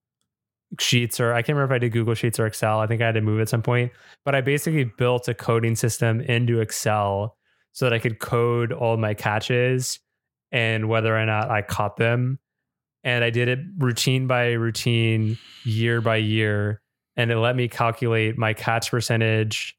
Sheets, 0.77 1.19
or 1.19 1.33
I 1.33 1.41
can't 1.41 1.55
remember 1.55 1.73
if 1.73 1.77
I 1.77 1.79
did 1.79 1.91
Google 1.91 2.13
Sheets 2.13 2.39
or 2.39 2.45
Excel. 2.45 2.79
I 2.79 2.87
think 2.87 3.01
I 3.01 3.05
had 3.05 3.15
to 3.15 3.21
move 3.21 3.41
at 3.41 3.49
some 3.49 3.63
point. 3.63 3.91
But 4.23 4.35
I 4.35 4.41
basically 4.41 4.83
built 4.83 5.27
a 5.27 5.33
coding 5.33 5.75
system 5.75 6.21
into 6.21 6.59
Excel 6.59 7.37
so 7.71 7.85
that 7.85 7.93
I 7.93 7.99
could 7.99 8.19
code 8.19 8.71
all 8.71 8.97
my 8.97 9.13
catches 9.13 9.99
and 10.51 10.89
whether 10.89 11.15
or 11.17 11.25
not 11.25 11.49
I 11.49 11.61
caught 11.61 11.97
them. 11.97 12.39
And 13.03 13.23
I 13.23 13.29
did 13.29 13.47
it 13.47 13.59
routine 13.77 14.27
by 14.27 14.51
routine, 14.51 15.37
year 15.63 16.01
by 16.01 16.17
year. 16.17 16.81
And 17.15 17.31
it 17.31 17.37
let 17.37 17.55
me 17.55 17.67
calculate 17.67 18.37
my 18.37 18.53
catch 18.53 18.91
percentage 18.91 19.77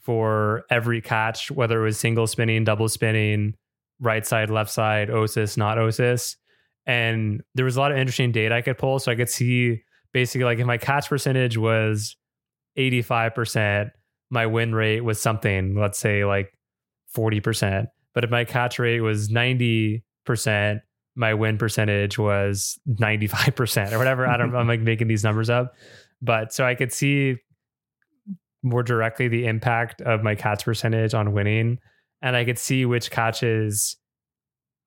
for 0.00 0.64
every 0.70 1.00
catch, 1.00 1.50
whether 1.50 1.80
it 1.80 1.84
was 1.84 1.98
single 1.98 2.26
spinning, 2.26 2.64
double 2.64 2.88
spinning, 2.88 3.54
right 4.00 4.26
side, 4.26 4.50
left 4.50 4.70
side, 4.70 5.08
OSIS, 5.08 5.56
not 5.56 5.78
OSIS. 5.78 6.36
And 6.86 7.42
there 7.54 7.64
was 7.64 7.76
a 7.76 7.80
lot 7.80 7.92
of 7.92 7.98
interesting 7.98 8.32
data 8.32 8.54
I 8.54 8.62
could 8.62 8.78
pull. 8.78 8.98
So 8.98 9.12
I 9.12 9.14
could 9.14 9.30
see 9.30 9.82
basically 10.12 10.44
like 10.44 10.58
if 10.58 10.66
my 10.66 10.78
catch 10.78 11.08
percentage 11.08 11.56
was 11.56 12.16
85%, 12.78 13.90
my 14.30 14.46
win 14.46 14.74
rate 14.74 15.02
was 15.02 15.20
something, 15.20 15.76
let's 15.78 15.98
say 15.98 16.24
like 16.24 16.52
40%. 17.16 17.86
But 18.14 18.24
if 18.24 18.30
my 18.30 18.44
catch 18.44 18.78
rate 18.78 19.00
was 19.00 19.28
90%, 19.28 20.00
my 21.14 21.34
win 21.34 21.58
percentage 21.58 22.18
was 22.18 22.78
95% 22.88 23.92
or 23.92 23.98
whatever. 23.98 24.26
I 24.26 24.36
don't 24.36 24.54
I'm 24.54 24.68
like 24.68 24.80
making 24.80 25.08
these 25.08 25.24
numbers 25.24 25.50
up. 25.50 25.74
But 26.20 26.52
so 26.52 26.64
I 26.64 26.74
could 26.74 26.92
see 26.92 27.36
more 28.62 28.82
directly 28.82 29.28
the 29.28 29.46
impact 29.46 30.00
of 30.02 30.22
my 30.22 30.34
catch 30.34 30.64
percentage 30.64 31.14
on 31.14 31.32
winning. 31.32 31.78
And 32.22 32.36
I 32.36 32.44
could 32.44 32.58
see 32.58 32.86
which 32.86 33.10
catches 33.10 33.96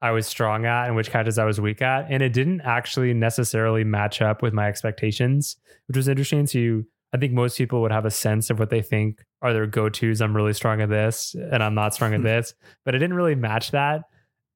I 0.02 0.12
was 0.12 0.28
strong 0.28 0.66
at 0.66 0.88
and 0.88 0.96
which 0.96 1.10
catches 1.10 1.38
I 1.38 1.46
was 1.46 1.60
weak 1.60 1.82
at. 1.82 2.08
And 2.10 2.22
it 2.22 2.34
didn't 2.34 2.62
actually 2.62 3.14
necessarily 3.14 3.84
match 3.84 4.22
up 4.22 4.42
with 4.42 4.54
my 4.54 4.68
expectations, 4.68 5.58
which 5.88 5.98
was 5.98 6.08
interesting. 6.08 6.48
So 6.48 6.58
you, 6.60 6.88
I 7.14 7.18
think 7.18 7.34
most 7.34 7.58
people 7.58 7.82
would 7.82 7.92
have 7.92 8.06
a 8.06 8.12
sense 8.12 8.50
of 8.50 8.60
what 8.60 8.70
they 8.70 8.82
think 8.82 9.24
are 9.42 9.54
their 9.54 9.68
go 9.68 9.90
tos. 9.90 10.22
I'm 10.22 10.36
really 10.36 10.54
strong 10.54 10.82
at 10.82 10.90
this 10.90 11.36
and 11.36 11.64
I'm 11.64 11.76
not 11.76 11.94
strong 11.94 12.14
at 12.14 12.20
hmm. 12.20 12.26
this, 12.26 12.54
but 12.84 12.94
it 12.94 13.00
didn't 13.00 13.16
really 13.16 13.36
match 13.36 13.72
that. 13.72 14.02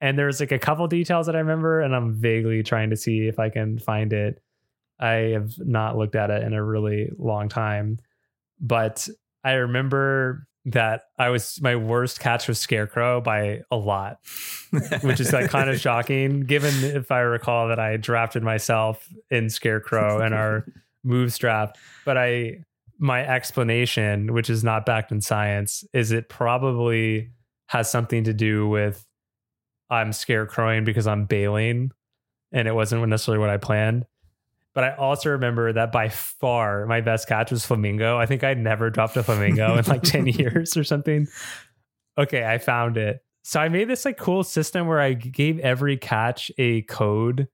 And 0.02 0.18
there's 0.18 0.40
like 0.40 0.52
a 0.52 0.60
couple 0.60 0.88
details 0.88 1.26
that 1.26 1.36
I 1.36 1.40
remember, 1.40 1.82
and 1.82 1.94
I'm 1.94 2.14
vaguely 2.14 2.64
trying 2.64 2.92
to 2.92 2.96
see 2.96 3.28
if 3.28 3.38
I 3.38 3.50
can 3.50 3.78
find 3.78 4.14
it. 4.14 4.42
I 5.00 5.34
have 5.34 5.52
not 5.58 5.98
looked 5.98 6.16
at 6.16 6.30
it 6.30 6.44
in 6.44 6.54
a 6.54 6.64
really 6.64 7.10
long 7.18 7.50
time, 7.50 7.98
but 8.62 9.10
I 9.44 9.54
remember 9.54 10.48
that 10.66 11.04
I 11.18 11.30
was 11.30 11.60
my 11.62 11.76
worst 11.76 12.20
catch 12.20 12.48
was 12.48 12.60
Scarecrow 12.60 13.22
by 13.22 13.62
a 13.72 13.78
lot, 13.78 14.20
which 15.02 15.20
is 15.20 15.34
like 15.34 15.50
kind 15.50 15.70
of 15.70 15.80
shocking 15.80 16.42
given 16.42 16.74
if 16.84 17.12
I 17.12 17.20
recall 17.20 17.70
that 17.70 17.80
I 17.80 17.98
drafted 17.98 18.44
myself 18.44 19.08
in 19.30 19.50
Scarecrow 19.50 20.26
in 20.26 20.34
our 20.34 20.66
moves 21.04 21.38
draft. 21.38 21.78
But 22.06 22.18
I 22.18 22.66
my 23.00 23.26
explanation, 23.26 24.34
which 24.34 24.50
is 24.50 24.64
not 24.64 24.86
backed 24.86 25.12
in 25.12 25.22
science, 25.22 25.86
is 25.94 26.12
it 26.12 26.28
probably 26.28 27.32
has 27.68 27.90
something 27.90 28.26
to 28.26 28.34
do 28.34 28.68
with 28.68 29.06
I'm 29.90 30.12
scarecrowing 30.12 30.86
because 30.86 31.08
I'm 31.08 31.26
bailing 31.26 31.92
and 32.52 32.68
it 32.68 32.74
wasn't 32.74 33.08
necessarily 33.08 33.40
what 33.40 33.50
I 33.50 33.58
planned. 33.58 34.06
But 34.80 34.94
I 34.94 34.96
also 34.96 35.32
remember 35.32 35.74
that 35.74 35.92
by 35.92 36.08
far 36.08 36.86
my 36.86 37.02
best 37.02 37.28
catch 37.28 37.52
was 37.52 37.66
flamingo. 37.66 38.18
I 38.18 38.26
think 38.26 38.46
I'd 38.46 38.58
never 38.58 38.90
dropped 38.90 39.18
a 39.18 39.24
flamingo 39.24 39.78
in 39.78 39.84
like 39.84 40.04
10 40.04 40.28
years 40.28 40.78
or 40.78 40.86
something. 40.86 41.28
Okay, 42.18 42.46
I 42.46 42.60
found 42.60 42.96
it. 42.96 43.22
So 43.44 43.60
I 43.60 43.68
made 43.68 43.90
this 43.90 44.06
like 44.06 44.16
cool 44.16 44.42
system 44.42 44.88
where 44.88 45.02
I 45.02 45.12
gave 45.12 45.60
every 45.60 45.98
catch 45.98 46.50
a 46.58 46.84
code 46.84 47.50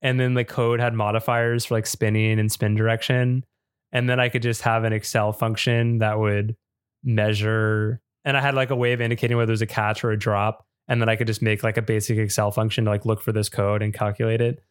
and 0.00 0.18
then 0.18 0.32
the 0.32 0.46
code 0.46 0.80
had 0.80 0.94
modifiers 0.94 1.66
for 1.66 1.74
like 1.74 1.86
spinning 1.86 2.40
and 2.40 2.50
spin 2.50 2.74
direction. 2.74 3.44
And 3.92 4.08
then 4.08 4.18
I 4.18 4.30
could 4.30 4.40
just 4.40 4.62
have 4.62 4.84
an 4.84 4.94
Excel 4.94 5.34
function 5.34 5.98
that 5.98 6.18
would 6.18 6.56
measure 7.04 8.00
and 8.24 8.34
I 8.34 8.40
had 8.40 8.54
like 8.54 8.70
a 8.70 8.76
way 8.76 8.94
of 8.94 9.02
indicating 9.02 9.36
whether 9.36 9.50
it 9.50 9.52
was 9.52 9.60
a 9.60 9.66
catch 9.66 10.02
or 10.02 10.10
a 10.10 10.18
drop. 10.18 10.64
And 10.88 11.02
then 11.02 11.10
I 11.10 11.16
could 11.16 11.26
just 11.26 11.42
make 11.42 11.62
like 11.62 11.76
a 11.76 11.82
basic 11.82 12.16
Excel 12.16 12.50
function 12.50 12.86
to 12.86 12.90
like 12.92 13.04
look 13.04 13.20
for 13.20 13.32
this 13.32 13.50
code 13.50 13.82
and 13.82 13.92
calculate 13.92 14.40
it. 14.40 14.62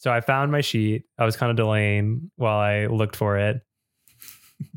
So 0.00 0.10
I 0.10 0.22
found 0.22 0.50
my 0.50 0.62
sheet. 0.62 1.04
I 1.18 1.26
was 1.26 1.36
kind 1.36 1.50
of 1.50 1.56
delaying 1.56 2.30
while 2.36 2.58
I 2.58 2.86
looked 2.86 3.16
for 3.16 3.36
it. 3.36 3.60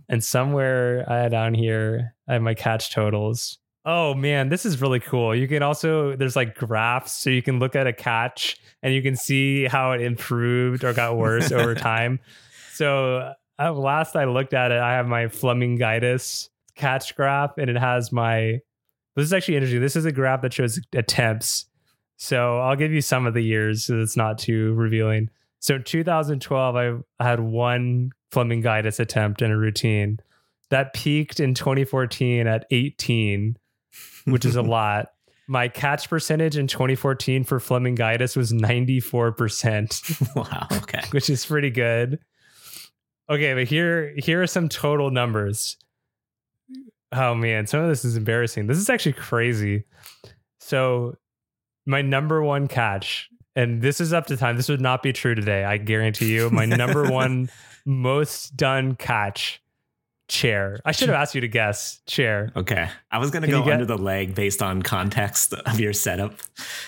and 0.09 0.21
somewhere 0.21 1.05
I 1.09 1.17
had 1.19 1.31
down 1.31 1.53
here, 1.53 2.13
I 2.27 2.33
have 2.33 2.41
my 2.41 2.53
catch 2.53 2.91
totals. 2.91 3.57
Oh 3.85 4.13
man, 4.13 4.49
this 4.49 4.65
is 4.65 4.81
really 4.81 4.99
cool. 4.99 5.33
You 5.33 5.47
can 5.47 5.63
also 5.63 6.15
there's 6.17 6.35
like 6.35 6.55
graphs 6.55 7.13
so 7.13 7.29
you 7.29 7.41
can 7.41 7.59
look 7.59 7.73
at 7.75 7.87
a 7.87 7.93
catch 7.93 8.57
and 8.81 8.93
you 8.93 9.01
can 9.01 9.15
see 9.15 9.63
how 9.65 9.93
it 9.93 10.01
improved 10.01 10.83
or 10.83 10.93
got 10.93 11.17
worse 11.17 11.53
over 11.53 11.73
time. 11.91 12.19
So 12.73 13.33
uh, 13.57 13.71
last 13.71 14.17
I 14.17 14.25
looked 14.25 14.53
at 14.53 14.71
it, 14.71 14.79
I 14.79 14.93
have 14.93 15.07
my 15.07 15.27
Flamingitis 15.27 16.49
catch 16.75 17.15
graph 17.15 17.57
and 17.57 17.69
it 17.69 17.77
has 17.77 18.11
my 18.11 18.59
this 19.15 19.25
is 19.25 19.31
actually 19.31 19.55
interesting. 19.55 19.81
This 19.81 19.95
is 19.95 20.05
a 20.05 20.11
graph 20.11 20.41
that 20.41 20.51
shows 20.51 20.81
attempts 20.93 21.65
so 22.17 22.59
I'll 22.59 22.75
give 22.75 22.91
you 22.91 23.01
some 23.01 23.25
of 23.25 23.33
the 23.33 23.43
years 23.43 23.85
so 23.85 23.99
it's 23.99 24.17
not 24.17 24.37
too 24.37 24.73
revealing. 24.73 25.29
So 25.59 25.77
2012, 25.77 26.75
I 26.75 27.23
had 27.23 27.39
one 27.39 28.11
Flamingitis 28.31 28.99
attempt 28.99 29.41
in 29.41 29.51
a 29.51 29.57
routine. 29.57 30.19
That 30.69 30.93
peaked 30.93 31.39
in 31.39 31.53
2014 31.53 32.47
at 32.47 32.65
18, 32.71 33.57
which 34.25 34.43
is 34.43 34.55
a 34.55 34.61
lot. 34.63 35.07
My 35.47 35.67
catch 35.67 36.09
percentage 36.09 36.57
in 36.57 36.67
2014 36.67 37.43
for 37.43 37.59
Flamingitis 37.59 38.35
was 38.35 38.51
94%. 38.51 40.35
Wow. 40.35 40.67
Okay. 40.71 41.01
which 41.11 41.29
is 41.29 41.45
pretty 41.45 41.69
good. 41.69 42.19
Okay, 43.29 43.53
but 43.53 43.65
here 43.65 44.13
here 44.17 44.41
are 44.41 44.47
some 44.47 44.67
total 44.67 45.11
numbers. 45.11 45.77
Oh 47.11 47.35
man, 47.35 47.67
some 47.67 47.79
of 47.81 47.87
this 47.87 48.03
is 48.03 48.17
embarrassing. 48.17 48.67
This 48.67 48.77
is 48.77 48.89
actually 48.89 49.13
crazy. 49.13 49.85
So 50.59 51.15
my 51.85 52.01
number 52.01 52.41
one 52.41 52.67
catch, 52.67 53.29
and 53.55 53.81
this 53.81 54.01
is 54.01 54.13
up 54.13 54.27
to 54.27 54.37
time. 54.37 54.57
This 54.57 54.69
would 54.69 54.81
not 54.81 55.03
be 55.03 55.13
true 55.13 55.35
today. 55.35 55.63
I 55.63 55.77
guarantee 55.77 56.33
you. 56.33 56.49
My 56.49 56.65
number 56.65 57.09
one 57.11 57.49
most 57.85 58.55
done 58.55 58.95
catch 58.95 59.61
chair. 60.27 60.79
I 60.85 60.91
should 60.91 61.09
have 61.09 61.15
asked 61.15 61.35
you 61.35 61.41
to 61.41 61.47
guess 61.47 62.01
chair. 62.05 62.51
Okay. 62.55 62.89
I 63.11 63.17
was 63.19 63.31
going 63.31 63.43
to 63.43 63.49
go 63.49 63.63
get, 63.63 63.73
under 63.73 63.85
the 63.85 63.97
leg 63.97 64.35
based 64.35 64.61
on 64.61 64.81
context 64.81 65.53
of 65.53 65.79
your 65.79 65.93
setup. 65.93 66.35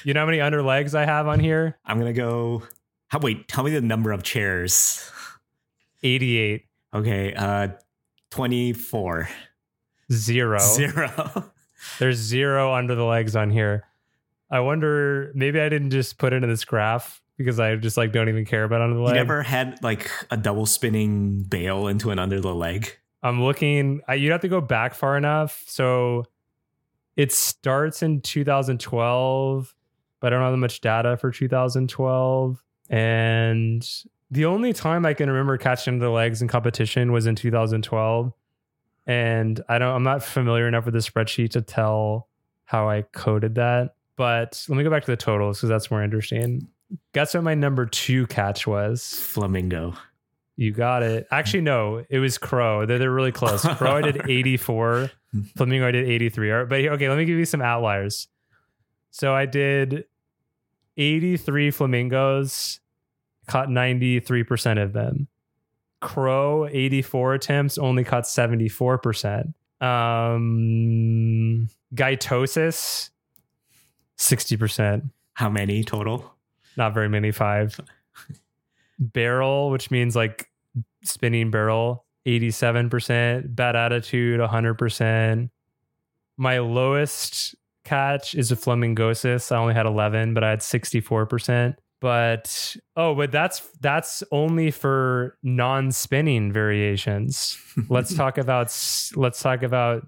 You 0.04 0.14
know 0.14 0.22
how 0.22 0.26
many 0.26 0.42
under 0.42 0.62
legs 0.64 0.96
I 0.96 1.06
have 1.06 1.28
on 1.28 1.40
here? 1.40 1.78
I'm 1.86 2.00
going 2.00 2.14
to 2.14 2.20
go. 2.20 2.64
How, 3.08 3.20
wait, 3.20 3.48
tell 3.48 3.64
me 3.64 3.72
the 3.72 3.82
number 3.82 4.12
of 4.12 4.24
chairs 4.24 5.12
88. 6.04 6.66
Okay. 6.94 7.34
Uh, 7.34 7.70
24. 8.32 9.30
Zero. 10.12 10.60
Zero. 10.60 11.52
There's 12.00 12.18
zero 12.18 12.74
under 12.74 12.96
the 12.96 13.04
legs 13.04 13.36
on 13.36 13.50
here. 13.50 13.86
I 14.50 14.60
wonder 14.60 15.32
maybe 15.34 15.60
I 15.60 15.70
didn't 15.70 15.92
just 15.92 16.18
put 16.18 16.34
it 16.34 16.44
in 16.44 16.50
this 16.50 16.66
graph 16.66 17.22
because 17.38 17.60
I 17.60 17.76
just 17.76 17.98
like 17.98 18.12
don't 18.12 18.30
even 18.30 18.46
care 18.46 18.64
about 18.64 18.82
under 18.82 18.96
the 18.96 19.02
leg. 19.02 19.16
You 19.16 19.22
never 19.22 19.44
had 19.44 19.82
like 19.84 20.10
a 20.32 20.38
double 20.38 20.66
spinning 20.66 21.44
bail 21.44 21.88
into 21.88 22.12
an 22.12 22.20
under 22.20 22.40
the 22.40 22.54
leg. 22.54 22.98
I'm 23.24 23.44
looking. 23.44 24.02
I, 24.08 24.16
you'd 24.16 24.32
have 24.32 24.42
to 24.42 24.48
go 24.48 24.62
back 24.62 24.94
far 24.94 25.18
enough. 25.18 25.64
So 25.68 26.26
it 27.16 27.32
starts 27.32 28.04
in 28.04 28.22
2012, 28.22 29.74
but 30.20 30.28
I 30.28 30.30
don't 30.36 30.44
have 30.44 30.54
that 30.54 30.58
much 30.58 30.82
data 30.82 31.18
for 31.18 31.32
2012. 31.32 32.62
And 32.90 33.90
the 34.30 34.46
only 34.46 34.74
time 34.74 35.06
I 35.06 35.14
can 35.14 35.30
remember 35.30 35.58
catching 35.58 36.00
the 36.00 36.10
legs 36.10 36.42
in 36.42 36.48
competition 36.48 37.12
was 37.12 37.26
in 37.26 37.36
2012. 37.36 38.32
And 39.08 39.62
I 39.68 39.78
don't 39.78 39.96
I'm 39.96 40.04
not 40.04 40.24
familiar 40.24 40.68
enough 40.68 40.86
with 40.86 40.94
the 40.94 41.00
spreadsheet 41.00 41.52
to 41.52 41.62
tell 41.62 42.28
how 42.66 42.90
I 42.90 43.04
coded 43.04 43.56
that. 43.56 43.95
But 44.18 44.64
let 44.70 44.78
me 44.78 44.84
go 44.84 44.90
back 44.90 45.04
to 45.06 45.12
the 45.12 45.18
totals 45.18 45.58
because 45.58 45.70
that's 45.70 45.92
more 45.92 46.04
interesting. 46.04 46.68
Guess 47.14 47.34
what 47.34 47.44
my 47.44 47.56
number 47.56 47.86
two 47.86 48.28
catch 48.28 48.66
was? 48.66 49.14
Flamingo. 49.20 49.94
You 50.58 50.72
got 50.72 51.04
it. 51.04 51.28
Actually, 51.32 51.62
no, 51.62 52.06
it 52.10 52.20
was 52.20 52.38
Crow. 52.38 52.86
They're, 52.86 52.98
they're 53.00 53.12
really 53.12 53.34
close. 53.34 53.62
Crow, 53.76 53.98
I 53.98 54.02
did 54.02 54.30
84. 54.30 55.12
Flamingo, 55.58 55.88
I 55.88 55.92
did 55.92 56.08
83. 56.08 56.52
All 56.52 56.58
right, 56.60 56.70
But 56.70 56.80
okay, 56.94 57.10
let 57.10 57.18
me 57.18 57.26
give 57.26 57.38
you 57.38 57.46
some 57.46 57.62
outliers. 57.62 58.30
So 59.12 59.34
I 59.34 59.46
did 59.46 60.06
83 60.98 61.72
flamingos, 61.72 62.80
caught 63.48 63.68
93% 63.68 64.82
of 64.82 64.94
them. 64.94 65.28
Crow, 66.02 66.68
84 66.72 67.34
attempts, 67.34 67.78
only 67.78 68.04
caught 68.04 68.24
74%. 68.24 69.54
Um, 69.82 71.68
Gytosis, 71.94 73.10
60%. 74.18 75.10
How 75.34 75.50
many 75.50 75.84
total? 75.84 76.34
Not 76.78 76.94
very 76.94 77.10
many, 77.10 77.32
five. 77.32 77.80
barrel, 79.00 79.70
which 79.70 79.92
means 79.92 80.16
like 80.16 80.50
spinning 81.04 81.52
barrel, 81.52 82.06
87%. 82.26 83.56
Bad 83.56 83.76
attitude, 83.76 84.40
100%. 84.40 85.50
My 86.38 86.60
lowest 86.60 87.56
catch 87.84 88.36
is 88.36 88.52
a 88.52 88.56
flamingosis. 88.56 89.52
I 89.52 89.58
only 89.58 89.74
had 89.74 89.86
11, 89.86 90.34
but 90.34 90.44
I 90.44 90.50
had 90.50 90.60
64%. 90.60 91.76
But 92.02 92.76
oh, 92.98 93.16
but 93.16 93.32
that's 93.32 93.62
that's 93.80 94.22
only 94.32 94.70
for 94.70 95.38
non-spinning 95.42 96.52
variations. 96.52 97.58
let's 97.90 98.14
talk 98.14 98.38
about 98.38 98.68
let's 99.16 99.42
talk 99.42 99.64
about 99.64 100.06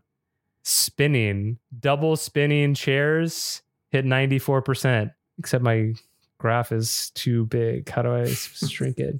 spinning. 0.63 1.57
Double 1.79 2.15
spinning 2.17 2.73
chairs 2.73 3.63
hit 3.89 4.05
94%. 4.05 5.13
Except 5.39 5.63
my 5.63 5.93
graph 6.37 6.71
is 6.71 7.11
too 7.11 7.45
big. 7.45 7.89
How 7.89 8.01
do 8.01 8.13
I 8.13 8.25
shrink 8.33 8.97
it? 8.97 9.19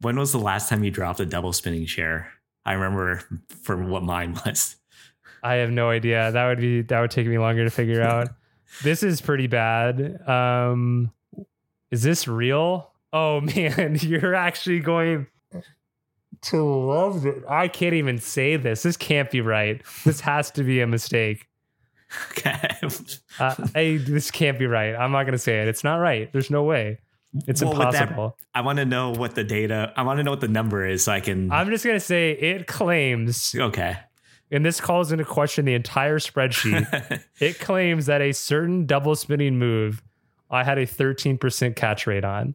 When 0.00 0.18
was 0.18 0.32
the 0.32 0.38
last 0.38 0.68
time 0.68 0.82
you 0.82 0.90
dropped 0.90 1.20
a 1.20 1.26
double 1.26 1.52
spinning 1.52 1.86
chair? 1.86 2.32
I 2.64 2.74
remember 2.74 3.22
for 3.62 3.76
what 3.76 4.02
mine 4.02 4.34
was. 4.44 4.76
I 5.42 5.54
have 5.54 5.70
no 5.70 5.90
idea. 5.90 6.30
That 6.32 6.46
would 6.48 6.60
be 6.60 6.82
that 6.82 7.00
would 7.00 7.10
take 7.10 7.26
me 7.26 7.38
longer 7.38 7.64
to 7.64 7.70
figure 7.70 8.02
out. 8.02 8.28
this 8.82 9.02
is 9.02 9.20
pretty 9.20 9.46
bad. 9.46 10.20
Um 10.28 11.12
is 11.90 12.02
this 12.02 12.28
real? 12.28 12.92
Oh 13.12 13.40
man, 13.56 13.98
you're 14.00 14.34
actually 14.34 14.80
going 14.80 15.26
to 16.42 16.62
love 16.62 17.26
it. 17.26 17.42
I 17.48 17.68
can't 17.68 17.94
even 17.94 18.18
say 18.18 18.56
this. 18.56 18.82
This 18.82 18.96
can't 18.96 19.30
be 19.30 19.40
right. 19.40 19.82
This 20.04 20.20
has 20.20 20.50
to 20.52 20.62
be 20.62 20.80
a 20.80 20.86
mistake. 20.86 21.46
Okay. 22.32 22.68
Uh, 23.38 23.54
I, 23.74 24.00
this 24.02 24.30
can't 24.30 24.58
be 24.58 24.66
right. 24.66 24.94
I'm 24.94 25.12
not 25.12 25.22
going 25.22 25.32
to 25.32 25.38
say 25.38 25.62
it. 25.62 25.68
It's 25.68 25.84
not 25.84 25.96
right. 25.96 26.32
There's 26.32 26.50
no 26.50 26.64
way. 26.64 26.98
It's 27.46 27.62
Well, 27.62 27.70
with 27.70 27.92
that- 27.92 27.94
impossible. 27.94 28.36
I 28.54 28.62
want 28.62 28.78
to 28.78 28.84
know 28.84 29.10
what 29.12 29.34
the 29.34 29.44
data. 29.44 29.92
I 29.96 30.02
want 30.02 30.18
to 30.18 30.24
know 30.24 30.32
what 30.32 30.40
the 30.40 30.48
number 30.48 30.84
is 30.84 31.04
so 31.04 31.12
I 31.12 31.20
can. 31.20 31.52
I'm 31.52 31.70
just 31.70 31.84
going 31.84 31.96
to 31.96 32.04
say 32.04 32.32
it 32.32 32.66
claims, 32.66 33.54
okay. 33.56 33.98
and 34.50 34.66
this 34.66 34.80
calls 34.80 35.12
into 35.12 35.24
question 35.24 35.64
the 35.64 35.74
entire 35.74 36.18
spreadsheet. 36.18 37.22
it 37.40 37.60
claims 37.60 38.06
that 38.06 38.20
a 38.20 38.32
certain 38.32 38.86
double 38.86 39.14
spinning 39.14 39.58
move 39.58 40.02
I 40.50 40.64
had 40.64 40.78
a 40.78 40.86
13% 40.86 41.76
catch 41.76 42.06
rate 42.06 42.24
on. 42.24 42.54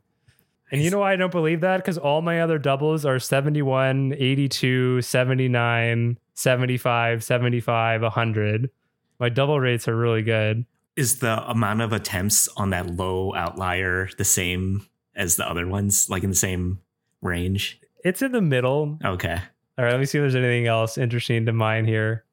And 0.71 0.81
you 0.81 0.89
know 0.89 0.99
why 0.99 1.13
I 1.13 1.15
don't 1.15 1.31
believe 1.31 1.61
that? 1.61 1.77
Because 1.77 1.97
all 1.97 2.21
my 2.21 2.41
other 2.41 2.57
doubles 2.57 3.05
are 3.05 3.19
71, 3.19 4.13
82, 4.17 5.01
79, 5.01 6.17
75, 6.33 7.23
75, 7.23 8.01
100. 8.01 8.69
My 9.19 9.29
double 9.29 9.59
rates 9.59 9.87
are 9.87 9.95
really 9.95 10.21
good. 10.21 10.65
is 10.95 11.19
the 11.19 11.47
amount 11.49 11.81
of 11.81 11.91
attempts 11.93 12.47
on 12.57 12.69
that 12.71 12.87
low 12.95 13.33
outlier 13.35 14.09
the 14.17 14.23
same 14.25 14.85
as 15.15 15.35
the 15.35 15.47
other 15.49 15.67
ones, 15.67 16.09
like 16.09 16.23
in 16.23 16.29
the 16.29 16.35
same 16.35 16.79
range? 17.21 17.79
It's 18.03 18.21
in 18.21 18.31
the 18.31 18.41
middle. 18.41 18.97
Okay. 19.03 19.37
All 19.77 19.83
right, 19.85 19.91
let 19.91 19.99
me 19.99 20.05
see 20.05 20.17
if 20.17 20.21
there's 20.21 20.35
anything 20.35 20.67
else 20.67 20.97
interesting 20.97 21.45
to 21.47 21.53
mine 21.53 21.85
here. 21.85 22.23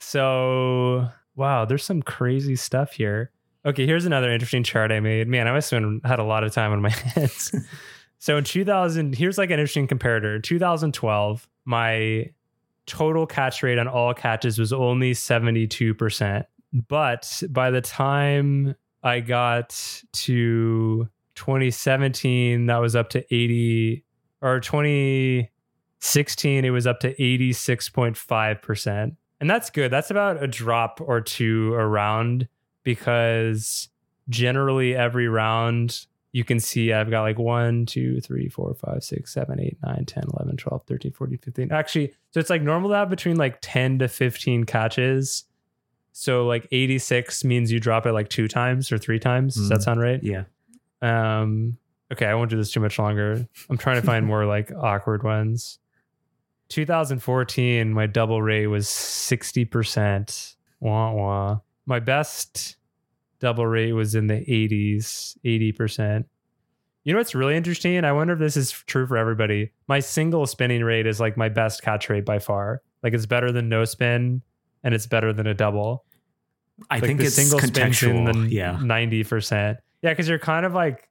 So, 0.00 1.08
wow, 1.34 1.64
there's 1.64 1.84
some 1.84 2.02
crazy 2.02 2.56
stuff 2.56 2.92
here. 2.92 3.30
Okay, 3.66 3.86
here's 3.86 4.04
another 4.04 4.30
interesting 4.30 4.62
chart 4.62 4.92
I 4.92 5.00
made. 5.00 5.26
Man, 5.26 5.48
I 5.48 5.52
must 5.52 5.70
have 5.70 5.82
had 6.04 6.18
a 6.18 6.24
lot 6.24 6.44
of 6.44 6.52
time 6.52 6.72
on 6.72 6.82
my 6.82 6.90
hands. 7.14 7.52
so 8.18 8.36
in 8.36 8.44
2000, 8.44 9.14
here's 9.14 9.38
like 9.38 9.50
an 9.50 9.58
interesting 9.58 9.88
comparator. 9.88 10.36
In 10.36 10.42
2012, 10.42 11.48
my 11.64 12.30
total 12.86 13.26
catch 13.26 13.62
rate 13.62 13.78
on 13.78 13.88
all 13.88 14.14
catches 14.14 14.58
was 14.58 14.72
only 14.72 15.12
72%. 15.12 16.44
But 16.88 17.42
by 17.50 17.70
the 17.70 17.80
time 17.80 18.74
I 19.02 19.20
got 19.20 20.02
to 20.12 21.08
2017, 21.34 22.66
that 22.66 22.76
was 22.78 22.96
up 22.96 23.10
to 23.10 23.20
80 23.34 24.04
or 24.42 24.60
2016, 24.60 26.64
it 26.64 26.70
was 26.70 26.86
up 26.86 27.00
to 27.00 27.14
86.5%. 27.14 29.16
And 29.40 29.50
that's 29.50 29.70
good. 29.70 29.90
That's 29.90 30.10
about 30.10 30.42
a 30.42 30.46
drop 30.46 31.00
or 31.00 31.20
two 31.20 31.74
around 31.74 32.48
because 32.82 33.88
generally 34.28 34.94
every 34.94 35.28
round 35.28 36.06
you 36.34 36.42
can 36.42 36.58
see 36.58 36.92
I've 36.92 37.10
got 37.10 37.22
like 37.22 37.38
1, 37.38 37.86
2, 37.86 38.20
3, 38.20 38.48
4, 38.48 38.74
5, 38.74 39.04
6, 39.04 39.32
7, 39.32 39.60
8, 39.60 39.76
9, 39.86 40.04
10, 40.04 40.24
11, 40.34 40.56
12, 40.56 40.82
13, 40.82 41.12
14, 41.12 41.38
15. 41.38 41.70
Actually, 41.72 42.12
so 42.32 42.40
it's 42.40 42.50
like 42.50 42.60
normal 42.60 42.90
to 42.90 42.96
have 42.96 43.08
between 43.08 43.36
like 43.36 43.58
10 43.60 44.00
to 44.00 44.08
15 44.08 44.64
catches. 44.64 45.44
So 46.10 46.44
like 46.46 46.66
86 46.72 47.44
means 47.44 47.70
you 47.70 47.78
drop 47.78 48.04
it 48.04 48.12
like 48.12 48.28
two 48.28 48.48
times 48.48 48.90
or 48.90 48.98
three 48.98 49.20
times. 49.20 49.54
Does 49.54 49.68
that 49.68 49.78
Mhm. 49.78 49.82
sound 49.84 50.00
right? 50.00 50.20
Yeah. 50.24 50.44
Um, 51.02 51.78
okay, 52.12 52.26
I 52.26 52.34
won't 52.34 52.50
do 52.50 52.56
this 52.56 52.72
too 52.72 52.80
much 52.80 52.98
longer. 52.98 53.46
I'm 53.70 53.78
trying 53.78 54.00
to 54.00 54.02
find 54.06 54.26
more 54.26 54.44
like 54.44 54.72
awkward 54.72 55.22
ones. 55.22 55.78
2014, 56.68 57.92
my 57.92 58.06
double 58.06 58.42
rate 58.42 58.66
was 58.66 58.88
60%. 58.88 60.56
Wah 60.80 61.12
wah. 61.12 61.60
My 61.86 62.00
best 62.00 62.76
double 63.44 63.66
rate 63.66 63.92
was 63.92 64.14
in 64.14 64.26
the 64.26 64.34
80s, 64.40 65.36
80%. 65.44 66.24
You 67.04 67.12
know 67.12 67.18
what's 67.20 67.34
really 67.34 67.54
interesting? 67.56 68.02
I 68.04 68.12
wonder 68.12 68.32
if 68.32 68.38
this 68.38 68.56
is 68.56 68.70
true 68.72 69.06
for 69.06 69.16
everybody. 69.18 69.70
My 69.86 70.00
single 70.00 70.46
spinning 70.46 70.82
rate 70.82 71.06
is 71.06 71.20
like 71.20 71.36
my 71.36 71.50
best 71.50 71.82
catch 71.82 72.08
rate 72.08 72.24
by 72.24 72.38
far. 72.38 72.80
Like 73.02 73.12
it's 73.12 73.26
better 73.26 73.52
than 73.52 73.68
no 73.68 73.84
spin 73.84 74.40
and 74.82 74.94
it's 74.94 75.06
better 75.06 75.32
than 75.34 75.46
a 75.46 75.52
double. 75.52 76.04
I 76.90 76.94
Like 76.96 77.04
think 77.04 77.18
the 77.20 77.26
it's 77.26 77.34
single 77.34 77.58
spin's 77.60 78.02
in 78.02 78.24
the 78.24 78.48
yeah. 78.50 78.78
90%. 78.80 79.76
Yeah, 80.02 80.10
because 80.10 80.28
you're 80.28 80.38
kind 80.38 80.64
of 80.64 80.72
like 80.72 81.08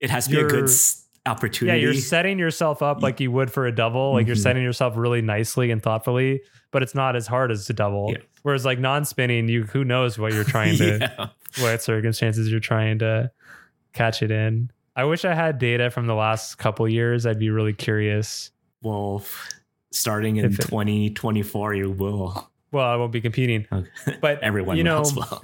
It 0.00 0.10
has 0.10 0.26
to 0.26 0.30
be 0.32 0.40
a 0.40 0.48
good 0.48 0.68
opportunity. 1.24 1.78
Yeah, 1.78 1.84
you're 1.84 1.94
setting 1.94 2.38
yourself 2.40 2.82
up 2.82 3.00
like 3.00 3.20
you 3.20 3.30
would 3.30 3.50
for 3.52 3.66
a 3.66 3.72
double. 3.72 4.12
Like 4.14 4.26
you're 4.26 4.34
Mhm. 4.34 4.42
setting 4.42 4.62
yourself 4.64 4.96
really 4.96 5.22
nicely 5.22 5.70
and 5.70 5.80
thoughtfully, 5.80 6.40
but 6.72 6.82
it's 6.82 6.96
not 6.96 7.14
as 7.14 7.28
hard 7.28 7.52
as 7.52 7.70
a 7.70 7.72
double. 7.72 8.10
Yeah. 8.10 8.18
Whereas 8.42 8.64
like 8.64 8.78
non-spinning, 8.78 9.48
you 9.48 9.64
who 9.64 9.84
knows 9.84 10.18
what 10.18 10.32
you're 10.32 10.44
trying 10.44 10.76
to 10.78 10.98
yeah. 11.18 11.28
what 11.62 11.82
circumstances 11.82 12.50
you're 12.50 12.60
trying 12.60 12.98
to 13.00 13.30
catch 13.92 14.22
it 14.22 14.30
in. 14.30 14.70
I 14.96 15.04
wish 15.04 15.24
I 15.24 15.34
had 15.34 15.58
data 15.58 15.90
from 15.90 16.06
the 16.06 16.14
last 16.14 16.56
couple 16.58 16.88
years. 16.88 17.24
I'd 17.24 17.38
be 17.38 17.50
really 17.50 17.72
curious. 17.72 18.50
Well, 18.82 19.24
starting 19.90 20.36
in 20.36 20.46
it- 20.46 20.60
2024, 20.60 21.74
you 21.74 21.90
will. 21.90 22.50
Well, 22.72 22.86
I 22.86 22.96
won't 22.96 23.12
be 23.12 23.20
competing, 23.20 23.66
Okay. 23.70 24.16
but 24.20 24.38
Everyone 24.42 24.76
you 24.76 24.82
know, 24.84 25.02
will. 25.14 25.42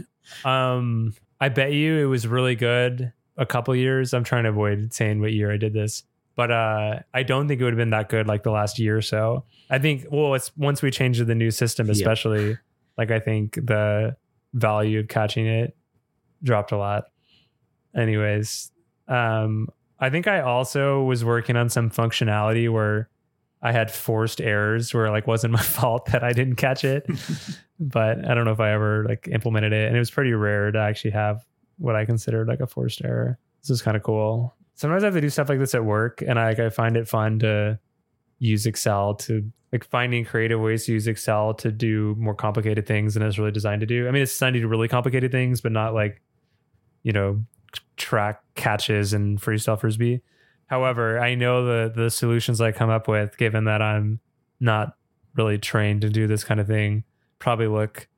Um, 0.51 1.15
I 1.41 1.51
bet 1.51 1.73
you 1.73 1.99
it 1.99 2.07
was 2.07 2.27
really 2.27 2.55
good 2.57 3.13
a 3.37 3.47
couple 3.47 3.77
years. 3.77 4.13
I'm 4.15 4.25
trying 4.25 4.45
to 4.45 4.49
avoid 4.51 4.93
saying 4.93 5.21
what 5.21 5.33
year 5.33 5.53
I 5.53 5.57
did 5.59 5.73
this, 5.73 6.03
but 6.37 6.51
uh, 6.51 7.01
I 7.15 7.23
don't 7.23 7.47
think 7.47 7.61
it 7.61 7.65
would 7.65 7.75
have 7.75 7.79
been 7.79 7.91
that 7.91 8.09
good 8.09 8.27
like 8.27 8.43
the 8.43 8.51
last 8.51 8.79
year 8.79 8.97
or 8.97 9.03
so. 9.03 9.45
I 9.71 9.79
think 9.79 10.07
well, 10.11 10.35
it's 10.35 10.51
once 10.57 10.81
we 10.83 10.91
changed 10.91 11.19
to 11.19 11.25
the 11.27 11.35
new 11.35 11.51
system, 11.51 11.87
Yeah. 11.87 11.93
Like 12.99 13.11
I 13.11 13.21
think 13.21 13.55
the 13.55 14.17
value 14.53 15.01
of 15.01 15.09
catching 15.09 15.47
it 15.47 15.77
dropped 16.43 16.73
a 16.73 16.77
lot. 16.77 17.05
Anyways, 17.97 18.71
um, 19.07 19.69
I 19.99 20.11
think 20.11 20.27
I 20.27 20.41
also 20.41 21.03
was 21.03 21.25
working 21.25 21.57
on 21.57 21.71
some 21.71 21.91
functionality 21.91 22.71
where 22.71 23.09
I 23.63 23.73
had 23.73 23.91
forced 23.91 24.41
errors 24.41 24.93
where 24.93 25.07
it, 25.07 25.11
like 25.11 25.27
wasn't 25.27 25.53
my 25.55 25.63
fault 25.63 26.07
that 26.07 26.23
I 26.23 26.33
didn't 26.33 26.57
catch 26.57 26.85
it 26.85 27.07
but 27.81 28.29
I 28.29 28.35
don't 28.35 28.45
know 28.45 28.53
if 28.53 28.61
I 28.61 28.73
ever 28.73 29.05
like 29.09 29.29
implemented 29.31 29.73
it. 29.73 29.87
And 29.87 29.97
it 29.97 29.99
was 29.99 30.11
pretty 30.11 30.33
rare 30.33 30.71
to 30.71 30.79
actually 30.79 31.13
have 31.13 31.45
what 31.79 31.95
I 31.95 32.05
considered 32.05 32.49
like 32.49 32.61
a 32.61 32.67
forced 32.67 33.05
error. 33.05 33.39
This 33.63 33.71
is 33.71 33.83
kind 33.83 33.97
of 33.97 34.03
cool. 34.03 34.55
Sometimes 34.75 35.03
I 35.03 35.07
have 35.07 35.15
to 35.15 35.21
do 35.21 35.31
stuff 35.31 35.49
like 35.49 35.59
this 35.59 35.75
at 35.75 35.85
work, 35.85 36.23
and 36.23 36.39
I 36.39 36.49
like 36.49 36.59
I 36.61 36.71
find 36.71 36.97
it 36.97 37.09
fun 37.09 37.41
to 37.41 37.79
use 38.39 38.67
Excel 38.67 39.15
to 39.15 39.51
like 39.73 39.85
finding 39.85 40.25
creative 40.25 40.61
ways 40.61 40.87
to 40.87 40.93
use 40.93 41.07
Excel 41.07 41.53
to 41.55 41.71
do 41.71 42.15
more 42.19 42.35
complicated 42.35 42.87
things 42.87 43.15
than 43.15 43.23
it's 43.23 43.39
really 43.39 43.51
designed 43.51 43.81
to 43.81 43.87
do. 43.87 44.09
I 44.09 44.11
mean, 44.11 44.23
it's 44.23 44.33
designed 44.33 44.55
to 44.55 44.61
do 44.61 44.69
really 44.69 44.89
complicated 44.89 45.31
things, 45.33 45.61
but 45.61 45.73
not 45.73 45.93
like 45.95 46.21
you 47.03 47.13
know, 47.13 47.43
track 47.97 48.43
catches 48.55 49.13
and 49.13 49.41
freestyle 49.41 49.79
frisbee. 49.79 50.21
However, 50.67 51.19
I 51.21 51.35
know 51.35 51.65
the 51.65 51.93
the 51.95 52.11
solutions 52.11 52.61
I 52.61 52.73
come 52.73 52.91
up 52.91 53.09
with, 53.09 53.37
given 53.39 53.65
that 53.65 53.81
I'm 53.83 54.21
not 54.61 54.97
really 55.37 55.59
trained 55.59 56.01
to 56.03 56.09
do 56.11 56.27
this 56.27 56.45
kind 56.45 56.61
of 56.61 56.67
thing, 56.67 57.05
probably 57.39 57.69
look 57.69 58.09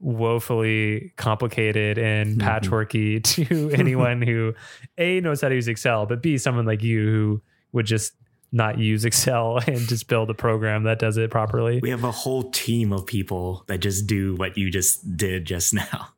woefully 0.00 1.12
complicated 1.16 1.98
and 1.98 2.38
Mhm. 2.38 2.42
patchworky 2.42 3.22
to 3.46 3.70
anyone 3.70 4.20
who 4.22 4.54
a 4.98 5.20
knows 5.20 5.40
how 5.40 5.48
to 5.48 5.54
use 5.54 5.68
Excel, 5.68 6.06
but 6.06 6.22
b 6.22 6.36
someone 6.38 6.66
like 6.66 6.82
you 6.82 7.04
who 7.06 7.42
would 7.72 7.86
just 7.86 8.12
not 8.54 8.78
use 8.78 9.04
Excel 9.04 9.58
and 9.66 9.78
just 9.88 10.06
build 10.08 10.30
a 10.30 10.34
program 10.34 10.84
that 10.84 10.98
does 10.98 11.16
it 11.16 11.30
properly. 11.30 11.80
We 11.82 11.90
have 11.90 12.04
a 12.04 12.10
whole 12.12 12.50
team 12.50 12.92
of 12.92 13.04
people 13.04 13.64
that 13.66 13.78
just 13.78 14.06
do 14.06 14.34
what 14.36 14.56
you 14.56 14.70
just 14.70 15.16
did 15.16 15.44
just 15.44 15.74
now. 15.74 16.08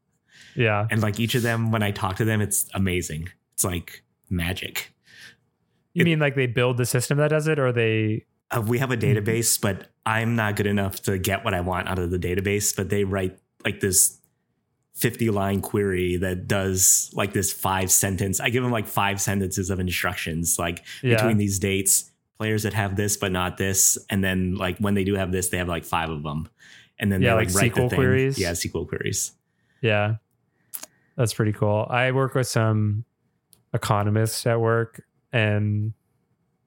Yeah. 0.55 0.87
And 0.91 1.01
like 1.03 1.19
each 1.19 1.35
of 1.35 1.43
them, 1.43 1.71
when 1.73 1.83
I 1.83 1.91
talk 1.91 2.17
to 2.17 2.25
them, 2.25 2.41
it's 2.41 2.69
amazing. 2.75 3.29
It's 3.55 3.65
like 3.65 4.03
magic. 4.31 4.93
You 5.95 6.03
It- 6.03 6.05
mean 6.05 6.19
like 6.19 6.35
they 6.35 6.47
build 6.47 6.77
the 6.77 6.87
system 6.87 7.19
that 7.19 7.29
does 7.29 7.49
it, 7.49 7.59
or 7.59 7.73
they? 7.73 8.25
Uh, 8.51 8.61
we 8.61 8.79
have 8.79 8.91
a 8.93 8.97
database, 8.97 9.61
but 9.61 9.89
I'm 10.05 10.37
not 10.37 10.55
good 10.57 10.67
enough 10.67 11.03
to 11.03 11.19
get 11.19 11.45
what 11.45 11.53
I 11.55 11.61
want 11.63 11.89
out 11.89 11.99
of 11.99 12.11
the 12.11 12.19
database. 12.19 12.77
But 12.77 12.91
they 12.91 13.03
write 13.05 13.39
like 13.65 13.81
this 13.81 14.19
50 14.95 15.31
line 15.31 15.61
query 15.61 16.17
that 16.19 16.47
does 16.47 17.11
like 17.13 17.33
this 17.33 17.53
five 17.53 17.91
sentence. 17.91 18.41
I 18.41 18.51
give 18.51 18.63
them 18.63 18.73
like 18.73 18.87
five 18.87 19.21
sentences 19.21 19.69
of 19.69 19.81
instructions, 19.81 20.59
like 20.59 20.85
Yeah. 21.03 21.17
between 21.17 21.39
these 21.39 21.59
dates, 21.59 22.11
players 22.39 22.63
that 22.65 22.73
have 22.75 22.97
this 22.97 23.17
but 23.17 23.33
not 23.33 23.57
this, 23.57 23.99
and 24.11 24.23
then 24.23 24.55
like 24.57 24.79
when 24.79 24.95
they 24.95 25.05
do 25.05 25.15
have 25.15 25.33
this, 25.33 25.49
they 25.49 25.59
have 25.59 25.69
like 25.69 25.85
five 25.85 26.11
of 26.11 26.23
them, 26.23 26.49
and 26.99 27.11
then 27.13 27.23
Yeah, 27.23 27.31
they 27.35 27.45
like 27.45 27.49
like, 27.49 27.57
write 27.63 27.75
the 27.75 27.81
SQL 27.83 27.91
thing. 27.91 27.97
queries? 27.99 28.39
Yeah, 28.39 28.53
SQL 28.53 28.89
queries. 28.89 29.33
Yeah, 29.81 30.17
that's 31.17 31.35
pretty 31.35 31.53
cool. 31.53 31.87
I 31.91 32.13
work 32.13 32.35
with 32.35 32.47
some 32.47 33.05
economists 33.75 34.47
at 34.47 34.61
work, 34.61 35.03
and 35.33 35.93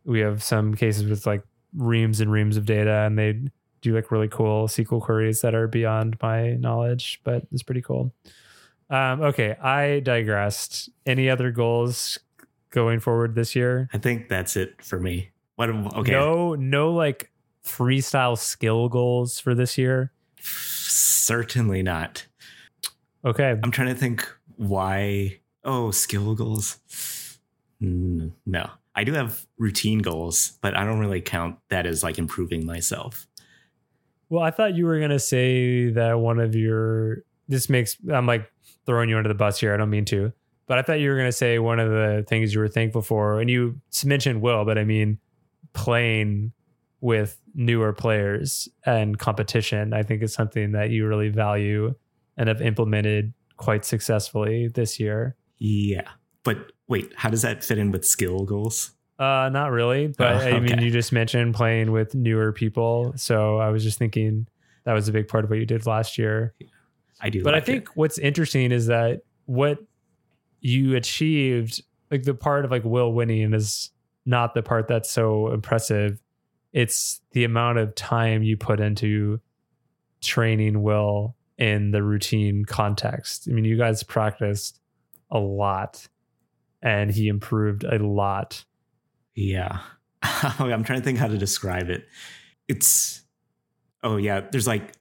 we 0.06 0.20
have 0.20 0.42
some 0.44 0.74
cases 0.76 1.10
with 1.10 1.26
like 1.26 1.44
reams 1.76 2.20
and 2.22 2.32
reams 2.32 2.58
of 2.58 2.66
data, 2.66 3.04
and 3.06 3.18
they 3.18 3.40
do 3.82 3.96
like 3.96 4.12
really 4.12 4.28
cool 4.28 4.68
SQL 4.68 5.02
queries 5.02 5.42
that 5.42 5.56
are 5.56 5.68
beyond 5.68 6.18
my 6.22 6.54
knowledge, 6.54 7.22
but 7.24 7.44
it's 7.52 7.64
pretty 7.64 7.82
cool. 7.82 8.14
Um, 8.90 9.22
okay, 9.22 9.52
I 9.62 10.00
digressed. 10.00 10.90
Any 11.06 11.30
other 11.30 11.52
goals 11.52 12.18
going 12.72 13.00
forward 13.00 13.36
this 13.36 13.56
year? 13.56 13.88
I 13.94 14.00
think 14.00 14.30
that's 14.30 14.56
it 14.56 14.84
for 14.84 15.00
me. 15.00 15.30
What? 15.60 15.70
Okay. 15.70 16.14
No, 16.14 16.56
no, 16.56 16.94
like 16.94 17.32
freestyle 17.66 18.38
skill 18.38 18.88
goals 18.88 19.42
for 19.42 19.54
this 19.54 19.78
year. 19.78 20.14
Certainly 20.40 21.84
not. 21.84 22.26
Okay, 23.26 23.60
I'm 23.62 23.70
trying 23.70 23.90
to 23.90 23.94
think 23.96 24.26
why. 24.56 25.40
Oh, 25.66 25.92
skill 25.92 26.34
goals. 26.34 26.78
Mm, 27.84 28.32
No, 28.46 28.70
I 28.96 29.04
do 29.04 29.12
have 29.12 29.46
routine 29.58 30.00
goals, 30.00 30.58
but 30.62 30.78
I 30.78 30.86
don't 30.86 31.00
really 31.00 31.20
count 31.20 31.58
that 31.68 31.86
as 31.86 32.04
like 32.04 32.18
improving 32.18 32.66
myself. 32.66 33.28
Well, 34.30 34.42
I 34.42 34.52
thought 34.52 34.76
you 34.78 34.86
were 34.86 35.02
gonna 35.02 35.20
say 35.20 35.90
that 35.90 36.20
one 36.20 36.40
of 36.40 36.56
your 36.56 37.24
this 37.50 37.68
makes 37.68 37.98
I'm 38.10 38.26
like 38.26 38.50
throwing 38.86 39.10
you 39.10 39.18
under 39.18 39.28
the 39.28 39.36
bus 39.36 39.60
here. 39.60 39.74
I 39.74 39.78
don't 39.78 39.90
mean 39.90 40.06
to, 40.06 40.32
but 40.68 40.78
I 40.78 40.84
thought 40.84 41.02
you 41.02 41.10
were 41.10 41.18
gonna 41.18 41.34
say 41.34 41.60
one 41.60 41.80
of 41.82 41.90
the 41.90 42.24
things 42.30 42.54
you 42.54 42.62
were 42.62 42.70
thankful 42.70 43.02
for, 43.02 43.42
and 43.42 43.50
you 43.50 43.82
mentioned 44.06 44.42
Will, 44.42 44.64
but 44.64 44.78
I 44.78 44.86
mean 44.86 45.20
playing 45.74 46.52
with 47.02 47.40
newer 47.56 47.94
players 47.94 48.68
and 48.86 49.18
competition. 49.18 49.94
I 49.94 50.04
think 50.04 50.22
is 50.22 50.34
something 50.34 50.74
that 50.74 50.90
you 50.90 51.08
really 51.08 51.30
value 51.30 51.96
and 52.38 52.48
have 52.50 52.62
implemented 52.62 53.34
quite 53.58 53.86
successfully 53.86 54.68
this 54.68 55.00
year. 55.00 55.36
Yeah, 55.58 56.08
but 56.44 56.72
wait, 56.88 57.12
how 57.16 57.30
does 57.30 57.42
that 57.42 57.64
fit 57.64 57.78
in 57.78 57.92
with 57.92 58.06
skill 58.06 58.46
goals? 58.46 58.92
Uh, 59.18 59.50
not 59.52 59.72
really, 59.72 60.08
but 60.08 60.36
Oh, 60.36 60.48
I 60.56 60.60
mean, 60.62 60.80
you 60.80 60.90
just 60.92 61.12
mentioned 61.12 61.54
playing 61.54 61.92
with 61.92 62.16
newer 62.16 62.54
people, 62.54 63.12
so 63.18 63.58
I 63.58 63.70
was 63.70 63.84
just 63.84 63.98
thinking 64.00 64.48
that 64.86 64.94
was 64.94 65.10
a 65.10 65.12
big 65.12 65.28
part 65.28 65.44
of 65.44 65.50
what 65.50 65.60
you 65.60 65.66
did 65.66 65.86
last 65.86 66.18
year. 66.18 66.54
I 67.20 67.30
do, 67.30 67.44
But 67.44 67.54
I 67.54 67.60
think 67.60 67.84
it. 67.84 67.90
what's 67.96 68.18
interesting 68.18 68.72
is 68.72 68.88
that 68.88 69.24
what 69.46 69.80
you 70.62 70.96
achieved, 70.96 71.82
like 72.10 72.24
the 72.24 72.34
part 72.34 72.64
of 72.64 72.72
like 72.72 72.86
Will 72.86 73.12
winning, 73.12 73.54
is 73.54 73.92
not 74.30 74.54
the 74.54 74.62
part 74.62 74.88
that's 74.88 75.10
so 75.10 75.52
impressive. 75.52 76.22
It's 76.72 77.20
the 77.32 77.44
amount 77.44 77.80
of 77.80 77.96
time 77.96 78.44
you 78.44 78.56
put 78.56 78.80
into 78.80 79.42
training 80.22 80.84
Will 80.84 81.36
in 81.58 81.92
the 81.92 82.04
routine 82.04 82.64
context. 82.64 83.48
I 83.50 83.54
mean, 83.54 83.66
you 83.66 83.76
guys 83.76 84.04
practiced 84.04 84.80
a 85.32 85.40
lot 85.40 86.08
and 86.82 87.10
he 87.10 87.28
improved 87.28 87.84
a 87.84 87.98
lot. 87.98 88.64
Yeah. 89.34 89.80
I'm 90.22 90.84
trying 90.84 91.00
to 91.00 91.06
think 91.06 91.18
how 91.18 91.28
to 91.28 91.38
describe 91.38 91.90
it. 91.90 92.08
It's 92.68 93.24
oh 94.04 94.18
yeah, 94.18 94.42
there's 94.52 94.68
like 94.68 94.94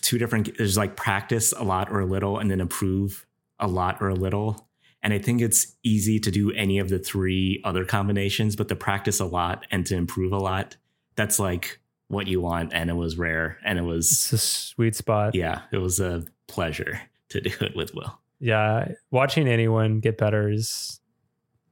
two 0.00 0.16
different 0.16 0.56
there's 0.56 0.76
like 0.76 0.96
practice 0.96 1.52
a 1.52 1.64
lot 1.64 1.90
or 1.90 2.00
a 2.00 2.06
little 2.06 2.38
and 2.38 2.50
then 2.50 2.60
improve 2.60 3.26
a 3.58 3.66
lot 3.66 4.00
or 4.00 4.08
a 4.08 4.14
little. 4.14 4.68
And 5.02 5.12
I 5.12 5.18
think 5.18 5.40
it's 5.40 5.74
easy 5.82 6.20
to 6.20 6.30
do 6.30 6.52
any 6.52 6.78
of 6.78 6.88
the 6.88 6.98
three 6.98 7.60
other 7.64 7.84
combinations, 7.84 8.54
but 8.56 8.68
to 8.68 8.76
practice 8.76 9.18
a 9.20 9.24
lot 9.24 9.66
and 9.70 9.84
to 9.86 9.96
improve 9.96 10.32
a 10.32 10.38
lot, 10.38 10.76
that's 11.16 11.38
like 11.38 11.80
what 12.08 12.26
you 12.26 12.40
want 12.40 12.72
and 12.74 12.88
it 12.90 12.94
was 12.94 13.16
rare 13.16 13.58
and 13.64 13.78
it 13.78 13.82
was 13.82 14.10
It's 14.10 14.32
a 14.32 14.38
sweet 14.38 14.94
spot. 14.94 15.34
yeah, 15.34 15.62
it 15.72 15.78
was 15.78 15.98
a 15.98 16.24
pleasure 16.46 17.00
to 17.30 17.40
do 17.40 17.50
it 17.62 17.74
with 17.74 17.94
Will. 17.94 18.18
yeah, 18.38 18.92
watching 19.10 19.48
anyone 19.48 19.98
get 20.00 20.18
better 20.18 20.50
is 20.50 21.00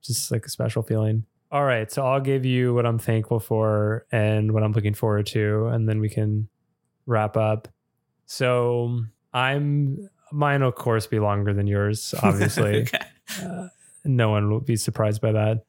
just 0.02 0.30
like 0.32 0.46
a 0.46 0.48
special 0.48 0.82
feeling. 0.82 1.24
All 1.52 1.64
right, 1.64 1.90
so 1.92 2.06
I'll 2.06 2.20
give 2.20 2.44
you 2.46 2.72
what 2.74 2.86
I'm 2.86 2.98
thankful 2.98 3.38
for 3.40 4.06
and 4.12 4.52
what 4.52 4.62
I'm 4.62 4.72
looking 4.72 4.94
forward 4.94 5.26
to, 5.26 5.66
and 5.66 5.88
then 5.88 6.00
we 6.00 6.08
can 6.08 6.48
wrap 7.06 7.36
up. 7.36 7.68
So 8.26 9.02
I'm 9.32 10.08
mine, 10.32 10.60
will, 10.62 10.68
of 10.68 10.76
course, 10.76 11.06
be 11.06 11.18
longer 11.18 11.52
than 11.52 11.66
yours. 11.66 12.14
Obviously, 12.22 12.82
okay. 12.82 13.00
No 14.04 14.30
one 14.30 14.50
will 14.50 14.60
be 14.60 14.76
surprised 14.76 15.20
by 15.20 15.32
that. 15.32 15.64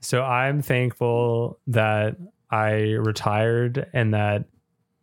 So 0.00 0.22
I'm 0.22 0.62
thankful 0.62 1.60
that 1.68 2.16
I 2.50 2.92
retired 2.92 3.88
and 3.92 4.12
that 4.14 4.44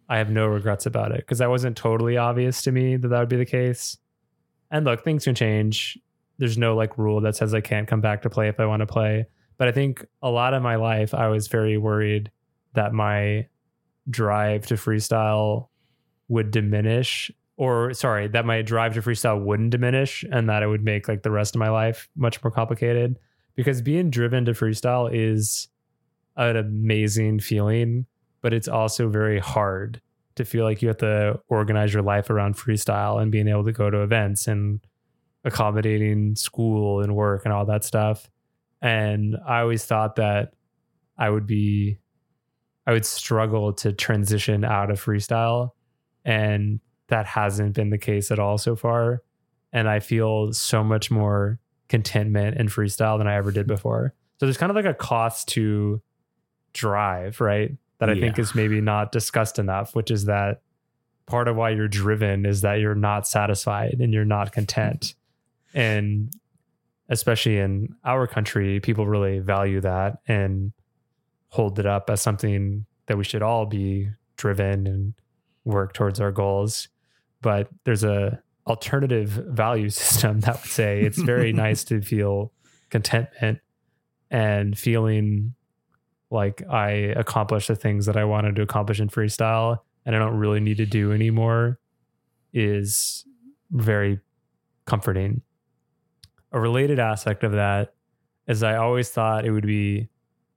I 0.10 0.18
have 0.18 0.30
no 0.30 0.48
regrets 0.48 0.86
about 0.86 1.12
it 1.12 1.20
because 1.20 1.38
that 1.38 1.50
wasn't 1.50 1.78
totally 1.78 2.18
obvious 2.18 2.62
to 2.64 2.72
me 2.72 2.98
that 2.98 3.08
that 3.08 3.20
would 3.20 3.30
be 3.30 3.38
the 3.38 3.46
case. 3.46 3.98
And 4.72 4.86
look, 4.86 5.04
things 5.04 5.24
can 5.24 5.36
change. 5.36 5.98
There's 6.38 6.58
no 6.58 6.76
like 6.76 6.98
rule 6.98 7.22
that 7.22 7.36
says 7.36 7.54
I 7.54 7.62
can't 7.62 7.88
come 7.88 8.02
back 8.02 8.22
to 8.24 8.30
play 8.30 8.50
if 8.50 8.60
I 8.60 8.66
want 8.66 8.82
to 8.82 8.88
play. 8.88 9.26
But 9.58 9.68
I 9.68 9.72
think 9.72 10.06
a 10.22 10.30
lot 10.30 10.54
of 10.54 10.64
my 10.64 10.76
life, 10.76 11.14
I 11.14 11.28
was 11.28 11.48
very 11.48 11.78
worried 11.78 12.32
that 12.74 12.94
my 12.94 13.48
drive 14.10 14.66
to 14.68 14.76
freestyle 14.76 15.68
would 16.28 16.52
diminish 16.52 17.32
or 17.60 17.94
sorry 17.94 18.28
that 18.30 18.46
my 18.46 18.62
drive 18.62 18.94
to 18.94 19.02
freestyle 19.02 19.44
wouldn't 19.44 19.70
diminish 19.70 20.24
and 20.32 20.48
that 20.50 20.64
it 20.64 20.68
would 20.68 20.84
make 20.84 21.10
like 21.10 21.24
the 21.24 21.30
rest 21.30 21.56
of 21.56 21.60
my 21.60 21.70
life 21.70 22.10
much 22.16 22.42
more 22.42 22.52
complicated. 22.52 23.20
Because 23.56 23.82
being 23.82 24.10
driven 24.10 24.46
to 24.46 24.54
freestyle 24.54 25.10
is 25.12 25.68
an 26.38 26.56
amazing 26.56 27.42
feeling 27.42 28.06
but 28.42 28.54
it's 28.54 28.68
also 28.68 29.10
very 29.10 29.40
hard 29.40 30.02
to 30.36 30.46
feel 30.46 30.64
like 30.64 30.82
you 30.82 30.88
have 30.88 30.98
to 30.98 31.38
organize 31.50 31.94
your 31.94 32.04
life 32.04 32.30
around 32.30 32.56
freestyle 32.56 33.22
and 33.22 33.32
being 33.32 33.48
able 33.48 33.66
to 33.66 33.74
go 33.74 33.90
to 33.90 34.02
events 34.02 34.48
and 34.48 34.80
accommodating 35.44 36.36
school 36.36 37.02
and 37.02 37.14
work 37.16 37.42
and 37.44 37.54
all 37.54 37.66
that 37.66 37.84
stuff. 37.84 38.30
And 38.82 39.36
i 39.46 39.60
always 39.60 39.84
thought 39.84 40.16
that 40.16 40.54
i 41.18 41.30
would 41.30 41.46
be 41.46 42.00
i 42.88 42.94
would 42.94 43.06
struggle 43.06 43.74
to 43.74 43.92
transition 43.92 44.64
out 44.64 44.92
of 44.92 45.04
freestyle. 45.04 45.72
And 46.24 46.80
that 47.10 47.26
hasn't 47.26 47.76
been 47.76 47.90
the 47.90 47.98
case 47.98 48.32
at 48.32 48.40
all 48.40 48.58
so 48.58 48.76
far. 48.76 49.22
And 49.72 49.88
i 49.88 50.00
feel 50.00 50.52
so 50.54 50.84
much 50.84 51.12
more 51.12 51.60
contentment 51.90 52.58
in 52.58 52.68
freestyle 52.68 53.18
than 53.18 53.28
i 53.28 53.36
ever 53.36 53.52
did 53.52 53.68
before. 53.68 54.14
So 54.40 54.46
there's 54.46 54.58
kind 54.58 54.70
of 54.70 54.76
like 54.76 54.86
a 54.86 54.94
cost 54.94 55.50
to 55.50 56.02
drive 56.74 57.42
right? 57.42 57.72
That 58.00 58.10
i 58.10 58.16
think 58.16 58.40
is 58.40 58.56
maybe 58.56 58.80
not 58.80 59.12
discussed 59.12 59.60
enough 59.60 59.94
which 59.94 60.10
is 60.10 60.26
that 60.26 60.62
part 61.26 61.48
of 61.48 61.56
why 61.56 61.70
you're 61.70 61.88
driven 61.88 62.46
is 62.46 62.62
that 62.62 62.76
you're 62.76 62.96
not 62.96 63.28
satisfied 63.28 63.98
and 64.00 64.14
you're 64.14 64.26
not 64.26 64.52
content. 64.52 65.16
And 65.76 66.34
especially 67.10 67.60
in 67.60 67.96
our 68.04 68.26
country 68.26 68.80
people 68.80 69.06
really 69.06 69.38
value 69.38 69.82
that 69.82 70.18
and 70.28 70.74
hold 71.50 71.78
it 71.78 71.86
up 71.86 72.10
as 72.10 72.22
something 72.22 72.86
that 73.06 73.18
we 73.18 73.24
should 73.24 73.44
all 73.44 73.68
be 73.68 74.10
driven 74.36 74.88
and 74.88 75.14
work 75.66 75.94
towards 75.94 76.20
our 76.20 76.32
goals 76.32 76.88
but 77.42 77.70
there's 77.86 78.04
a 78.04 78.42
alternative 78.68 79.30
value 79.30 79.90
system 79.90 80.40
that 80.42 80.62
would 80.62 80.72
say 80.72 81.02
it's 81.02 81.20
very 81.20 81.54
nice 81.66 81.84
to 81.86 82.02
feel 82.02 82.52
contentment 82.90 83.60
and 84.32 84.78
feeling 84.78 85.54
like 86.32 86.62
I 86.70 86.90
accomplished 87.16 87.68
the 87.68 87.76
things 87.76 88.06
that 88.06 88.16
I 88.16 88.24
wanted 88.24 88.56
to 88.58 88.62
accomplish 88.62 89.00
in 89.00 89.10
freestyle 89.10 89.80
and 90.06 90.16
I 90.16 90.20
don't 90.20 90.38
really 90.38 90.60
need 90.60 90.78
to 90.78 90.86
do 90.86 91.12
anymore 91.12 91.80
is 92.54 93.26
very 93.72 94.20
comforting. 94.86 95.42
a 96.52 96.60
related 96.60 97.00
aspect 97.00 97.44
of 97.44 97.52
that 97.52 97.94
is 98.48 98.64
I 98.64 98.76
always 98.78 99.10
thought 99.10 99.46
it 99.46 99.52
would 99.52 99.68
be 99.68 100.10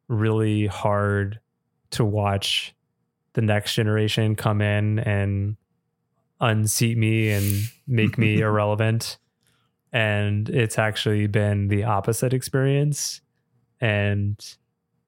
really 0.08 0.66
hard 0.66 1.38
to 1.90 2.04
watch 2.04 2.74
the 3.34 3.42
next 3.42 3.74
generation 3.74 4.34
come 4.34 4.62
in 4.62 4.98
and 5.00 5.56
unseat 6.42 6.98
me 6.98 7.30
and 7.30 7.62
make 7.86 8.18
me 8.18 8.40
irrelevant. 8.40 9.16
And 9.92 10.48
it's 10.50 10.78
actually 10.78 11.26
been 11.26 11.68
the 11.68 11.84
opposite 11.84 12.34
experience. 12.34 13.22
And 13.80 14.38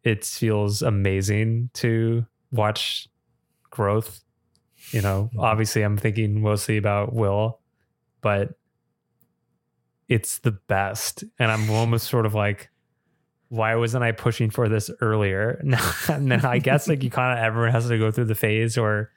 it 0.02 0.24
feels 0.24 0.82
amazing 0.82 1.70
to 1.74 2.24
watch 2.50 3.08
growth. 3.70 4.22
You 4.90 5.02
know, 5.02 5.24
mm-hmm. 5.24 5.40
obviously, 5.40 5.82
I'm 5.82 5.96
thinking 5.96 6.40
mostly 6.40 6.76
about 6.76 7.12
Will, 7.12 7.60
but 8.20 8.54
it's 10.08 10.38
the 10.38 10.52
best. 10.52 11.24
And 11.38 11.50
I'm 11.50 11.70
almost 11.70 12.08
sort 12.08 12.26
of 12.26 12.34
like, 12.34 12.70
why 13.48 13.74
wasn't 13.76 14.04
I 14.04 14.12
pushing 14.12 14.50
for 14.50 14.68
this 14.68 14.90
earlier? 15.00 15.60
and 16.08 16.30
then 16.30 16.44
I 16.44 16.58
guess 16.58 16.88
like 16.88 17.02
you 17.02 17.10
kind 17.18 17.38
of 17.38 17.44
everyone 17.44 17.72
has 17.72 17.88
to 17.88 17.98
go 17.98 18.10
through 18.10 18.26
the 18.26 18.34
phase 18.34 18.76
or 18.76 19.10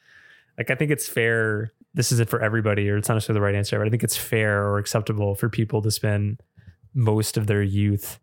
like 0.57 0.71
I 0.71 0.75
think 0.75 0.91
it's 0.91 1.07
fair. 1.07 1.73
This 1.97 2.11
is 2.11 2.19
it 2.19 2.29
for 2.29 2.41
everybody, 2.41 2.89
or 2.89 2.95
it's 2.95 3.09
not 3.09 3.15
necessarily 3.15 3.39
the 3.39 3.43
right 3.43 3.55
answer, 3.55 3.77
but 3.77 3.87
I 3.87 3.89
think 3.89 4.03
it's 4.03 4.15
fair 4.15 4.65
or 4.65 4.77
acceptable 4.77 5.35
for 5.35 5.49
people 5.49 5.81
to 5.81 5.91
spend 5.91 6.41
most 6.93 7.37
of 7.37 7.47
their 7.47 7.61
youth 7.61 8.19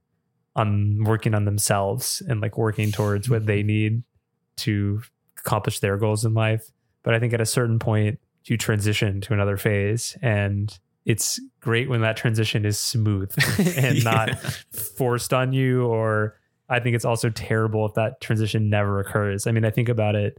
on 0.56 1.04
working 1.04 1.34
on 1.34 1.44
themselves 1.44 2.22
and 2.28 2.40
like 2.40 2.56
working 2.56 2.92
towards 2.92 3.28
what 3.28 3.44
they 3.44 3.60
mm-hmm. 3.60 3.66
need 3.66 4.02
to 4.58 5.02
accomplish 5.38 5.80
their 5.80 5.96
goals 5.98 6.24
in 6.24 6.32
life. 6.32 6.70
But 7.02 7.14
I 7.14 7.18
think 7.18 7.34
at 7.34 7.40
a 7.40 7.46
certain 7.46 7.78
point, 7.78 8.18
you 8.44 8.56
transition 8.56 9.20
to 9.22 9.32
another 9.32 9.56
phase 9.56 10.16
and 10.22 10.78
it's 11.04 11.40
great 11.60 11.88
when 11.88 12.00
that 12.00 12.16
transition 12.16 12.64
is 12.64 12.78
smooth 12.78 13.32
and 13.76 13.98
yeah. 13.98 14.04
not 14.04 14.38
forced 14.72 15.32
on 15.32 15.52
you 15.52 15.84
or 15.86 16.38
i 16.68 16.78
think 16.80 16.94
it's 16.94 17.04
also 17.04 17.30
terrible 17.30 17.86
if 17.86 17.94
that 17.94 18.20
transition 18.20 18.68
never 18.68 19.00
occurs 19.00 19.46
i 19.46 19.52
mean 19.52 19.64
i 19.64 19.70
think 19.70 19.88
about 19.88 20.14
it 20.14 20.38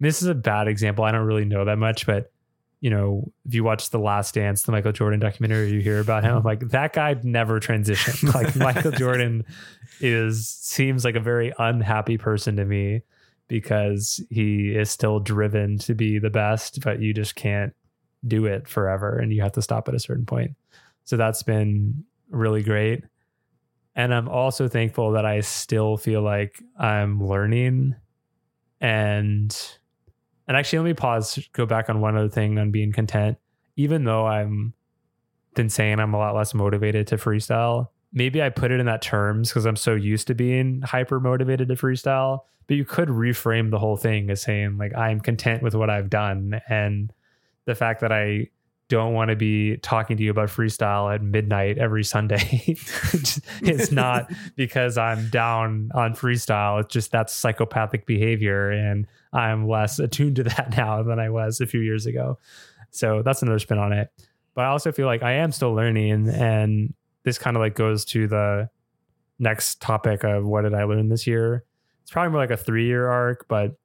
this 0.00 0.22
is 0.22 0.28
a 0.28 0.34
bad 0.34 0.68
example 0.68 1.04
i 1.04 1.12
don't 1.12 1.26
really 1.26 1.44
know 1.44 1.64
that 1.64 1.78
much 1.78 2.06
but 2.06 2.32
you 2.82 2.90
know 2.90 3.32
if 3.46 3.54
you 3.54 3.64
watch 3.64 3.88
the 3.88 3.98
last 3.98 4.34
dance 4.34 4.64
the 4.64 4.72
michael 4.72 4.92
jordan 4.92 5.18
documentary 5.18 5.72
you 5.72 5.80
hear 5.80 6.00
about 6.00 6.22
him 6.22 6.36
uh-huh. 6.36 6.42
like 6.44 6.60
that 6.68 6.92
guy 6.92 7.18
never 7.22 7.58
transitioned 7.58 8.34
like 8.34 8.54
michael 8.56 8.90
jordan 8.92 9.42
is 10.00 10.48
seems 10.48 11.04
like 11.04 11.14
a 11.14 11.20
very 11.20 11.54
unhappy 11.58 12.18
person 12.18 12.56
to 12.56 12.66
me 12.66 13.00
because 13.48 14.22
he 14.28 14.74
is 14.74 14.90
still 14.90 15.18
driven 15.18 15.78
to 15.78 15.94
be 15.94 16.18
the 16.18 16.30
best 16.30 16.82
but 16.82 17.00
you 17.00 17.14
just 17.14 17.34
can't 17.34 17.72
do 18.26 18.46
it 18.46 18.68
forever 18.68 19.18
and 19.18 19.32
you 19.32 19.42
have 19.42 19.52
to 19.52 19.62
stop 19.62 19.88
at 19.88 19.94
a 19.94 20.00
certain 20.00 20.26
point. 20.26 20.52
So 21.04 21.16
that's 21.16 21.42
been 21.42 22.04
really 22.30 22.62
great. 22.62 23.04
And 23.94 24.14
I'm 24.14 24.28
also 24.28 24.68
thankful 24.68 25.12
that 25.12 25.26
I 25.26 25.40
still 25.40 25.96
feel 25.96 26.22
like 26.22 26.62
I'm 26.78 27.22
learning 27.22 27.94
and 28.80 29.54
and 30.48 30.56
actually 30.56 30.80
let 30.80 30.84
me 30.86 30.94
pause 30.94 31.38
go 31.52 31.66
back 31.66 31.88
on 31.88 32.00
one 32.00 32.16
other 32.16 32.28
thing 32.28 32.58
on 32.58 32.70
being 32.70 32.92
content. 32.92 33.38
Even 33.76 34.04
though 34.04 34.26
I'm 34.26 34.74
been 35.54 35.68
saying 35.68 36.00
I'm 36.00 36.14
a 36.14 36.18
lot 36.18 36.34
less 36.34 36.54
motivated 36.54 37.06
to 37.08 37.16
freestyle 37.16 37.88
maybe 38.14 38.42
I 38.42 38.50
put 38.50 38.70
it 38.70 38.80
in 38.80 38.86
that 38.86 39.02
terms 39.02 39.48
because 39.50 39.66
I'm 39.66 39.76
so 39.76 39.94
used 39.94 40.26
to 40.28 40.34
being 40.34 40.82
hyper 40.82 41.20
motivated 41.20 41.68
to 41.68 41.74
freestyle 41.74 42.40
but 42.66 42.76
you 42.76 42.84
could 42.84 43.08
reframe 43.08 43.70
the 43.70 43.78
whole 43.78 43.96
thing 43.96 44.30
as 44.30 44.42
saying 44.42 44.78
like 44.78 44.96
I'm 44.96 45.20
content 45.20 45.62
with 45.62 45.74
what 45.74 45.90
I've 45.90 46.10
done. 46.10 46.60
And 46.68 47.12
the 47.64 47.74
fact 47.74 48.00
that 48.00 48.12
I 48.12 48.48
don't 48.88 49.14
want 49.14 49.30
to 49.30 49.36
be 49.36 49.78
talking 49.78 50.16
to 50.16 50.22
you 50.22 50.30
about 50.30 50.48
freestyle 50.48 51.12
at 51.14 51.22
midnight 51.22 51.78
every 51.78 52.04
Sunday. 52.04 52.44
it's 53.62 53.90
not 53.90 54.30
because 54.56 54.98
I'm 54.98 55.28
down 55.30 55.90
on 55.94 56.14
freestyle. 56.14 56.80
It's 56.80 56.92
just 56.92 57.10
that's 57.10 57.32
psychopathic 57.32 58.04
behavior. 58.06 58.70
And 58.70 59.06
I'm 59.32 59.68
less 59.68 59.98
attuned 59.98 60.36
to 60.36 60.42
that 60.44 60.76
now 60.76 61.02
than 61.02 61.18
I 61.18 61.30
was 61.30 61.60
a 61.60 61.66
few 61.66 61.80
years 61.80 62.06
ago. 62.06 62.38
So 62.90 63.22
that's 63.22 63.42
another 63.42 63.58
spin 63.58 63.78
on 63.78 63.92
it. 63.92 64.10
But 64.54 64.66
I 64.66 64.68
also 64.68 64.92
feel 64.92 65.06
like 65.06 65.22
I 65.22 65.32
am 65.32 65.52
still 65.52 65.72
learning. 65.72 66.28
And 66.28 66.92
this 67.24 67.38
kind 67.38 67.56
of 67.56 67.60
like 67.60 67.74
goes 67.74 68.04
to 68.06 68.26
the 68.26 68.68
next 69.38 69.80
topic 69.80 70.24
of 70.24 70.44
what 70.44 70.62
did 70.62 70.74
I 70.74 70.84
learn 70.84 71.08
this 71.08 71.26
year? 71.26 71.64
It's 72.02 72.10
probably 72.10 72.32
more 72.32 72.40
like 72.40 72.50
a 72.50 72.56
three 72.56 72.86
year 72.86 73.08
arc, 73.08 73.46
but 73.48 73.76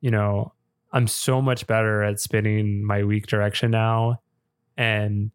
you 0.00 0.10
know, 0.10 0.52
I'm 0.92 1.06
so 1.06 1.42
much 1.42 1.66
better 1.66 2.02
at 2.02 2.20
spinning 2.20 2.84
my 2.84 3.04
weak 3.04 3.26
direction 3.26 3.70
now. 3.70 4.20
And 4.76 5.30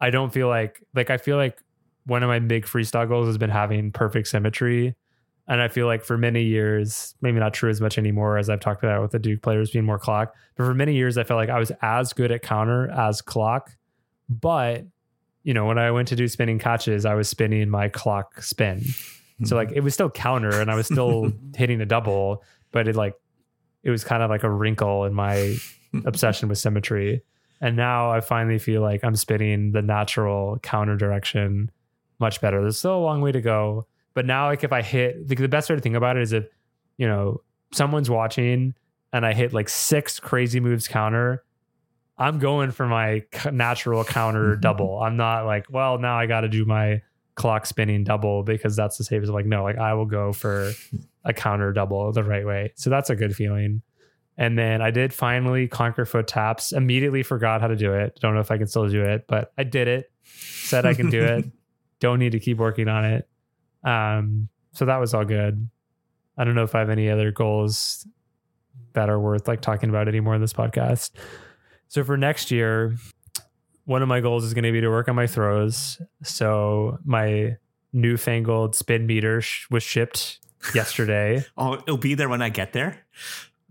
I 0.00 0.10
don't 0.10 0.32
feel 0.32 0.48
like 0.48 0.82
like 0.94 1.10
I 1.10 1.16
feel 1.16 1.36
like 1.36 1.62
one 2.06 2.22
of 2.22 2.28
my 2.28 2.38
big 2.38 2.66
freestyle 2.66 3.08
goals 3.08 3.26
has 3.26 3.38
been 3.38 3.50
having 3.50 3.92
perfect 3.92 4.28
symmetry. 4.28 4.94
And 5.46 5.60
I 5.60 5.68
feel 5.68 5.86
like 5.86 6.04
for 6.04 6.16
many 6.16 6.42
years, 6.42 7.14
maybe 7.20 7.38
not 7.38 7.52
true 7.52 7.68
as 7.68 7.80
much 7.80 7.98
anymore 7.98 8.38
as 8.38 8.48
I've 8.48 8.60
talked 8.60 8.82
about 8.82 9.02
with 9.02 9.10
the 9.10 9.18
Duke 9.18 9.42
players 9.42 9.70
being 9.70 9.84
more 9.84 9.98
clock. 9.98 10.34
But 10.56 10.64
for 10.64 10.74
many 10.74 10.94
years, 10.94 11.18
I 11.18 11.24
felt 11.24 11.36
like 11.36 11.50
I 11.50 11.58
was 11.58 11.70
as 11.82 12.14
good 12.14 12.32
at 12.32 12.40
counter 12.40 12.90
as 12.90 13.20
clock. 13.20 13.76
But, 14.28 14.84
you 15.42 15.52
know, 15.52 15.66
when 15.66 15.78
I 15.78 15.90
went 15.90 16.08
to 16.08 16.16
do 16.16 16.28
spinning 16.28 16.58
catches, 16.58 17.04
I 17.04 17.14
was 17.14 17.28
spinning 17.28 17.68
my 17.68 17.90
clock 17.90 18.42
spin. 18.42 18.82
So 19.44 19.56
like 19.56 19.72
it 19.72 19.80
was 19.80 19.92
still 19.92 20.10
counter 20.10 20.60
and 20.60 20.70
I 20.70 20.76
was 20.76 20.86
still 20.86 21.32
hitting 21.56 21.80
a 21.80 21.86
double, 21.86 22.42
but 22.70 22.88
it 22.88 22.96
like 22.96 23.14
it 23.82 23.90
was 23.90 24.04
kind 24.04 24.22
of 24.22 24.30
like 24.30 24.44
a 24.44 24.50
wrinkle 24.50 25.04
in 25.04 25.12
my 25.12 25.56
obsession 26.04 26.48
with 26.48 26.58
symmetry. 26.58 27.22
And 27.64 27.76
now 27.76 28.10
I 28.12 28.20
finally 28.20 28.58
feel 28.58 28.82
like 28.82 29.02
I'm 29.02 29.16
spinning 29.16 29.72
the 29.72 29.80
natural 29.80 30.58
counter 30.58 30.96
direction 30.96 31.70
much 32.20 32.42
better. 32.42 32.60
There's 32.60 32.78
still 32.78 32.98
a 32.98 33.00
long 33.00 33.22
way 33.22 33.32
to 33.32 33.40
go. 33.40 33.86
But 34.12 34.26
now, 34.26 34.48
like 34.48 34.64
if 34.64 34.72
I 34.72 34.82
hit, 34.82 35.30
like 35.30 35.38
the 35.38 35.48
best 35.48 35.70
way 35.70 35.76
to 35.76 35.80
think 35.80 35.96
about 35.96 36.18
it 36.18 36.24
is 36.24 36.34
if, 36.34 36.44
you 36.98 37.08
know, 37.08 37.40
someone's 37.72 38.10
watching 38.10 38.74
and 39.14 39.24
I 39.24 39.32
hit 39.32 39.54
like 39.54 39.70
six 39.70 40.20
crazy 40.20 40.60
moves 40.60 40.86
counter, 40.88 41.42
I'm 42.18 42.38
going 42.38 42.70
for 42.70 42.86
my 42.86 43.22
natural 43.50 44.04
counter 44.04 44.56
double. 44.60 45.00
I'm 45.00 45.16
not 45.16 45.46
like, 45.46 45.64
well, 45.70 45.96
now 45.98 46.18
I 46.18 46.26
got 46.26 46.42
to 46.42 46.48
do 46.50 46.66
my 46.66 47.00
clock 47.34 47.64
spinning 47.64 48.04
double 48.04 48.42
because 48.42 48.76
that's 48.76 48.98
the 48.98 49.04
safest. 49.04 49.32
Like, 49.32 49.46
no, 49.46 49.62
like 49.62 49.78
I 49.78 49.94
will 49.94 50.04
go 50.04 50.34
for 50.34 50.72
a 51.24 51.32
counter 51.32 51.72
double 51.72 52.12
the 52.12 52.24
right 52.24 52.44
way. 52.44 52.74
So 52.76 52.90
that's 52.90 53.08
a 53.08 53.16
good 53.16 53.34
feeling. 53.34 53.80
And 54.36 54.58
then 54.58 54.82
I 54.82 54.90
did 54.90 55.12
finally 55.12 55.68
conquer 55.68 56.04
foot 56.04 56.26
taps. 56.26 56.72
Immediately 56.72 57.22
forgot 57.22 57.60
how 57.60 57.68
to 57.68 57.76
do 57.76 57.92
it. 57.92 58.18
Don't 58.20 58.34
know 58.34 58.40
if 58.40 58.50
I 58.50 58.58
can 58.58 58.66
still 58.66 58.88
do 58.88 59.02
it, 59.02 59.26
but 59.28 59.52
I 59.56 59.64
did 59.64 59.86
it. 59.86 60.10
Said 60.24 60.86
I 60.86 60.94
can 60.94 61.10
do 61.10 61.22
it. 61.22 61.44
Don't 62.00 62.18
need 62.18 62.32
to 62.32 62.40
keep 62.40 62.58
working 62.58 62.88
on 62.88 63.04
it. 63.04 63.28
Um, 63.84 64.48
so 64.72 64.86
that 64.86 64.98
was 64.98 65.14
all 65.14 65.24
good. 65.24 65.68
I 66.36 66.44
don't 66.44 66.54
know 66.54 66.64
if 66.64 66.74
I 66.74 66.80
have 66.80 66.90
any 66.90 67.08
other 67.08 67.30
goals 67.30 68.06
that 68.94 69.08
are 69.08 69.20
worth 69.20 69.46
like 69.46 69.60
talking 69.60 69.88
about 69.88 70.08
anymore 70.08 70.34
in 70.34 70.40
this 70.40 70.52
podcast. 70.52 71.12
So 71.88 72.02
for 72.02 72.16
next 72.16 72.50
year, 72.50 72.96
one 73.84 74.02
of 74.02 74.08
my 74.08 74.20
goals 74.20 74.44
is 74.44 74.54
going 74.54 74.64
to 74.64 74.72
be 74.72 74.80
to 74.80 74.88
work 74.88 75.08
on 75.08 75.14
my 75.14 75.26
throws. 75.26 76.00
So 76.22 76.98
my 77.04 77.56
newfangled 77.92 78.74
spin 78.74 79.06
meter 79.06 79.40
sh- 79.40 79.66
was 79.70 79.82
shipped 79.82 80.40
yesterday. 80.74 81.44
oh, 81.56 81.74
it'll 81.74 81.96
be 81.96 82.14
there 82.14 82.28
when 82.28 82.42
I 82.42 82.48
get 82.48 82.72
there? 82.72 83.04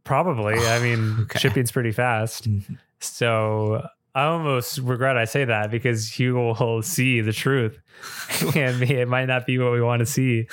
Probably. 0.04 0.56
I 0.56 0.80
mean, 0.80 1.18
okay. 1.22 1.39
shipping's 1.39 1.72
pretty 1.72 1.91
fast. 1.91 2.49
Mm-hmm. 2.49 2.76
So 2.99 3.86
I 4.16 4.26
almost 4.26 4.78
regret 4.80 5.18
I 5.18 5.26
say 5.26 5.45
that 5.45 5.72
because 5.72 6.20
you 6.20 6.36
will 6.36 6.82
see 6.82 7.22
the 7.22 7.34
truth 7.34 7.80
and 8.56 8.82
it 8.84 9.08
might 9.08 9.26
not 9.26 9.45
be 9.45 9.58
what 9.58 9.72
we 9.72 9.82
want 9.82 9.99
to 9.99 10.06
see. 10.06 10.47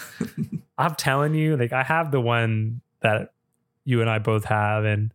I'm 0.78 0.94
telling 0.94 1.34
you, 1.34 1.56
like, 1.56 1.72
I 1.72 1.82
have 1.82 2.10
the 2.10 2.20
one 2.20 2.80
that 3.00 3.32
you 3.84 4.00
and 4.00 4.10
I 4.10 4.18
both 4.18 4.44
have, 4.44 4.84
and 4.84 5.12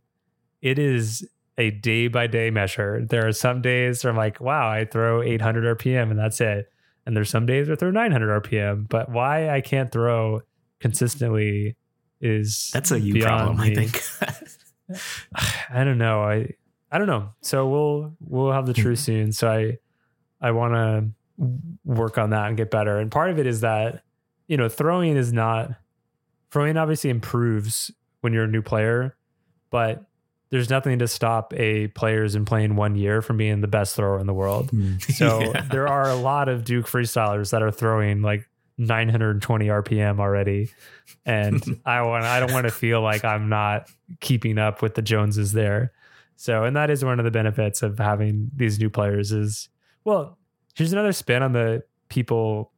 it 0.62 0.78
is 0.78 1.28
a 1.58 1.70
day 1.70 2.08
by 2.08 2.26
day 2.26 2.50
measure. 2.50 3.04
There 3.04 3.26
are 3.26 3.32
some 3.32 3.62
days 3.62 4.04
where 4.04 4.10
I'm 4.10 4.16
like, 4.16 4.40
wow, 4.40 4.68
I 4.68 4.84
throw 4.84 5.22
800 5.22 5.78
RPM 5.78 6.10
and 6.10 6.18
that's 6.18 6.40
it. 6.40 6.70
And 7.06 7.16
there's 7.16 7.30
some 7.30 7.46
days 7.46 7.66
where 7.68 7.76
I 7.76 7.78
throw 7.78 7.90
900 7.90 8.42
RPM. 8.42 8.88
But 8.88 9.10
why 9.10 9.48
I 9.48 9.60
can't 9.60 9.90
throw 9.90 10.42
consistently 10.80 11.76
is 12.20 12.70
that's 12.72 12.90
a 12.90 13.00
you 13.00 13.22
problem. 13.22 13.58
Me. 13.58 13.70
I 13.70 13.74
think. 13.74 14.02
I 15.70 15.84
don't 15.84 15.98
know. 15.98 16.22
I 16.22 16.54
I 16.90 16.98
don't 16.98 17.06
know. 17.06 17.30
So 17.42 17.68
we'll 17.68 18.16
we'll 18.20 18.52
have 18.52 18.66
the 18.66 18.72
hmm. 18.72 18.82
truth 18.82 18.98
soon. 19.00 19.32
So 19.32 19.50
I 19.50 19.78
I 20.40 20.52
want 20.52 20.74
to 20.74 21.10
work 21.84 22.18
on 22.18 22.30
that 22.30 22.48
and 22.48 22.56
get 22.56 22.70
better. 22.70 22.98
And 22.98 23.10
part 23.10 23.30
of 23.30 23.38
it 23.38 23.46
is 23.46 23.60
that 23.60 24.02
you 24.46 24.56
know 24.56 24.68
throwing 24.68 25.16
is 25.16 25.32
not 25.32 25.70
throwing 26.50 26.76
obviously 26.76 27.10
improves 27.10 27.90
when 28.20 28.32
you're 28.32 28.44
a 28.44 28.48
new 28.48 28.62
player, 28.62 29.16
but 29.70 30.04
there's 30.50 30.70
nothing 30.70 31.00
to 31.00 31.08
stop 31.08 31.52
a 31.56 31.88
players 31.88 32.34
in 32.36 32.44
playing 32.44 32.76
one 32.76 32.94
year 32.94 33.20
from 33.20 33.36
being 33.36 33.60
the 33.60 33.68
best 33.68 33.96
thrower 33.96 34.20
in 34.20 34.26
the 34.26 34.34
world. 34.34 34.70
Hmm. 34.70 34.94
So 35.16 35.40
yeah. 35.40 35.62
there 35.70 35.88
are 35.88 36.08
a 36.08 36.14
lot 36.14 36.48
of 36.48 36.64
Duke 36.64 36.86
freestylers 36.86 37.50
that 37.50 37.62
are 37.62 37.72
throwing 37.72 38.22
like 38.22 38.48
920 38.78 39.66
RPM 39.66 40.20
already, 40.20 40.70
and 41.24 41.62
I 41.86 42.02
want 42.02 42.24
I 42.24 42.40
don't 42.40 42.52
want 42.52 42.66
to 42.66 42.72
feel 42.72 43.00
like 43.02 43.24
I'm 43.24 43.48
not 43.48 43.90
keeping 44.20 44.58
up 44.58 44.82
with 44.82 44.94
the 44.94 45.02
Joneses 45.02 45.52
there. 45.52 45.92
So, 46.36 46.64
and 46.64 46.76
that 46.76 46.90
is 46.90 47.04
one 47.04 47.18
of 47.18 47.24
the 47.24 47.30
benefits 47.30 47.82
of 47.82 47.98
having 47.98 48.50
these 48.54 48.78
new 48.78 48.90
players 48.90 49.32
is 49.32 49.68
well, 50.04 50.38
here's 50.74 50.92
another 50.92 51.12
spin 51.12 51.42
on 51.42 51.52
the 51.52 51.82
people 52.08 52.72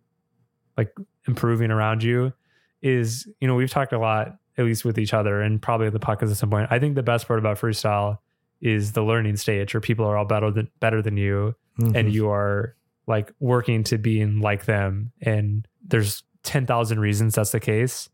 like 0.76 0.94
improving 1.26 1.70
around 1.70 2.02
you 2.02 2.32
is, 2.80 3.28
you 3.40 3.48
know, 3.48 3.54
we've 3.56 3.70
talked 3.70 3.92
a 3.92 3.98
lot, 3.98 4.36
at 4.56 4.64
least 4.64 4.84
with 4.84 4.98
each 4.98 5.12
other 5.12 5.42
and 5.42 5.60
probably 5.60 5.90
the 5.90 5.98
podcast 5.98 6.30
at 6.30 6.36
some 6.36 6.48
point. 6.50 6.68
I 6.70 6.78
think 6.78 6.94
the 6.94 7.02
best 7.02 7.26
part 7.26 7.38
about 7.40 7.58
freestyle 7.58 8.18
is 8.62 8.92
the 8.92 9.02
learning 9.02 9.36
stage 9.36 9.74
where 9.74 9.80
people 9.80 10.06
are 10.06 10.16
all 10.16 10.24
better 10.24 10.50
than 10.50 10.70
better 10.80 11.02
than 11.02 11.16
you 11.16 11.54
Mhm. 11.80 11.94
and 11.96 12.12
you 12.12 12.28
are 12.30 12.74
like 13.06 13.32
working 13.40 13.84
to 13.84 13.98
being 13.98 14.40
like 14.40 14.64
them 14.64 15.12
and 15.20 15.67
there's 15.88 16.22
10,000 16.44 17.00
reasons 17.00 17.34
that's 17.34 17.50
the 17.52 17.60
case 17.60 18.08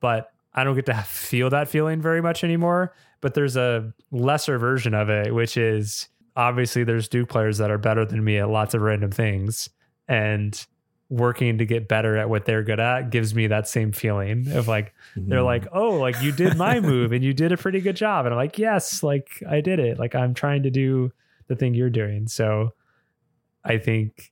but 0.00 0.30
I 0.54 0.64
don't 0.64 0.74
get 0.74 0.86
to 0.86 0.94
feel 1.02 1.48
that 1.50 1.68
feeling 1.68 2.00
very 2.02 2.20
much 2.20 2.44
anymore 2.44 2.94
but 3.20 3.34
there's 3.34 3.56
a 3.56 3.92
lesser 4.10 4.58
version 4.58 4.94
of 4.94 5.08
it 5.08 5.34
which 5.34 5.56
is 5.56 6.08
obviously 6.36 6.84
there's 6.84 7.08
Duke 7.08 7.28
players 7.28 7.58
that 7.58 7.70
are 7.70 7.78
better 7.78 8.04
than 8.04 8.22
me 8.24 8.38
at 8.38 8.48
lots 8.48 8.74
of 8.74 8.82
random 8.82 9.10
things 9.10 9.68
and 10.08 10.66
working 11.08 11.58
to 11.58 11.66
get 11.66 11.88
better 11.88 12.16
at 12.16 12.30
what 12.30 12.46
they're 12.46 12.62
good 12.62 12.80
at 12.80 13.10
gives 13.10 13.34
me 13.34 13.46
that 13.46 13.68
same 13.68 13.92
feeling 13.92 14.48
of 14.52 14.66
like 14.66 14.94
they're 15.14 15.40
Mhm. 15.40 15.44
like, 15.44 15.66
oh, 15.72 15.90
like 15.98 16.20
you 16.22 16.32
did 16.32 16.56
my 16.56 16.80
move 16.90 17.12
and 17.12 17.22
you 17.22 17.34
did 17.34 17.52
a 17.52 17.56
pretty 17.58 17.82
good 17.82 17.96
job. 17.96 18.24
And 18.24 18.32
I'm 18.32 18.38
like, 18.38 18.58
yes, 18.58 19.02
like 19.02 19.28
I 19.46 19.60
did 19.60 19.78
it. 19.78 19.98
Like 19.98 20.14
I'm 20.14 20.32
trying 20.32 20.62
to 20.62 20.70
do 20.70 21.12
the 21.48 21.54
thing 21.54 21.74
you're 21.74 21.90
doing. 21.90 22.28
So 22.28 22.72
I 23.62 23.76
think, 23.76 24.31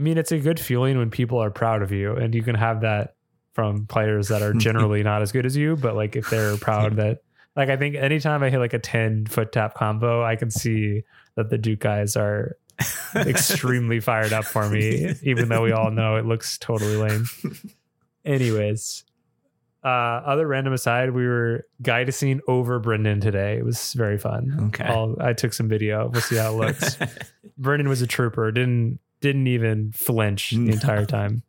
I 0.00 0.02
mean, 0.02 0.16
it's 0.16 0.32
a 0.32 0.38
good 0.38 0.58
feeling 0.58 0.96
when 0.96 1.10
people 1.10 1.38
are 1.38 1.50
proud 1.50 1.82
of 1.82 1.92
you 1.92 2.16
and 2.16 2.34
you 2.34 2.42
can 2.42 2.54
have 2.54 2.80
that 2.80 3.16
from 3.52 3.86
players 3.86 4.28
that 4.28 4.40
are 4.40 4.54
generally 4.56 5.02
not 5.02 5.20
as 5.20 5.30
good 5.30 5.44
as 5.44 5.54
you. 5.54 5.76
But 5.76 5.94
like 5.94 6.16
if 6.16 6.30
they're 6.30 6.56
proud 6.56 6.96
that, 6.96 7.18
like 7.54 7.68
I 7.68 7.76
think 7.76 7.96
anytime 7.96 8.42
I 8.42 8.48
hit 8.48 8.60
like 8.60 8.72
a 8.72 8.78
10 8.78 9.26
foot 9.26 9.52
tap 9.52 9.74
combo, 9.74 10.24
I 10.24 10.36
can 10.36 10.50
see 10.50 11.02
that 11.34 11.50
the 11.50 11.58
Duke 11.58 11.80
guys 11.80 12.16
are 12.16 12.56
extremely 13.14 14.00
fired 14.00 14.32
up 14.32 14.46
for 14.46 14.70
me, 14.70 15.16
even 15.22 15.50
though 15.50 15.62
we 15.62 15.72
all 15.72 15.90
know 15.90 16.16
it 16.16 16.24
looks 16.24 16.56
totally 16.56 16.96
lame. 16.96 17.26
Anyways, 18.24 19.04
uh, 19.84 19.88
other 19.88 20.46
random 20.46 20.72
aside, 20.72 21.10
we 21.10 21.26
were 21.26 21.66
guiding 21.82 22.40
over 22.48 22.78
Brendan 22.78 23.20
today. 23.20 23.58
It 23.58 23.66
was 23.66 23.92
very 23.92 24.16
fun. 24.16 24.68
Okay. 24.68 24.84
I'll, 24.84 25.16
I 25.20 25.34
took 25.34 25.52
some 25.52 25.68
video. 25.68 26.08
We'll 26.08 26.22
see 26.22 26.36
how 26.36 26.54
it 26.54 26.56
looks. 26.56 26.96
Brendan 27.58 27.90
was 27.90 28.00
a 28.00 28.06
trooper. 28.06 28.50
Didn't 28.50 28.98
didn't 29.20 29.46
even 29.46 29.92
flinch 29.92 30.50
the 30.50 30.70
entire 30.72 31.06
time. 31.06 31.42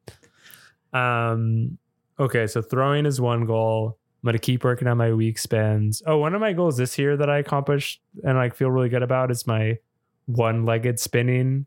Um. 0.93 1.77
Okay, 2.19 2.45
so 2.45 2.61
throwing 2.61 3.05
is 3.05 3.19
one 3.19 3.45
goal. 3.45 3.97
I'm 4.21 4.27
gonna 4.27 4.37
keep 4.39 4.63
working 4.63 4.87
on 4.87 4.97
my 4.97 5.13
weak 5.13 5.39
spins. 5.39 6.03
Oh, 6.05 6.17
one 6.17 6.35
of 6.35 6.41
my 6.41 6.53
goals 6.53 6.77
this 6.77 6.99
year 6.99 7.17
that 7.17 7.29
I 7.29 7.39
accomplished 7.39 8.01
and 8.23 8.37
like 8.37 8.55
feel 8.55 8.69
really 8.69 8.89
good 8.89 9.01
about 9.01 9.31
is 9.31 9.47
my 9.47 9.79
one-legged 10.27 10.99
spinning. 10.99 11.65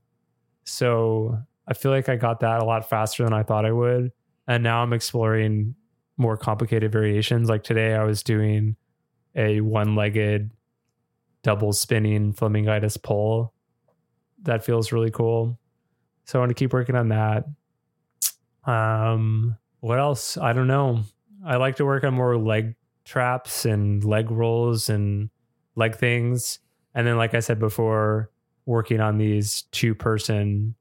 So 0.65 1.37
I 1.67 1.75
feel 1.75 1.91
like 1.91 2.09
I 2.09 2.17
got 2.17 2.41
that 2.41 2.63
a 2.63 2.65
lot 2.65 2.89
faster 2.89 3.25
than 3.25 3.33
I 3.33 3.43
thought 3.43 3.67
I 3.67 3.73
would. 3.73 4.13
And 4.47 4.63
now 4.63 4.83
I'm 4.83 4.93
exploring 4.93 5.75
more 6.17 6.37
complicated 6.37 6.93
variations. 6.93 7.49
Like 7.49 7.65
today 7.65 7.95
I 7.95 8.05
was 8.05 8.23
doing 8.23 8.77
a 9.35 9.61
one-legged 9.61 10.51
double 11.43 11.73
spinning 11.73 12.33
flamingitis 12.33 12.97
pull. 12.97 13.53
That 14.43 14.65
feels 14.65 14.93
really 14.93 15.11
cool. 15.11 15.59
So 16.25 16.39
I 16.39 16.43
want 16.43 16.51
to 16.51 16.55
keep 16.55 16.73
working 16.73 16.97
on 16.97 17.09
that. 17.09 17.45
Um 18.65 19.57
what 19.81 19.99
else? 19.99 20.39
I 20.39 20.53
don't 20.55 20.67
know. 20.67 21.03
I 21.45 21.57
like 21.57 21.77
to 21.77 21.85
work 21.85 22.05
on 22.05 22.15
more 22.15 22.39
leg 22.39 22.75
traps 23.05 23.67
and 23.67 24.03
leg 24.03 24.31
rolls 24.31 24.89
and 24.89 25.29
leg 25.77 25.97
things. 25.97 26.59
And 26.95 27.07
then 27.07 27.19
like 27.19 27.35
I 27.35 27.41
said 27.41 27.59
before, 27.59 28.31
working 28.67 29.01
on 29.01 29.19
these 29.19 29.63
two 29.73 29.95
person 29.95 30.75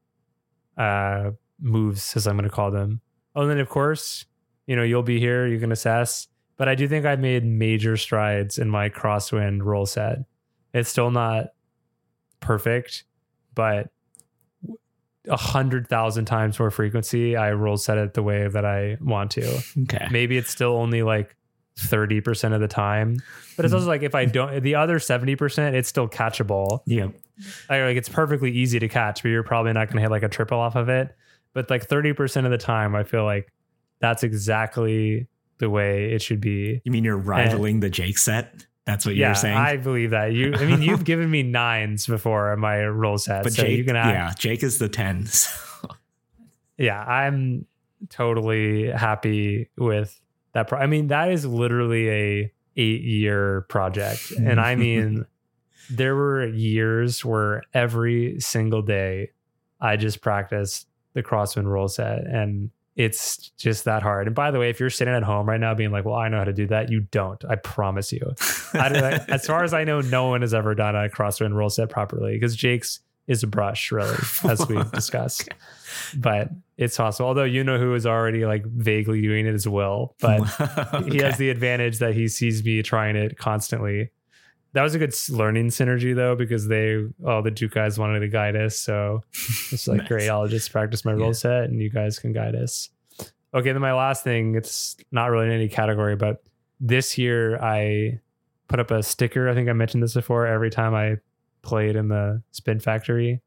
uh 0.77 1.31
moves 1.59 2.15
as 2.15 2.27
I'm 2.27 2.37
going 2.37 2.49
to 2.49 2.55
call 2.55 2.71
them. 2.71 3.01
Oh, 3.35 3.41
and 3.41 3.51
then 3.51 3.59
of 3.59 3.69
course, 3.69 4.25
you 4.67 4.75
know, 4.75 4.83
you'll 4.83 5.03
be 5.03 5.19
here, 5.19 5.47
you 5.47 5.59
can 5.59 5.71
assess, 5.71 6.27
but 6.57 6.69
I 6.69 6.75
do 6.75 6.87
think 6.87 7.05
I've 7.05 7.19
made 7.19 7.45
major 7.45 7.97
strides 7.97 8.57
in 8.57 8.69
my 8.69 8.89
crosswind 8.89 9.63
roll 9.63 9.85
set. 9.85 10.19
It's 10.73 10.89
still 10.89 11.11
not 11.11 11.47
perfect, 12.39 13.05
but 13.55 13.89
a 15.27 15.37
hundred 15.37 15.87
thousand 15.87 16.25
times 16.25 16.59
more 16.59 16.71
frequency, 16.71 17.35
I 17.35 17.53
roll 17.53 17.77
set 17.77 17.97
it 17.97 18.13
the 18.13 18.23
way 18.23 18.47
that 18.47 18.65
I 18.65 18.97
want 19.01 19.31
to. 19.31 19.61
okay. 19.83 20.07
Maybe 20.11 20.37
it's 20.37 20.49
still 20.49 20.75
only 20.75 21.03
like 21.03 21.35
30% 21.79 22.53
of 22.53 22.61
the 22.61 22.67
time, 22.67 23.21
but 23.55 23.65
it's 23.65 23.71
hmm. 23.71 23.77
also 23.77 23.87
like 23.87 24.03
if 24.03 24.15
I 24.15 24.25
don't, 24.25 24.61
the 24.61 24.75
other 24.75 24.99
70%, 24.99 25.73
it's 25.73 25.89
still 25.89 26.07
catchable. 26.07 26.81
Yeah. 26.85 27.07
Like, 27.69 27.81
like 27.81 27.97
it's 27.97 28.09
perfectly 28.09 28.51
easy 28.51 28.79
to 28.79 28.87
catch, 28.87 29.23
but 29.23 29.29
you're 29.29 29.43
probably 29.43 29.73
not 29.73 29.87
going 29.87 29.97
to 29.97 30.01
hit 30.01 30.11
like 30.11 30.23
a 30.23 30.29
triple 30.29 30.59
off 30.59 30.75
of 30.75 30.89
it. 30.89 31.15
But 31.53 31.69
like 31.69 31.87
30% 31.87 32.45
of 32.45 32.51
the 32.51 32.57
time, 32.57 32.95
I 32.95 33.03
feel 33.03 33.23
like 33.23 33.51
that's 33.99 34.23
exactly 34.23 35.27
the 35.59 35.69
way 35.69 36.11
it 36.11 36.21
should 36.21 36.41
be. 36.41 36.81
You 36.83 36.91
mean 36.91 37.03
you're 37.03 37.17
rivaling 37.17 37.79
the 37.79 37.89
Jake 37.89 38.17
set? 38.17 38.65
That's 38.85 39.05
what 39.05 39.15
yeah, 39.15 39.27
you're 39.27 39.35
saying. 39.35 39.57
I 39.57 39.77
believe 39.77 40.09
that. 40.09 40.33
You, 40.33 40.55
I 40.55 40.65
mean, 40.65 40.81
you've 40.81 41.03
given 41.05 41.31
me 41.31 41.41
nines 41.41 42.05
before 42.05 42.51
on 42.51 42.59
my 42.59 42.85
roll 42.85 43.17
set, 43.17 43.43
but 43.43 43.53
so 43.53 43.63
Jake, 43.63 43.77
you 43.77 43.83
can. 43.85 43.95
Act, 43.95 44.09
yeah, 44.09 44.33
Jake 44.37 44.61
is 44.61 44.77
the 44.77 44.89
tens. 44.89 45.47
yeah, 46.77 47.01
I'm 47.01 47.65
totally 48.09 48.89
happy 48.89 49.69
with 49.77 50.19
that. 50.51 50.67
Pro- 50.67 50.79
I 50.79 50.87
mean, 50.87 51.07
that 51.07 51.31
is 51.31 51.45
literally 51.45 52.09
a 52.09 52.53
eight 52.75 53.01
year 53.03 53.61
project, 53.69 54.31
and 54.31 54.59
I 54.59 54.75
mean, 54.75 55.25
there 55.89 56.15
were 56.15 56.45
years 56.47 57.23
where 57.23 57.63
every 57.73 58.41
single 58.41 58.81
day 58.81 59.31
I 59.79 59.95
just 59.95 60.19
practiced 60.19 60.87
the 61.13 61.23
crosswind 61.23 61.67
roll 61.67 61.87
set, 61.87 62.25
and 62.25 62.69
it's 62.95 63.49
just 63.57 63.85
that 63.85 64.03
hard. 64.03 64.27
And 64.27 64.35
by 64.35 64.51
the 64.51 64.59
way, 64.59 64.69
if 64.69 64.79
you're 64.79 64.89
sitting 64.89 65.13
at 65.13 65.23
home 65.23 65.47
right 65.49 65.59
now 65.59 65.73
being 65.73 65.91
like, 65.91 66.05
"Well, 66.05 66.15
I 66.15 66.29
know 66.29 66.37
how 66.37 66.43
to 66.43 66.53
do 66.53 66.67
that," 66.67 66.89
you 66.89 67.01
don't. 67.11 67.43
I 67.45 67.55
promise 67.55 68.11
you. 68.11 68.33
I 68.73 68.89
don't, 68.89 69.29
as 69.29 69.45
far 69.45 69.63
as 69.63 69.73
I 69.73 69.83
know, 69.83 70.01
no 70.01 70.27
one 70.27 70.41
has 70.41 70.53
ever 70.53 70.75
done 70.75 70.95
a 70.95 71.09
crosswind 71.09 71.53
roll 71.53 71.69
set 71.69 71.89
properly 71.89 72.33
because 72.33 72.55
Jake's 72.55 72.99
is 73.27 73.41
a 73.41 73.47
brush, 73.47 73.91
really, 73.91 74.15
as 74.43 74.67
we 74.67 74.81
discussed. 74.93 75.49
But 76.15 76.49
it's 76.77 76.97
possible. 76.97 77.29
Although 77.29 77.43
you 77.45 77.63
know 77.63 77.77
who 77.77 77.95
is 77.95 78.05
already 78.05 78.45
like 78.45 78.65
vaguely 78.65 79.21
doing 79.21 79.47
it 79.47 79.53
as 79.53 79.67
well, 79.67 80.15
but 80.19 80.43
he 81.11 81.17
has 81.19 81.37
the 81.37 81.49
advantage 81.49 81.99
that 81.99 82.13
he 82.13 82.27
sees 82.27 82.63
me 82.63 82.81
trying 82.83 83.15
it 83.15 83.37
constantly. 83.37 84.11
That 84.73 84.81
was 84.83 84.95
a 84.95 84.99
good 84.99 85.13
learning 85.29 85.67
synergy 85.69 86.15
though, 86.15 86.35
because 86.35 86.67
they 86.67 86.97
all 87.25 87.41
the 87.41 87.51
Duke 87.51 87.73
guys 87.73 87.99
wanted 87.99 88.19
to 88.21 88.27
guide 88.27 88.55
us. 88.55 88.77
So 88.77 89.23
it's 89.71 89.87
like 89.87 89.99
Nice. 89.99 90.07
great. 90.07 90.29
I'll 90.29 90.47
just 90.47 90.71
practice 90.71 91.05
my 91.05 91.13
roll 91.13 91.27
Yeah. 91.27 91.31
set 91.33 91.63
and 91.65 91.79
you 91.81 91.89
guys 91.91 92.17
can 92.19 92.33
guide 92.33 92.55
us. 92.55 92.89
Okay, 93.53 93.71
then 93.71 93.81
my 93.81 93.93
last 93.93 94.23
thing, 94.23 94.55
it's 94.55 94.97
not 95.11 95.29
really 95.29 95.45
in 95.45 95.51
any 95.51 95.69
category, 95.69 96.15
but 96.15 96.43
this 96.79 97.19
year 97.19 97.57
I 97.61 98.19
put 98.67 98.79
up 98.79 98.89
a 98.89 99.03
sticker. 99.03 99.47
I 99.47 99.53
think 99.53 99.69
I 99.69 99.73
mentioned 99.73 100.01
this 100.01 100.15
before 100.15 100.47
every 100.47 100.71
time 100.71 100.95
I 100.95 101.17
played 101.61 101.95
in 101.95 102.07
the 102.07 102.41
spin 102.51 102.79
factory. 102.79 103.41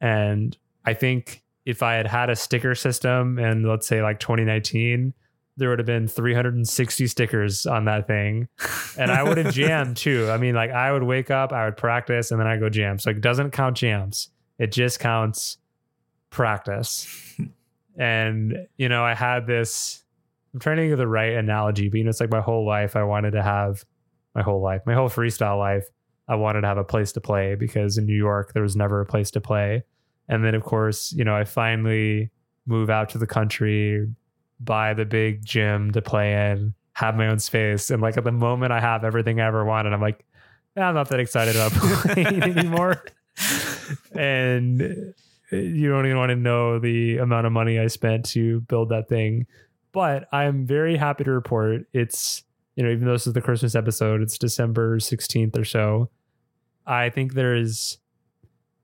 And 0.00 0.56
I 0.86 0.94
think 0.94 1.42
if 1.66 1.82
I 1.82 1.94
had 1.94 2.06
had 2.06 2.30
a 2.30 2.36
sticker 2.36 2.74
system 2.74 3.38
and 3.38 3.68
let's 3.68 3.86
say 3.86 4.02
like 4.02 4.20
2019, 4.20 5.12
there 5.56 5.70
would 5.70 5.78
have 5.78 5.86
been 5.86 6.06
360 6.06 7.06
stickers 7.06 7.66
on 7.66 7.86
that 7.86 8.06
thing. 8.06 8.48
And 8.98 9.10
I 9.10 9.22
would 9.22 9.38
have 9.38 9.54
jammed 9.54 9.96
too. 9.96 10.30
I 10.30 10.36
mean, 10.36 10.54
like 10.54 10.70
I 10.70 10.92
would 10.92 11.02
wake 11.02 11.30
up, 11.30 11.52
I 11.52 11.64
would 11.64 11.76
practice, 11.76 12.30
and 12.30 12.38
then 12.38 12.46
I 12.46 12.56
go 12.56 12.68
jam. 12.68 12.98
So 12.98 13.10
it 13.10 13.20
doesn't 13.20 13.52
count 13.52 13.76
jams. 13.76 14.28
It 14.58 14.72
just 14.72 15.00
counts 15.00 15.58
practice. 16.30 17.08
and, 17.98 18.66
you 18.76 18.88
know, 18.88 19.04
I 19.04 19.14
had 19.14 19.46
this, 19.46 20.04
I'm 20.52 20.60
trying 20.60 20.76
to 20.76 20.82
think 20.82 20.92
of 20.92 20.98
the 20.98 21.08
right 21.08 21.32
analogy, 21.32 21.88
but 21.88 21.98
you 21.98 22.04
know, 22.04 22.10
it's 22.10 22.20
like 22.20 22.30
my 22.30 22.40
whole 22.40 22.66
life 22.66 22.96
I 22.96 23.04
wanted 23.04 23.32
to 23.32 23.42
have 23.42 23.84
my 24.34 24.42
whole 24.42 24.62
life, 24.62 24.82
my 24.86 24.94
whole 24.94 25.08
freestyle 25.08 25.58
life. 25.58 25.86
I 26.28 26.34
wanted 26.34 26.62
to 26.62 26.66
have 26.66 26.78
a 26.78 26.84
place 26.84 27.12
to 27.12 27.20
play 27.20 27.54
because 27.54 27.98
in 27.98 28.04
New 28.04 28.16
York 28.16 28.52
there 28.52 28.62
was 28.62 28.76
never 28.76 29.00
a 29.00 29.06
place 29.06 29.30
to 29.32 29.40
play. 29.40 29.84
And 30.28 30.44
then 30.44 30.54
of 30.54 30.64
course, 30.64 31.12
you 31.12 31.24
know, 31.24 31.36
I 31.36 31.44
finally 31.44 32.30
move 32.66 32.90
out 32.90 33.08
to 33.10 33.18
the 33.18 33.26
country, 33.26 34.06
buy 34.60 34.94
the 34.94 35.04
big 35.04 35.44
gym 35.44 35.92
to 35.92 36.02
play 36.02 36.50
in, 36.50 36.74
have 36.94 37.16
my 37.16 37.28
own 37.28 37.38
space. 37.38 37.90
And 37.90 38.00
like 38.02 38.16
at 38.16 38.24
the 38.24 38.32
moment 38.32 38.72
I 38.72 38.80
have 38.80 39.04
everything 39.04 39.40
I 39.40 39.46
ever 39.46 39.64
wanted, 39.64 39.92
I'm 39.92 40.00
like, 40.00 40.24
"Eh, 40.76 40.82
I'm 40.82 40.94
not 40.94 41.08
that 41.10 41.20
excited 41.20 41.56
about 41.56 41.72
playing 41.72 42.42
anymore. 42.42 43.04
and 44.12 45.14
you 45.50 45.90
don't 45.90 46.06
even 46.06 46.18
want 46.18 46.30
to 46.30 46.36
know 46.36 46.78
the 46.78 47.18
amount 47.18 47.46
of 47.46 47.52
money 47.52 47.78
I 47.78 47.86
spent 47.86 48.24
to 48.30 48.60
build 48.62 48.88
that 48.88 49.08
thing. 49.08 49.46
But 49.92 50.28
I'm 50.32 50.66
very 50.66 50.96
happy 50.96 51.24
to 51.24 51.30
report 51.30 51.86
it's, 51.92 52.42
you 52.74 52.82
know, 52.84 52.90
even 52.90 53.06
though 53.06 53.12
this 53.12 53.26
is 53.26 53.32
the 53.32 53.40
Christmas 53.40 53.74
episode, 53.74 54.20
it's 54.20 54.36
December 54.36 54.98
16th 54.98 55.56
or 55.56 55.64
so. 55.64 56.10
I 56.86 57.10
think 57.10 57.34
there 57.34 57.54
is 57.54 57.98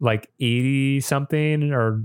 like 0.00 0.30
80 0.40 1.00
something 1.00 1.72
or 1.72 2.02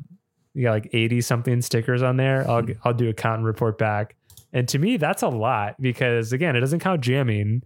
yeah, 0.58 0.72
like 0.72 0.90
80 0.92 1.22
something 1.22 1.62
stickers 1.62 2.02
on 2.02 2.18
there. 2.18 2.50
I'll 2.50 2.66
I'll 2.84 2.94
do 2.94 3.10
a 3.10 3.14
count 3.14 3.38
and 3.38 3.46
report 3.46 3.78
back. 3.78 4.16
And 4.54 4.68
to 4.70 4.80
me, 4.80 4.98
that's 4.98 5.22
a 5.22 5.28
lot 5.28 5.80
because 5.80 6.34
again, 6.34 6.56
it 6.56 6.62
doesn't 6.62 6.80
count 6.80 7.02
jamming. 7.02 7.62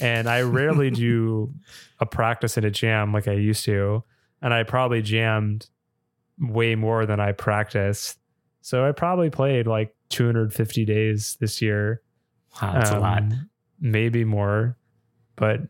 And 0.00 0.28
I 0.28 0.40
rarely 0.42 0.90
do 0.90 1.52
a 1.98 2.06
practice 2.06 2.56
at 2.56 2.64
a 2.64 2.70
jam 2.70 3.12
like 3.12 3.28
I 3.28 3.34
used 3.34 3.66
to. 3.66 4.02
And 4.40 4.54
I 4.54 4.62
probably 4.62 5.02
jammed 5.02 5.68
way 6.38 6.74
more 6.76 7.04
than 7.04 7.20
I 7.20 7.32
practiced. 7.32 8.18
So 8.62 8.88
I 8.88 8.92
probably 8.92 9.28
played 9.28 9.66
like 9.66 9.94
250 10.08 10.86
days 10.86 11.36
this 11.40 11.60
year. 11.60 12.00
Wow, 12.62 12.72
that's 12.72 12.90
a 12.90 12.98
lot. 12.98 13.22
Um, 13.22 13.50
Maybe 13.82 14.24
more, 14.24 14.76
but 15.36 15.60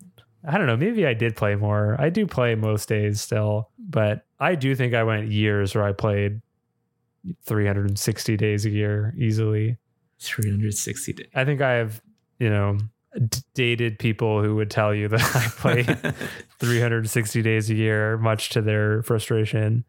I 0.47 0.57
don't 0.57 0.66
know. 0.66 0.77
Maybe 0.77 1.07
I 1.07 1.14
did 1.14 1.37
play 1.37 1.55
more. 1.55 1.97
I 1.99 2.11
do 2.11 2.27
play 2.27 2.55
most 2.55 2.89
days 2.89 3.21
still, 3.21 3.71
but 3.79 4.25
I 4.39 4.55
do 4.55 4.75
think 4.75 4.95
I 4.95 5.05
went 5.05 5.31
years 5.31 5.75
where 5.75 5.85
I 5.85 5.93
played 5.93 6.41
360 7.45 8.37
days 8.37 8.66
a 8.66 8.71
year 8.71 9.14
easily. 9.16 9.77
360 10.21 11.12
days. 11.14 11.27
I 11.35 11.45
think 11.45 11.61
I 11.61 11.73
have, 11.73 12.03
you 12.39 12.51
know, 12.51 12.79
d- 13.29 13.39
dated 13.55 13.99
people 13.99 14.43
who 14.43 14.55
would 14.57 14.71
tell 14.71 14.95
you 14.95 15.09
that 15.09 15.23
I 15.35 15.49
play 15.49 15.83
360 16.59 17.43
days 17.43 17.71
a 17.71 17.75
year, 17.75 18.18
much 18.18 18.51
to 18.51 18.62
their 18.62 19.03
frustration. 19.03 19.85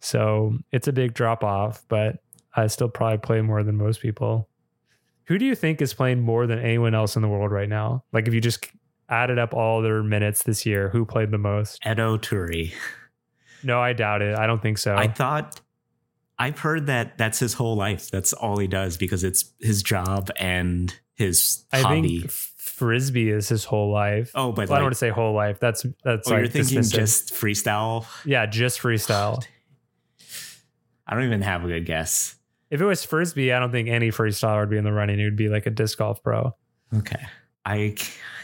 So 0.00 0.58
it's 0.72 0.88
a 0.88 0.92
big 0.92 1.14
drop 1.14 1.42
off, 1.42 1.84
but 1.88 2.18
I 2.54 2.66
still 2.68 2.88
probably 2.88 3.18
play 3.18 3.40
more 3.42 3.62
than 3.62 3.76
most 3.76 4.00
people. 4.00 4.48
Who 5.24 5.38
do 5.38 5.44
you 5.44 5.54
think 5.56 5.82
is 5.82 5.92
playing 5.92 6.20
more 6.20 6.46
than 6.46 6.60
anyone 6.60 6.94
else 6.94 7.16
in 7.16 7.22
the 7.22 7.28
world 7.28 7.50
right 7.50 7.68
now? 7.68 8.04
Like 8.12 8.28
if 8.28 8.34
you 8.34 8.40
just 8.40 8.68
added 9.08 9.38
up 9.38 9.54
all 9.54 9.82
their 9.82 10.02
minutes 10.02 10.44
this 10.44 10.64
year, 10.64 10.88
who 10.88 11.04
played 11.04 11.30
the 11.32 11.38
most? 11.38 11.84
Edo 11.84 12.16
Turi. 12.16 12.72
No, 13.64 13.80
I 13.80 13.92
doubt 13.92 14.22
it. 14.22 14.38
I 14.38 14.46
don't 14.46 14.62
think 14.62 14.78
so. 14.78 14.94
I 14.94 15.08
thought 15.08 15.60
I've 16.38 16.58
heard 16.58 16.86
that 16.86 17.16
that's 17.18 17.38
his 17.38 17.54
whole 17.54 17.76
life. 17.76 18.10
That's 18.10 18.32
all 18.32 18.58
he 18.58 18.66
does 18.66 18.96
because 18.96 19.24
it's 19.24 19.52
his 19.60 19.82
job 19.82 20.30
and 20.36 20.94
his 21.14 21.64
I 21.72 21.80
hobby. 21.80 22.20
think 22.20 22.30
frisbee 22.30 23.30
is 23.30 23.48
his 23.48 23.64
whole 23.64 23.90
life. 23.90 24.32
oh, 24.34 24.52
but 24.52 24.68
Well, 24.68 24.76
I 24.76 24.78
don't 24.80 24.86
want 24.86 24.94
to 24.94 24.98
say 24.98 25.08
whole 25.08 25.32
life. 25.34 25.58
That's 25.60 25.86
that's 26.04 26.28
oh, 26.28 26.32
like 26.32 26.40
you're 26.40 26.48
thinking 26.48 26.78
dismissive. 26.80 26.94
just 26.94 27.34
freestyle. 27.34 28.06
yeah, 28.24 28.44
just 28.46 28.80
freestyle. 28.80 29.42
I 31.06 31.14
don't 31.14 31.24
even 31.24 31.42
have 31.42 31.64
a 31.64 31.68
good 31.68 31.86
guess. 31.86 32.34
If 32.70 32.80
it 32.80 32.84
was 32.84 33.04
frisbee, 33.04 33.52
I 33.52 33.60
don't 33.60 33.70
think 33.70 33.88
any 33.88 34.10
freestyler 34.10 34.60
would 34.60 34.70
be 34.70 34.76
in 34.76 34.84
the 34.84 34.92
running. 34.92 35.20
It 35.20 35.24
would 35.24 35.36
be 35.36 35.48
like 35.48 35.66
a 35.66 35.70
disc 35.70 35.98
golf 35.98 36.22
pro. 36.22 36.54
Okay. 36.94 37.24
I 37.64 37.94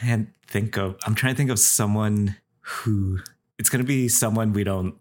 can't 0.00 0.28
think 0.46 0.76
of 0.76 0.96
I'm 1.04 1.14
trying 1.14 1.34
to 1.34 1.36
think 1.36 1.50
of 1.50 1.58
someone 1.58 2.36
who 2.60 3.18
it's 3.58 3.68
gonna 3.68 3.84
be 3.84 4.08
someone 4.08 4.52
we 4.52 4.64
don't 4.64 4.94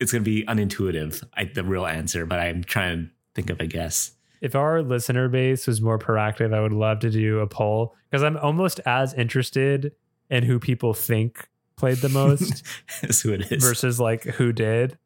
it's 0.00 0.12
gonna 0.12 0.24
be 0.24 0.44
unintuitive, 0.44 1.22
I, 1.34 1.44
the 1.44 1.64
real 1.64 1.86
answer, 1.86 2.26
but 2.26 2.38
I'm 2.38 2.64
trying 2.64 3.06
to 3.06 3.10
think 3.34 3.50
of 3.50 3.60
a 3.60 3.66
guess. 3.66 4.12
If 4.40 4.54
our 4.54 4.82
listener 4.82 5.28
base 5.28 5.66
was 5.66 5.80
more 5.80 5.98
proactive, 5.98 6.52
I 6.54 6.60
would 6.60 6.72
love 6.72 7.00
to 7.00 7.10
do 7.10 7.40
a 7.40 7.46
poll 7.46 7.94
because 8.10 8.22
I'm 8.22 8.36
almost 8.36 8.80
as 8.84 9.14
interested 9.14 9.92
in 10.30 10.42
who 10.42 10.58
people 10.58 10.94
think 10.94 11.48
played 11.76 11.98
the 11.98 12.08
most 12.08 12.62
who 13.22 13.32
it 13.32 13.50
is. 13.52 13.64
versus 13.64 13.98
like 13.98 14.24
who 14.24 14.52
did. 14.52 14.98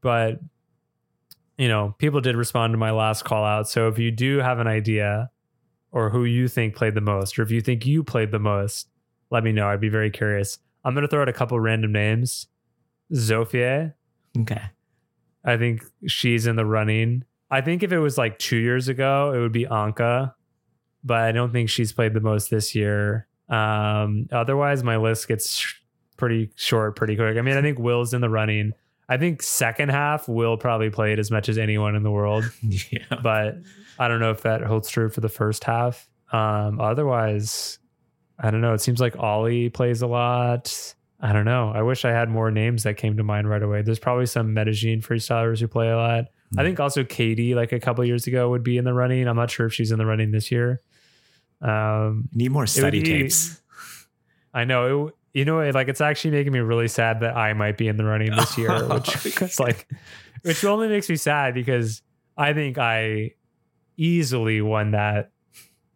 But 0.00 0.40
you 1.56 1.66
know, 1.68 1.94
people 1.98 2.20
did 2.20 2.36
respond 2.36 2.72
to 2.72 2.78
my 2.78 2.92
last 2.92 3.24
call 3.24 3.44
out. 3.44 3.68
So 3.68 3.88
if 3.88 3.98
you 3.98 4.12
do 4.12 4.38
have 4.38 4.60
an 4.60 4.68
idea 4.68 5.30
or 5.90 6.10
who 6.10 6.24
you 6.24 6.46
think 6.46 6.76
played 6.76 6.94
the 6.94 7.00
most, 7.00 7.38
or 7.38 7.42
if 7.42 7.50
you 7.50 7.60
think 7.60 7.84
you 7.84 8.04
played 8.04 8.30
the 8.30 8.38
most, 8.38 8.88
let 9.30 9.42
me 9.42 9.50
know. 9.50 9.66
I'd 9.68 9.80
be 9.80 9.88
very 9.88 10.10
curious. 10.10 10.58
I'm 10.84 10.94
gonna 10.94 11.08
throw 11.08 11.22
out 11.22 11.28
a 11.28 11.32
couple 11.32 11.58
random 11.58 11.92
names. 11.92 12.46
Zofia, 13.12 13.94
Okay. 14.40 14.62
I 15.44 15.56
think 15.56 15.84
she's 16.06 16.46
in 16.46 16.56
the 16.56 16.66
running. 16.66 17.24
I 17.50 17.60
think 17.60 17.82
if 17.82 17.92
it 17.92 17.98
was 17.98 18.18
like 18.18 18.38
two 18.38 18.56
years 18.58 18.88
ago, 18.88 19.32
it 19.34 19.38
would 19.40 19.52
be 19.52 19.64
Anka, 19.64 20.34
but 21.04 21.18
I 21.22 21.32
don't 21.32 21.52
think 21.52 21.70
she's 21.70 21.92
played 21.92 22.12
the 22.14 22.20
most 22.20 22.50
this 22.50 22.74
year. 22.74 23.26
Um, 23.48 24.28
otherwise, 24.30 24.82
my 24.84 24.96
list 24.98 25.26
gets 25.28 25.56
sh- 25.56 25.74
pretty 26.18 26.50
short 26.56 26.96
pretty 26.96 27.16
quick. 27.16 27.38
I 27.38 27.40
mean, 27.40 27.56
I 27.56 27.62
think 27.62 27.78
Will's 27.78 28.12
in 28.12 28.20
the 28.20 28.28
running. 28.28 28.72
I 29.08 29.16
think 29.16 29.42
second 29.42 29.88
half, 29.88 30.28
Will 30.28 30.58
probably 30.58 30.90
played 30.90 31.18
as 31.18 31.30
much 31.30 31.48
as 31.48 31.56
anyone 31.56 31.94
in 31.96 32.02
the 32.02 32.10
world, 32.10 32.44
Yeah. 32.62 33.04
but 33.22 33.56
I 33.98 34.06
don't 34.08 34.20
know 34.20 34.30
if 34.32 34.42
that 34.42 34.60
holds 34.62 34.90
true 34.90 35.08
for 35.08 35.22
the 35.22 35.30
first 35.30 35.64
half. 35.64 36.06
Um, 36.30 36.78
otherwise, 36.78 37.78
I 38.38 38.50
don't 38.50 38.60
know. 38.60 38.74
It 38.74 38.82
seems 38.82 39.00
like 39.00 39.16
Ollie 39.18 39.70
plays 39.70 40.02
a 40.02 40.06
lot. 40.06 40.94
I 41.20 41.32
don't 41.32 41.44
know. 41.44 41.72
I 41.74 41.82
wish 41.82 42.04
I 42.04 42.10
had 42.10 42.28
more 42.28 42.50
names 42.50 42.84
that 42.84 42.96
came 42.96 43.16
to 43.16 43.24
mind 43.24 43.48
right 43.48 43.62
away. 43.62 43.82
There's 43.82 43.98
probably 43.98 44.26
some 44.26 44.54
Medellin 44.54 45.00
freestylers 45.00 45.58
who 45.58 45.66
play 45.66 45.90
a 45.90 45.96
lot. 45.96 46.26
I 46.56 46.62
think 46.62 46.80
also 46.80 47.04
Katie, 47.04 47.54
like 47.54 47.72
a 47.72 47.80
couple 47.80 48.04
years 48.04 48.26
ago, 48.26 48.48
would 48.50 48.62
be 48.62 48.78
in 48.78 48.84
the 48.84 48.94
running. 48.94 49.26
I'm 49.28 49.36
not 49.36 49.50
sure 49.50 49.66
if 49.66 49.74
she's 49.74 49.90
in 49.90 49.98
the 49.98 50.06
running 50.06 50.30
this 50.30 50.50
year. 50.50 50.80
Um, 51.60 52.28
Need 52.32 52.52
more 52.52 52.66
study 52.66 53.02
be- 53.02 53.10
tapes. 53.10 53.60
I 54.54 54.64
know. 54.64 55.08
It, 55.08 55.14
you 55.34 55.44
know, 55.44 55.60
it, 55.60 55.74
like 55.74 55.88
it's 55.88 56.00
actually 56.00 56.30
making 56.30 56.52
me 56.52 56.60
really 56.60 56.88
sad 56.88 57.20
that 57.20 57.36
I 57.36 57.52
might 57.52 57.76
be 57.76 57.88
in 57.88 57.96
the 57.96 58.04
running 58.04 58.34
this 58.34 58.56
year, 58.56 58.82
which 58.88 59.26
is 59.26 59.60
like, 59.60 59.88
which 60.42 60.64
only 60.64 60.88
makes 60.88 61.08
me 61.08 61.16
sad 61.16 61.52
because 61.52 62.00
I 62.36 62.54
think 62.54 62.78
I 62.78 63.32
easily 63.96 64.62
won 64.62 64.92
that 64.92 65.32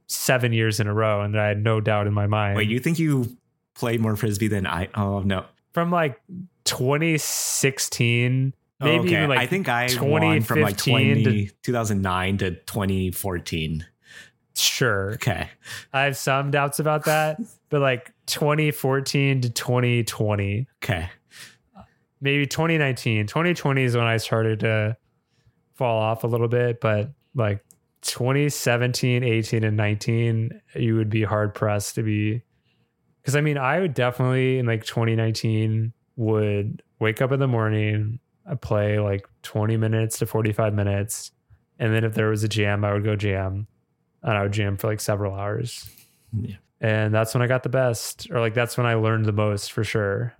seven 0.06 0.52
years 0.52 0.80
in 0.80 0.86
a 0.86 0.92
row, 0.92 1.22
and 1.22 1.34
that 1.34 1.40
I 1.40 1.48
had 1.48 1.62
no 1.62 1.80
doubt 1.80 2.06
in 2.06 2.12
my 2.12 2.26
mind. 2.26 2.56
Wait, 2.56 2.68
you 2.68 2.78
think 2.78 2.98
you 2.98 3.36
played 3.74 4.00
more 4.00 4.16
frisbee 4.16 4.48
than 4.48 4.66
I? 4.66 4.88
Oh 4.94 5.20
no. 5.20 5.44
From 5.72 5.90
like 5.90 6.20
2016, 6.64 8.54
maybe 8.80 8.98
okay. 8.98 9.08
even 9.16 9.28
like 9.28 9.38
I 9.38 9.46
think 9.46 9.68
I 9.68 9.88
won 10.00 10.42
from 10.42 10.60
like 10.60 10.76
2015 10.76 11.48
to- 11.48 11.54
2009 11.62 12.38
to 12.38 12.50
2014. 12.50 13.86
sure. 14.54 15.12
Okay. 15.14 15.48
I 15.92 16.02
have 16.02 16.16
some 16.16 16.50
doubts 16.50 16.78
about 16.78 17.04
that, 17.06 17.38
but 17.70 17.80
like 17.80 18.12
2014 18.26 19.40
to 19.42 19.50
2020, 19.50 20.66
Okay. 20.84 21.08
maybe 22.20 22.46
2019, 22.46 23.26
2020 23.26 23.82
is 23.82 23.96
when 23.96 24.04
I 24.06 24.18
started 24.18 24.60
to 24.60 24.96
fall 25.74 25.98
off 26.00 26.24
a 26.24 26.26
little 26.26 26.48
bit, 26.48 26.80
but 26.80 27.12
like 27.34 27.64
2017, 28.02 29.22
18, 29.24 29.64
and 29.64 29.76
19, 29.76 30.60
you 30.76 30.96
would 30.96 31.08
be 31.08 31.22
hard 31.22 31.54
pressed 31.54 31.94
to 31.94 32.02
be. 32.02 32.42
Because 33.22 33.36
I 33.36 33.40
mean, 33.40 33.56
I 33.56 33.80
would 33.80 33.94
definitely 33.94 34.58
in 34.58 34.66
like 34.66 34.84
2019 34.84 35.92
would 36.16 36.82
wake 36.98 37.22
up 37.22 37.32
in 37.32 37.40
the 37.40 37.48
morning, 37.48 38.18
I 38.46 38.54
play 38.56 38.98
like 38.98 39.26
20 39.42 39.76
minutes 39.76 40.18
to 40.18 40.26
45 40.26 40.74
minutes. 40.74 41.30
And 41.78 41.94
then 41.94 42.04
if 42.04 42.14
there 42.14 42.28
was 42.28 42.42
a 42.42 42.48
jam, 42.48 42.84
I 42.84 42.92
would 42.92 43.04
go 43.04 43.16
jam 43.16 43.66
and 44.22 44.36
I 44.36 44.42
would 44.42 44.52
jam 44.52 44.76
for 44.76 44.88
like 44.88 45.00
several 45.00 45.34
hours. 45.34 45.88
Yeah. 46.32 46.56
And 46.80 47.14
that's 47.14 47.32
when 47.32 47.42
I 47.42 47.46
got 47.46 47.62
the 47.62 47.68
best, 47.68 48.28
or 48.30 48.40
like 48.40 48.54
that's 48.54 48.76
when 48.76 48.86
I 48.86 48.94
learned 48.94 49.26
the 49.26 49.32
most 49.32 49.72
for 49.72 49.84
sure. 49.84 50.34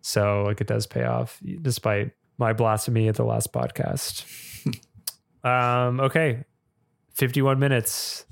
So 0.00 0.44
like 0.44 0.60
it 0.60 0.66
does 0.66 0.86
pay 0.86 1.04
off 1.04 1.38
despite 1.60 2.12
my 2.38 2.54
blasphemy 2.54 3.08
at 3.08 3.16
the 3.16 3.24
last 3.24 3.52
podcast. 3.52 4.24
um, 5.44 6.00
okay. 6.00 6.44
51 7.14 7.58
minutes. 7.58 8.24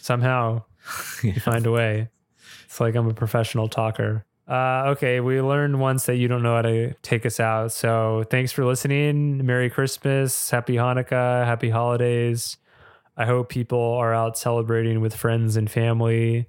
Somehow 0.00 0.64
you 1.22 1.34
find 1.40 1.66
a 1.66 1.70
way. 1.72 2.08
It's 2.68 2.80
like 2.80 2.94
I'm 2.94 3.08
a 3.08 3.14
professional 3.14 3.66
talker. 3.66 4.26
Uh, 4.46 4.84
okay, 4.88 5.20
we 5.20 5.40
learned 5.40 5.80
once 5.80 6.04
that 6.04 6.16
you 6.16 6.28
don't 6.28 6.42
know 6.42 6.56
how 6.56 6.62
to 6.62 6.92
take 7.00 7.24
us 7.24 7.40
out. 7.40 7.72
So 7.72 8.24
thanks 8.30 8.52
for 8.52 8.64
listening. 8.66 9.44
Merry 9.46 9.70
Christmas, 9.70 10.50
Happy 10.50 10.74
Hanukkah, 10.74 11.46
Happy 11.46 11.70
Holidays. 11.70 12.58
I 13.16 13.24
hope 13.24 13.48
people 13.48 13.94
are 13.94 14.12
out 14.12 14.36
celebrating 14.36 15.00
with 15.00 15.16
friends 15.16 15.56
and 15.56 15.70
family. 15.70 16.46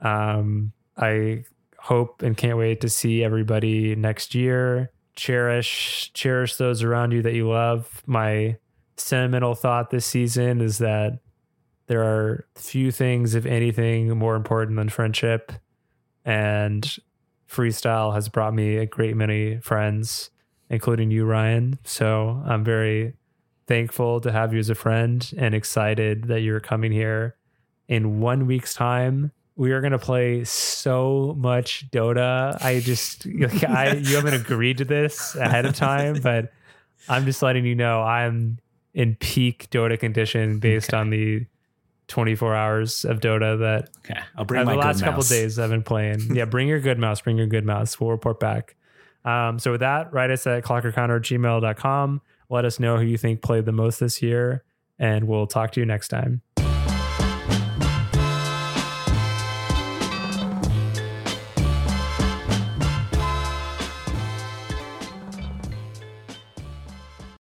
Um, 0.00 0.72
I 0.96 1.44
hope 1.78 2.22
and 2.22 2.36
can't 2.36 2.58
wait 2.58 2.80
to 2.80 2.88
see 2.88 3.22
everybody 3.22 3.94
next 3.94 4.34
year. 4.34 4.90
Cherish, 5.14 6.12
cherish 6.14 6.56
those 6.56 6.82
around 6.82 7.12
you 7.12 7.22
that 7.22 7.34
you 7.34 7.48
love. 7.48 8.02
My 8.06 8.56
sentimental 8.96 9.54
thought 9.54 9.90
this 9.90 10.04
season 10.04 10.60
is 10.60 10.78
that 10.78 11.20
there 11.88 12.02
are 12.02 12.46
few 12.54 12.90
things, 12.92 13.34
if 13.34 13.44
anything, 13.44 14.16
more 14.16 14.36
important 14.36 14.76
than 14.76 14.88
friendship. 14.88 15.52
And 16.24 16.96
freestyle 17.50 18.14
has 18.14 18.28
brought 18.28 18.54
me 18.54 18.76
a 18.76 18.86
great 18.86 19.16
many 19.16 19.58
friends, 19.58 20.30
including 20.70 21.10
you, 21.10 21.24
Ryan. 21.24 21.78
So 21.84 22.42
I'm 22.46 22.62
very 22.62 23.14
thankful 23.66 24.20
to 24.20 24.30
have 24.32 24.52
you 24.52 24.58
as 24.58 24.70
a 24.70 24.74
friend 24.74 25.30
and 25.36 25.54
excited 25.54 26.24
that 26.24 26.40
you're 26.40 26.60
coming 26.60 26.92
here 26.92 27.36
in 27.88 28.20
one 28.20 28.46
week's 28.46 28.74
time. 28.74 29.32
We 29.56 29.72
are 29.72 29.80
gonna 29.80 29.98
play 29.98 30.44
so 30.44 31.34
much 31.38 31.90
Dota. 31.90 32.62
I 32.62 32.80
just 32.80 33.26
like, 33.26 33.64
I 33.64 33.94
you 33.94 34.16
haven't 34.16 34.34
agreed 34.34 34.78
to 34.78 34.84
this 34.84 35.34
ahead 35.34 35.66
of 35.66 35.74
time, 35.74 36.20
but 36.22 36.52
I'm 37.08 37.24
just 37.24 37.42
letting 37.42 37.64
you 37.64 37.74
know 37.74 38.02
I'm 38.02 38.58
in 38.94 39.16
peak 39.16 39.68
Dota 39.70 39.98
condition 39.98 40.58
based 40.58 40.90
Okay. 40.90 40.98
on 41.00 41.10
the 41.10 41.46
24 42.08 42.54
hours 42.54 43.04
of 43.04 43.20
Dota 43.20 43.58
that 43.60 43.90
Okay. 44.04 44.20
I'll 44.36 44.44
bring 44.44 44.66
uh, 44.66 44.72
the 44.72 44.76
last 44.76 45.02
couple 45.02 45.22
days 45.22 45.58
I've 45.58 45.70
been 45.70 45.82
playing. 45.82 46.20
yeah, 46.34 46.46
bring 46.46 46.68
your 46.68 46.80
good 46.80 46.98
mouse. 46.98 47.20
Bring 47.20 47.36
your 47.38 47.46
good 47.46 47.64
mouse. 47.64 48.00
We'll 48.00 48.10
report 48.10 48.40
back. 48.40 48.76
Um, 49.24 49.58
so 49.58 49.72
with 49.72 49.80
that, 49.80 50.12
write 50.12 50.30
us 50.30 50.46
at 50.46 50.64
clockorcounter@gmail.com. 50.64 52.20
Let 52.50 52.64
us 52.64 52.80
know 52.80 52.96
who 52.96 53.04
you 53.04 53.18
think 53.18 53.42
played 53.42 53.66
the 53.66 53.72
most 53.72 54.00
this 54.00 54.22
year, 54.22 54.64
and 54.98 55.24
we'll 55.28 55.46
talk 55.46 55.72
to 55.72 55.80
you 55.80 55.86
next 55.86 56.08
time. 56.08 56.40